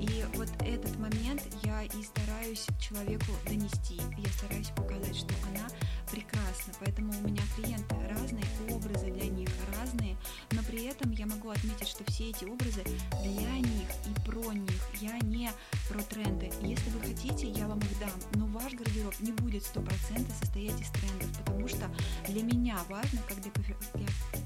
И 0.00 0.24
вот 0.34 0.48
этот 0.62 0.96
момент 0.98 1.42
я 1.64 1.82
и 1.82 2.02
стараюсь 2.04 2.66
человеку 2.78 3.32
донести. 3.46 4.00
Я 4.16 4.28
стараюсь 4.38 4.68
показать, 4.68 5.16
что 5.16 5.34
она 5.48 5.66
прекрасна. 6.14 6.72
Поэтому 6.80 7.12
у 7.12 7.28
меня 7.28 7.42
клиенты 7.56 7.94
разные, 8.08 8.44
образы 8.70 9.10
для 9.10 9.26
них 9.26 9.48
разные, 9.76 10.16
но 10.52 10.62
при 10.62 10.84
этом 10.84 11.10
я 11.10 11.26
могу 11.26 11.50
отметить, 11.50 11.88
что 11.88 12.04
все 12.04 12.30
эти 12.30 12.44
образы 12.44 12.82
для 13.22 13.58
них 13.58 13.88
и 14.06 14.20
про 14.24 14.52
них. 14.52 14.80
Я 15.00 15.18
не 15.18 15.50
про 15.88 16.02
тренды. 16.02 16.50
Если 16.62 16.90
вы 16.90 17.00
хотите, 17.00 17.48
я 17.48 17.66
вам 17.66 17.80
их 17.80 17.98
дам, 17.98 18.10
но 18.34 18.46
ваш 18.46 18.72
гардероб 18.74 19.14
не 19.20 19.32
будет 19.32 19.62
100% 19.62 20.32
состоять 20.40 20.80
из 20.80 20.90
трендов, 20.90 21.30
потому 21.44 21.68
что 21.68 21.90
для 22.28 22.42
меня 22.42 22.78
важно, 22.88 23.20
как 23.28 23.40
для, 23.40 23.50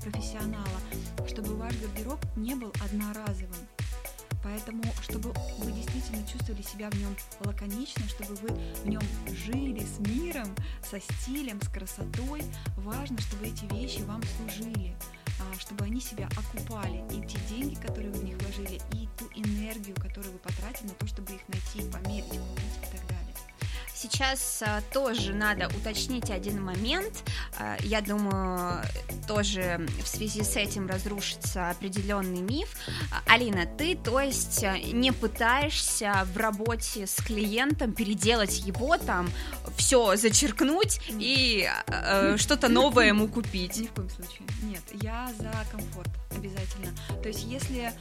профессионала, 0.03 0.81
чтобы 1.27 1.55
ваш 1.57 1.75
гардероб 1.77 2.19
не 2.37 2.55
был 2.55 2.73
одноразовым. 2.83 3.69
Поэтому, 4.49 4.83
чтобы 5.03 5.35
вы 5.59 5.73
действительно 5.73 6.27
чувствовали 6.27 6.63
себя 6.63 6.89
в 6.89 6.95
нем 6.95 7.15
лаконично, 7.45 8.09
чтобы 8.09 8.35
вы 8.37 8.49
в 8.83 8.89
нем 8.89 9.03
жили 9.27 9.85
с 9.85 9.99
миром, 9.99 10.49
со 10.83 10.99
стилем, 10.99 11.61
с 11.61 11.69
красотой, 11.69 12.43
важно, 12.79 13.19
чтобы 13.21 13.47
эти 13.47 13.67
вещи 13.75 14.01
вам 14.05 14.23
служили, 14.39 14.97
а, 15.39 15.59
чтобы 15.59 15.85
они 15.85 16.01
себя 16.01 16.31
окупали. 16.35 17.05
И 17.11 17.27
те 17.27 17.39
деньги, 17.51 17.75
которые 17.75 18.11
вы 18.11 18.21
в 18.21 18.25
них 18.25 18.39
вложили, 18.39 18.81
и 18.95 19.07
ту 19.19 19.27
энергию, 19.35 19.95
которую 19.97 20.33
вы 20.33 20.39
потратили 20.39 20.89
на 20.89 20.95
то, 20.95 21.07
чтобы 21.07 21.35
их 21.35 21.47
найти, 21.49 21.87
померить, 21.91 22.25
купить 22.25 22.79
и 22.83 22.97
так 22.97 23.07
далее. 23.07 23.28
Сейчас 24.01 24.63
а, 24.65 24.81
тоже 24.93 25.33
надо 25.33 25.67
уточнить 25.67 26.31
один 26.31 26.63
момент. 26.63 27.25
А, 27.59 27.77
я 27.81 28.01
думаю, 28.01 28.81
тоже 29.27 29.85
в 30.05 30.07
связи 30.07 30.45
с 30.45 30.55
этим 30.55 30.87
разрушится 30.87 31.71
определенный 31.71 32.41
миф. 32.41 32.77
Алина, 33.27 33.67
ты, 33.67 33.97
то 33.97 34.21
есть, 34.21 34.65
не 34.93 35.11
пытаешься 35.11 36.29
в 36.33 36.37
работе 36.37 37.09
с 37.09 37.17
клиентом 37.17 37.93
переделать 37.93 38.61
его 38.61 38.99
там, 38.99 39.29
все 39.77 40.15
зачеркнуть 40.15 41.01
и 41.09 41.69
э, 41.89 42.37
что-то 42.37 42.69
новое 42.69 43.09
ему 43.09 43.27
купить? 43.27 43.79
Ни 43.79 43.87
в 43.87 43.93
коем 43.93 44.11
случае. 44.11 44.47
Нет, 44.63 44.83
я 45.03 45.29
за 45.39 45.53
комфорт 45.73 46.11
обязательно. 46.37 46.93
То 47.21 47.29
есть, 47.29 47.43
если 47.43 47.93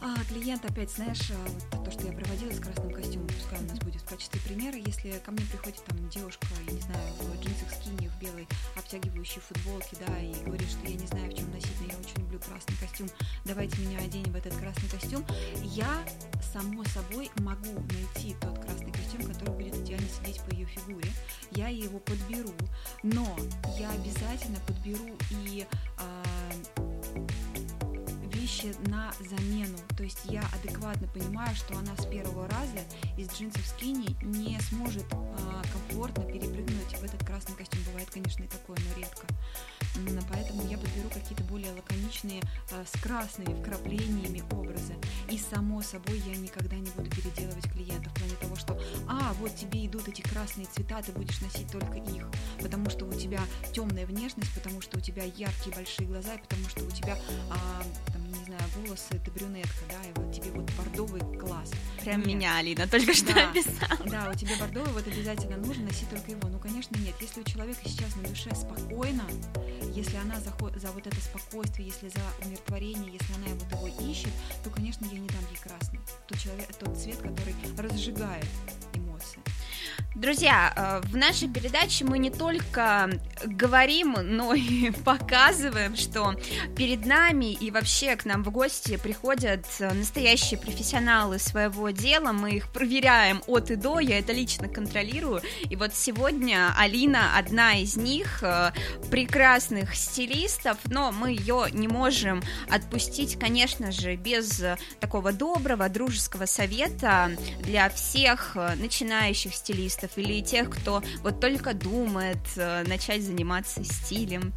А, 0.00 0.14
клиент 0.28 0.64
опять, 0.64 0.92
знаешь, 0.92 1.30
а, 1.32 1.48
вот 1.72 1.84
то, 1.84 1.90
что 1.90 2.06
я 2.06 2.12
проводила 2.12 2.52
с 2.52 2.60
красным 2.60 2.92
костюмом, 2.92 3.26
пускай 3.26 3.58
у 3.58 3.62
нас 3.62 3.78
будет 3.80 4.00
в 4.00 4.08
качестве 4.08 4.40
примера, 4.42 4.76
если 4.76 5.10
ко 5.24 5.32
мне 5.32 5.44
приходит 5.46 5.82
там 5.84 6.08
девушка, 6.08 6.46
я 6.66 6.72
не 6.72 6.80
знаю, 6.80 7.00
в 7.18 7.40
джинсах 7.40 7.70
скини, 7.72 8.08
в 8.08 8.18
белой 8.20 8.46
обтягивающей 8.76 9.40
футболке, 9.40 9.96
да, 10.06 10.18
и 10.20 10.32
говорит, 10.44 10.68
что 10.68 10.86
я 10.86 10.94
не 10.94 11.06
знаю, 11.06 11.30
в 11.30 11.34
чем 11.34 11.50
носить, 11.50 11.80
но 11.80 11.86
я 11.86 11.98
очень 11.98 12.20
люблю 12.20 12.38
красный 12.38 12.76
костюм, 12.76 13.08
давайте 13.44 13.80
меня 13.80 13.98
оденем 13.98 14.32
в 14.32 14.36
этот 14.36 14.54
красный 14.54 14.88
костюм, 14.88 15.26
я, 15.62 16.04
само 16.52 16.84
собой, 16.84 17.30
могу 17.38 17.80
найти 17.92 18.36
тот 18.40 18.56
красный 18.60 18.92
костюм, 18.92 19.22
который 19.24 19.54
будет 19.54 19.74
идеально 19.78 20.08
сидеть 20.08 20.40
по 20.42 20.54
ее 20.54 20.66
фигуре, 20.66 21.10
я 21.50 21.68
его 21.68 21.98
подберу, 21.98 22.54
но 23.02 23.36
я 23.78 23.90
обязательно 23.90 24.58
подберу 24.66 25.16
и 25.30 25.66
а, 25.98 26.22
вещи 28.62 28.74
на 28.88 29.12
замену. 29.20 29.78
То 29.96 30.02
есть 30.02 30.20
я 30.24 30.42
адекватно 30.54 31.08
понимаю, 31.08 31.54
что 31.56 31.76
она 31.76 31.96
с 31.96 32.06
первого 32.06 32.48
раза 32.48 32.80
из 33.16 33.30
джинсов 33.30 33.66
скини 33.66 34.16
не 34.22 34.58
сможет 34.60 35.04
э, 35.12 35.62
комфортно 35.72 36.24
перепрыгнуть 36.24 36.98
в 36.98 37.04
этот 37.04 37.24
красный 37.24 37.54
костюм. 37.56 37.80
Бывает, 37.86 38.08
конечно, 38.10 38.42
и 38.42 38.48
такое, 38.48 38.78
но 38.88 39.00
редко. 39.00 39.26
Поэтому 40.30 40.62
я 40.68 40.78
подберу 40.78 41.08
какие-то 41.08 41.42
более 41.44 41.72
лаконичные, 41.72 42.42
э, 42.70 42.84
с 42.84 43.00
красными 43.00 43.60
вкраплениями 43.60 44.42
образы. 44.52 44.94
И 45.30 45.38
само 45.38 45.82
собой 45.82 46.18
я 46.20 46.36
никогда 46.36 46.76
не 46.76 46.90
буду 46.90 47.10
переделывать 47.10 47.70
клиента 47.70 48.10
в 48.10 48.14
плане 48.14 48.34
того, 48.40 48.56
что 48.56 48.80
а, 49.08 49.32
вот 49.34 49.54
тебе 49.56 49.86
идут 49.86 50.08
эти 50.08 50.22
красные 50.22 50.66
цвета, 50.66 51.02
ты 51.02 51.12
будешь 51.12 51.40
носить 51.40 51.70
только 51.70 51.98
их, 51.98 52.26
потому 52.60 52.90
что 52.90 53.06
у 53.06 53.12
тебя 53.12 53.40
темная 53.72 54.06
внешность, 54.06 54.54
потому 54.54 54.80
что 54.80 54.98
у 54.98 55.00
тебя 55.00 55.24
яркие 55.24 55.74
большие 55.74 56.06
глаза, 56.06 56.34
и 56.34 56.38
потому 56.38 56.68
что 56.68 56.84
у 56.84 56.90
тебя 56.90 57.16
а, 57.50 57.82
там, 58.12 58.26
не 58.28 58.44
знаю, 58.48 58.62
волосы, 58.76 59.20
ты 59.24 59.30
брюнетка, 59.30 59.84
да, 59.88 60.08
и 60.08 60.12
вот 60.14 60.32
тебе 60.34 60.50
вот 60.52 60.70
бордовый 60.72 61.20
класс. 61.38 61.70
Прям 62.02 62.20
нет. 62.20 62.26
меня, 62.26 62.56
Алина, 62.56 62.86
только 62.86 63.12
что 63.14 63.34
да, 63.34 63.50
описала. 63.50 64.10
Да, 64.10 64.30
у 64.30 64.34
тебя 64.34 64.56
бордовый, 64.58 64.92
вот 64.92 65.06
обязательно 65.06 65.56
нужно 65.58 65.84
носить 65.84 66.08
только 66.08 66.30
его. 66.30 66.48
Ну, 66.48 66.58
конечно, 66.58 66.96
нет. 66.98 67.14
Если 67.20 67.40
у 67.40 67.44
человека 67.44 67.80
сейчас 67.84 68.16
на 68.16 68.22
душе 68.22 68.54
спокойно, 68.54 69.24
если 69.94 70.16
она 70.16 70.40
за, 70.40 70.52
за 70.78 70.88
вот 70.92 71.06
это 71.06 71.20
спокойствие, 71.20 71.88
если 71.88 72.08
за 72.08 72.46
умиротворение, 72.46 73.12
если 73.12 73.34
она 73.34 73.54
вот 73.54 73.90
его 73.90 74.10
ищет, 74.10 74.32
то, 74.64 74.70
конечно, 74.70 75.04
я 75.04 75.18
не 75.18 75.28
дам 75.28 75.44
ей 75.50 75.58
красный. 75.62 76.00
Тот, 76.26 76.38
человек, 76.38 76.74
тот 76.76 76.96
цвет, 76.96 77.18
который 77.18 77.54
разжигает 77.76 78.46
эмоции. 78.94 79.40
Друзья, 80.18 80.72
э, 80.74 81.00
в 81.06 81.16
нашей 81.16 81.48
передаче 81.48 82.04
мы 82.04 82.18
не 82.18 82.30
только 82.30 83.08
говорим, 83.44 84.16
но 84.20 84.52
и 84.54 84.90
показываем, 84.90 85.94
что 85.94 86.34
перед 86.76 87.06
нами 87.06 87.52
и 87.52 87.70
вообще 87.70 88.16
к 88.16 88.24
нам 88.24 88.42
в 88.42 88.50
гости 88.50 88.96
приходят 88.96 89.64
настоящие 89.78 90.58
профессионалы 90.58 91.38
своего 91.38 91.90
дела. 91.90 92.32
Мы 92.32 92.56
их 92.56 92.72
проверяем 92.72 93.44
от 93.46 93.70
и 93.70 93.76
до, 93.76 94.00
я 94.00 94.18
это 94.18 94.32
лично 94.32 94.66
контролирую. 94.66 95.40
И 95.70 95.76
вот 95.76 95.94
сегодня 95.94 96.74
Алина 96.76 97.38
одна 97.38 97.78
из 97.78 97.96
них, 97.96 98.42
э, 98.42 98.72
прекрасных 99.12 99.94
стилистов, 99.94 100.78
но 100.86 101.12
мы 101.12 101.30
ее 101.30 101.66
не 101.72 101.86
можем 101.86 102.42
отпустить, 102.68 103.38
конечно 103.38 103.92
же, 103.92 104.16
без 104.16 104.64
такого 104.98 105.30
доброго, 105.30 105.88
дружеского 105.88 106.46
совета 106.46 107.30
для 107.60 107.88
всех 107.88 108.56
начинающих 108.56 109.54
стилистов 109.54 110.07
стилистов 110.08 110.18
или 110.18 110.40
тех, 110.42 110.70
кто 110.70 111.02
вот 111.22 111.40
только 111.40 111.74
думает 111.74 112.38
э, 112.56 112.84
начать 112.86 113.22
заниматься 113.22 113.84
стилем. 113.84 114.52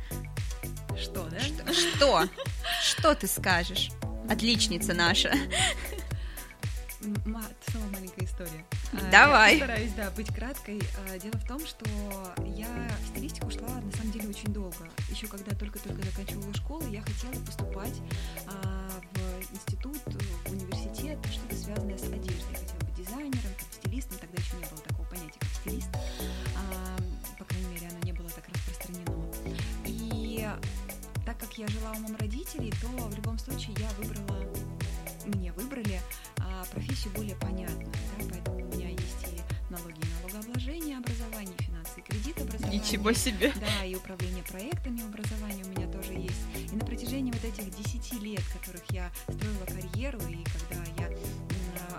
Что, 0.97 1.27
да? 1.29 1.39
Что? 1.39 1.73
Что, 1.73 2.29
что 2.83 3.15
ты 3.15 3.27
скажешь? 3.27 3.89
Отличница 4.29 4.93
наша. 4.93 5.33
Снова 7.01 7.85
маленькая 7.93 8.25
история. 8.25 8.65
А, 8.93 9.11
Давай. 9.11 9.57
Я 9.57 9.65
стараюсь, 9.65 9.91
да, 9.93 10.11
быть 10.11 10.27
краткой. 10.27 10.79
А, 11.09 11.17
дело 11.17 11.33
в 11.33 11.47
том, 11.47 11.59
что 11.65 11.85
я 12.45 12.67
в 13.03 13.07
стилистику 13.07 13.49
шла, 13.49 13.81
на 13.81 13.91
самом 13.93 14.11
деле, 14.11 14.29
очень 14.29 14.53
долго. 14.53 14.87
Еще 15.09 15.25
когда 15.25 15.55
только-только 15.55 15.99
заканчивала 16.03 16.53
школу, 16.53 16.87
я 16.89 17.01
хотела 17.01 17.43
поступать 17.43 17.95
а, 18.47 18.89
в 19.13 19.53
институт, 19.53 19.97
в 20.45 20.51
университет, 20.51 21.17
что-то 21.31 21.55
связанное 21.55 21.97
с 21.97 22.03
как 31.51 31.57
я 31.57 31.67
жила 31.67 31.91
у 31.91 31.99
мам 31.99 32.15
родителей, 32.15 32.71
то 32.81 32.87
в 32.87 33.13
любом 33.13 33.37
случае 33.37 33.75
я 33.77 33.89
выбрала, 33.97 34.41
мне 35.25 35.51
выбрали 35.51 35.99
профессию 36.71 37.11
более 37.13 37.35
понятную, 37.35 37.91
да, 38.19 38.25
поэтому 38.29 38.57
у 38.59 38.75
меня 38.75 38.89
есть 38.89 39.27
и 39.27 39.41
налоги 39.69 39.99
и 39.99 40.21
налогообложение, 40.21 40.97
образование, 40.97 41.53
финансы 41.59 41.99
и 41.99 42.01
кредит 42.03 42.39
образование. 42.39 42.79
Ничего 42.79 43.11
себе! 43.11 43.51
Да, 43.59 43.83
и 43.83 43.95
управление 43.95 44.43
проектами 44.45 45.03
образования 45.05 45.63
у 45.65 45.67
меня 45.67 45.91
тоже 45.91 46.13
есть. 46.13 46.71
И 46.71 46.75
на 46.75 46.85
протяжении 46.85 47.33
вот 47.33 47.43
этих 47.43 47.69
10 47.69 48.13
лет, 48.21 48.43
которых 48.53 48.83
я 48.91 49.11
строила 49.23 49.65
карьеру, 49.65 50.19
и 50.29 50.45
когда 50.45 51.03
я 51.03 51.09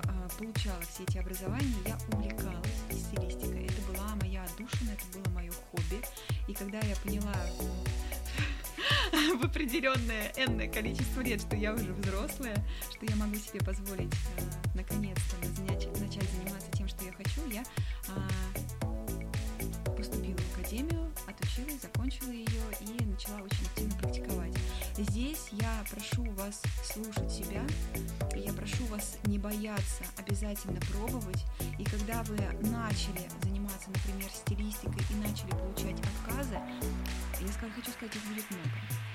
а, 0.09 0.29
получала 0.39 0.81
все 0.83 1.03
эти 1.03 1.19
образования, 1.19 1.77
я 1.87 1.99
увлекалась 2.11 2.73
стилистикой. 2.91 3.67
Это 3.67 3.83
была 3.83 4.15
моя 4.17 4.45
отдушина, 4.45 4.93
это 4.93 5.19
было 5.19 5.35
мое 5.35 5.53
хобби. 5.71 6.01
И 6.49 6.55
когда 6.55 6.79
я 6.79 6.97
поняла 6.97 7.35
в 9.41 9.45
определенное 9.45 10.33
энное 10.37 10.69
количество 10.69 11.21
лет, 11.21 11.41
что 11.41 11.57
я 11.57 11.73
уже 11.73 11.93
взрослая, 11.93 12.57
что 12.91 13.07
я 13.07 13.17
могу 13.17 13.37
себе 13.37 13.61
позволить 13.61 14.13
э, 14.37 14.43
наконец-то 14.75 15.37
начать, 15.63 15.97
заниматься 16.31 16.71
тем, 16.73 16.89
что 16.89 17.05
я 17.05 17.13
хочу, 17.13 17.41
я 17.51 17.63
э, 18.09 18.13
поступила 19.97 20.37
в 20.37 20.59
академию, 20.59 21.11
отучилась, 21.27 21.81
закончила 21.81 22.31
ее 22.31 22.63
и 22.81 23.05
начала 23.05 23.39
очень 23.39 23.67
активно 23.67 23.95
практиковать. 23.99 24.55
Здесь 24.99 25.49
я 25.53 25.85
прошу 25.91 26.25
вас 26.33 26.63
слушать 26.85 27.31
себя, 27.31 27.63
я 28.35 28.53
прошу 28.53 28.85
вас 28.87 29.17
не 29.25 29.39
бояться, 29.39 30.05
обязательно 30.19 30.81
пробовать. 30.93 31.45
И 31.79 31.85
когда 31.85 32.23
вы 32.25 32.37
начали 32.69 33.29
заниматься, 33.43 33.89
например, 33.89 34.31
стилистикой 34.31 35.03
и 35.11 35.15
начали 35.15 35.51
получать 35.51 36.01
отказы, 36.01 36.59
я 37.43 37.71
хочу 37.71 37.91
сказать, 37.91 38.15
их 38.15 38.25
будет 38.25 38.51
много. 38.51 38.71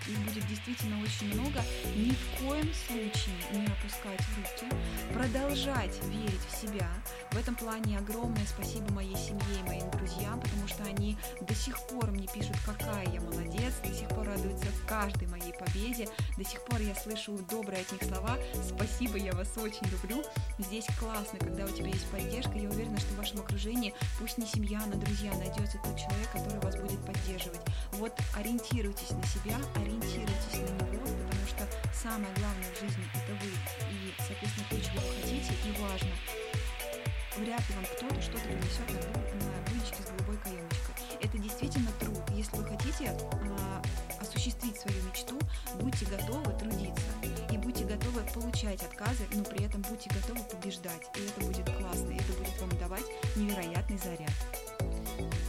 Их 0.08 0.18
будет 0.20 0.48
действительно 0.48 1.02
очень 1.02 1.34
много. 1.34 1.62
Ни 1.96 2.12
в 2.12 2.40
коем 2.40 2.72
случае 2.74 3.36
не 3.54 3.66
опускать 3.66 4.22
руки, 4.38 4.74
продолжать 5.14 6.00
верить 6.06 6.46
в 6.50 6.62
себя. 6.62 6.90
В 7.32 7.38
этом 7.38 7.56
плане 7.56 7.98
огромное 7.98 8.46
спасибо 8.46 8.92
моей 8.94 9.18
семье 9.18 9.60
и 9.60 9.68
моим 9.68 9.90
друзьям, 9.92 10.40
потому 10.40 10.68
что 10.68 10.84
они 10.84 11.18
до 11.42 11.54
сих 11.54 11.78
пор 11.88 12.12
мне 12.12 12.28
пишут, 12.28 12.56
какая 12.66 13.06
я 13.12 13.20
молодец, 13.20 13.74
до 13.84 13.94
сих 13.94 14.08
пор 14.10 14.28
радуются 14.28 14.68
каждой 14.88 15.28
моей 15.28 15.54
победе, 15.54 16.08
до 16.38 16.44
сих 16.46 16.64
пор 16.66 16.80
я 16.80 16.96
слышу 16.96 17.38
добрые 17.50 17.82
от 17.82 17.92
них 17.92 18.04
слова. 18.04 18.38
Спасибо, 18.66 19.18
я 19.18 19.34
вас 19.34 19.58
очень 19.58 19.86
люблю. 19.88 20.24
Здесь 20.58 20.86
классно, 21.00 21.38
когда 21.40 21.66
у 21.66 21.70
тебя 21.70 21.88
есть 21.88 22.10
поддержка. 22.10 22.54
Я 22.54 22.70
уверена, 22.70 22.98
что 22.98 23.14
в 23.14 23.18
вашем 23.18 23.42
окружении, 23.42 23.94
пусть 24.20 24.38
не 24.38 24.46
семья, 24.46 24.82
но 24.86 24.96
друзья, 24.96 25.32
найдется 25.34 25.78
тот 25.84 25.98
человек, 25.98 26.32
который 26.32 26.60
вас 26.62 26.76
будет 26.78 27.00
поддерживать. 27.06 27.62
Вот 27.94 28.17
ориентируйтесь 28.36 29.12
на 29.12 29.24
себя, 29.26 29.58
ориентируйтесь 29.76 30.60
на 30.60 30.86
него, 30.92 31.06
потому 31.06 31.48
что 31.48 31.68
самое 31.94 32.34
главное 32.38 32.72
в 32.74 32.80
жизни 32.80 33.04
это 33.14 33.34
вы. 33.44 33.50
И, 33.92 34.14
соответственно, 34.18 34.68
то, 34.70 34.82
чего 34.82 35.02
вы 35.02 35.22
хотите, 35.22 35.54
и 35.66 35.82
важно. 35.82 36.12
Вряд 37.38 37.62
ли 37.70 37.76
вам 37.76 37.86
кто-то 37.86 38.22
что-то 38.22 38.44
принесет 38.46 38.90
на, 38.90 39.46
на 39.46 39.62
блюдечке 39.70 40.02
с 40.02 40.10
голубой 40.10 40.38
каемочкой. 40.38 40.96
Это 41.22 41.38
действительно 41.38 41.92
труд. 42.00 42.22
Если 42.32 42.58
вы 42.58 42.66
хотите 42.66 43.12
а, 43.12 43.82
осуществить 44.20 44.80
свою 44.80 44.98
мечту, 45.04 45.38
будьте 45.80 46.06
готовы 46.06 46.52
трудиться. 46.58 47.06
И 47.52 47.58
будьте 47.58 47.86
готовы 47.86 48.22
получать 48.34 48.82
отказы, 48.82 49.26
но 49.34 49.44
при 49.44 49.66
этом 49.66 49.82
будьте 49.84 50.10
готовы 50.10 50.44
побеждать. 50.46 51.04
И 51.16 51.28
это 51.28 51.46
будет 51.46 51.66
классно, 51.78 52.10
и 52.10 52.16
это 52.18 52.34
будет 52.34 52.60
вам 52.60 52.78
давать 52.80 53.06
невероятный 53.36 53.98
заряд 54.00 54.67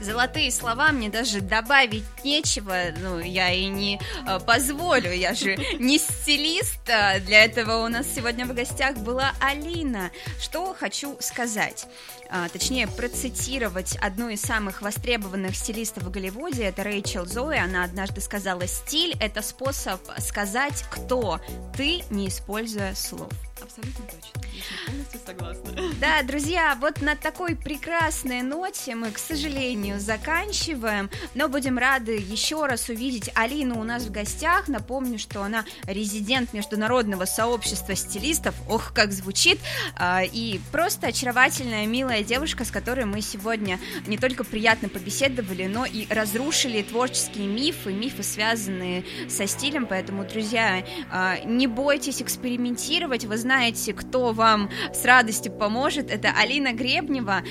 золотые 0.01 0.51
слова, 0.51 0.93
мне 0.93 1.09
даже 1.09 1.41
добавить 1.41 2.05
нечего, 2.25 2.77
ну, 3.01 3.19
я 3.19 3.53
и 3.53 3.67
не 3.67 4.01
э, 4.27 4.39
позволю, 4.41 5.13
я 5.13 5.35
же 5.35 5.57
не 5.79 5.99
стилист, 5.99 6.79
а 6.89 7.21
для 7.21 7.45
этого 7.45 7.85
у 7.85 7.89
нас 7.89 8.07
сегодня 8.15 8.47
в 8.47 8.55
гостях 8.55 8.97
была 8.99 9.33
Алина. 9.41 10.11
Что 10.41 10.75
хочу 10.79 11.17
сказать, 11.21 11.87
а, 12.31 12.49
точнее, 12.49 12.87
процитировать 12.87 13.97
одну 13.97 14.29
из 14.29 14.41
самых 14.41 14.83
востребованных 14.83 15.57
стилистов 15.57 16.05
в 16.05 16.11
Голливуде, 16.11 16.65
это 16.65 16.83
Рэйчел 16.83 17.27
Зои, 17.27 17.59
она 17.59 17.85
однажды 17.85 18.21
сказала, 18.21 18.67
стиль– 18.67 19.17
это 19.21 19.43
способ 19.43 20.01
сказать, 20.19 20.85
кто 20.91 21.41
ты, 21.77 22.03
не 22.11 22.29
используя 22.29 22.95
слов. 22.95 23.31
Абсолютно 23.61 24.05
точно. 24.07 24.41
Я 24.53 24.87
полностью 24.87 25.21
согласна. 25.25 25.69
Да, 26.01 26.23
друзья, 26.23 26.77
вот 26.81 27.01
на 27.03 27.17
такой 27.17 27.57
прекрасной 27.57 28.43
ноте 28.43 28.95
мы, 28.95 29.11
к 29.11 29.19
сожалению, 29.19 29.99
заканчиваем, 29.99 31.11
но 31.35 31.49
будем 31.49 31.77
рады 31.77 32.17
еще 32.17 32.67
раз 32.67 32.89
увидеть 32.89 33.31
Алину 33.35 33.81
у 33.81 33.85
нас 33.85 34.05
в 34.05 34.13
гостях. 34.13 34.69
Напомню, 34.69 35.19
что 35.19 35.43
она 35.43 35.65
резидент 35.87 36.53
международного 36.53 37.25
сообщества 37.25 37.97
стилистов. 37.97 38.55
Ох, 38.69 38.93
как 38.93 39.13
звучит! 39.13 39.59
А, 39.97 40.23
и 40.23 40.61
просто 40.71 41.09
очаровательная, 41.09 41.87
милая 41.87 42.23
девушка, 42.23 42.65
с 42.65 42.71
которой 42.71 43.05
мы 43.05 43.21
сегодня 43.21 43.81
не 44.07 44.19
только 44.19 44.45
приятно 44.45 44.89
побеседовали, 44.89 45.67
но 45.67 45.85
и 45.85 46.07
разрушили 46.13 46.83
творческие 46.83 47.49
мифы, 47.49 47.93
мифы, 47.93 48.23
связанные 48.23 49.05
со 49.29 49.49
стилем. 49.49 49.87
Поэтому, 49.87 50.25
друзья, 50.25 50.85
а, 51.11 51.39
не 51.41 51.67
бойтесь 51.67 52.23
экспериментировать. 52.23 53.25
Вы 53.25 53.37
знаете, 53.49 53.95
кто 53.95 54.33
вам 54.33 54.69
с 54.93 55.07
радостью 55.07 55.53
поможет. 55.53 56.11
Это 56.11 56.35
Алина 56.39 56.75
Гребнева. 56.75 57.43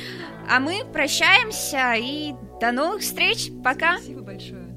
А 0.48 0.60
мы 0.60 0.86
прощаемся 0.94 1.96
и 1.96 2.36
до 2.62 2.72
новых 2.72 3.02
встреч. 3.02 3.50
Пока. 3.64 3.98
Спасибо 3.98 4.22
большое. 4.22 4.68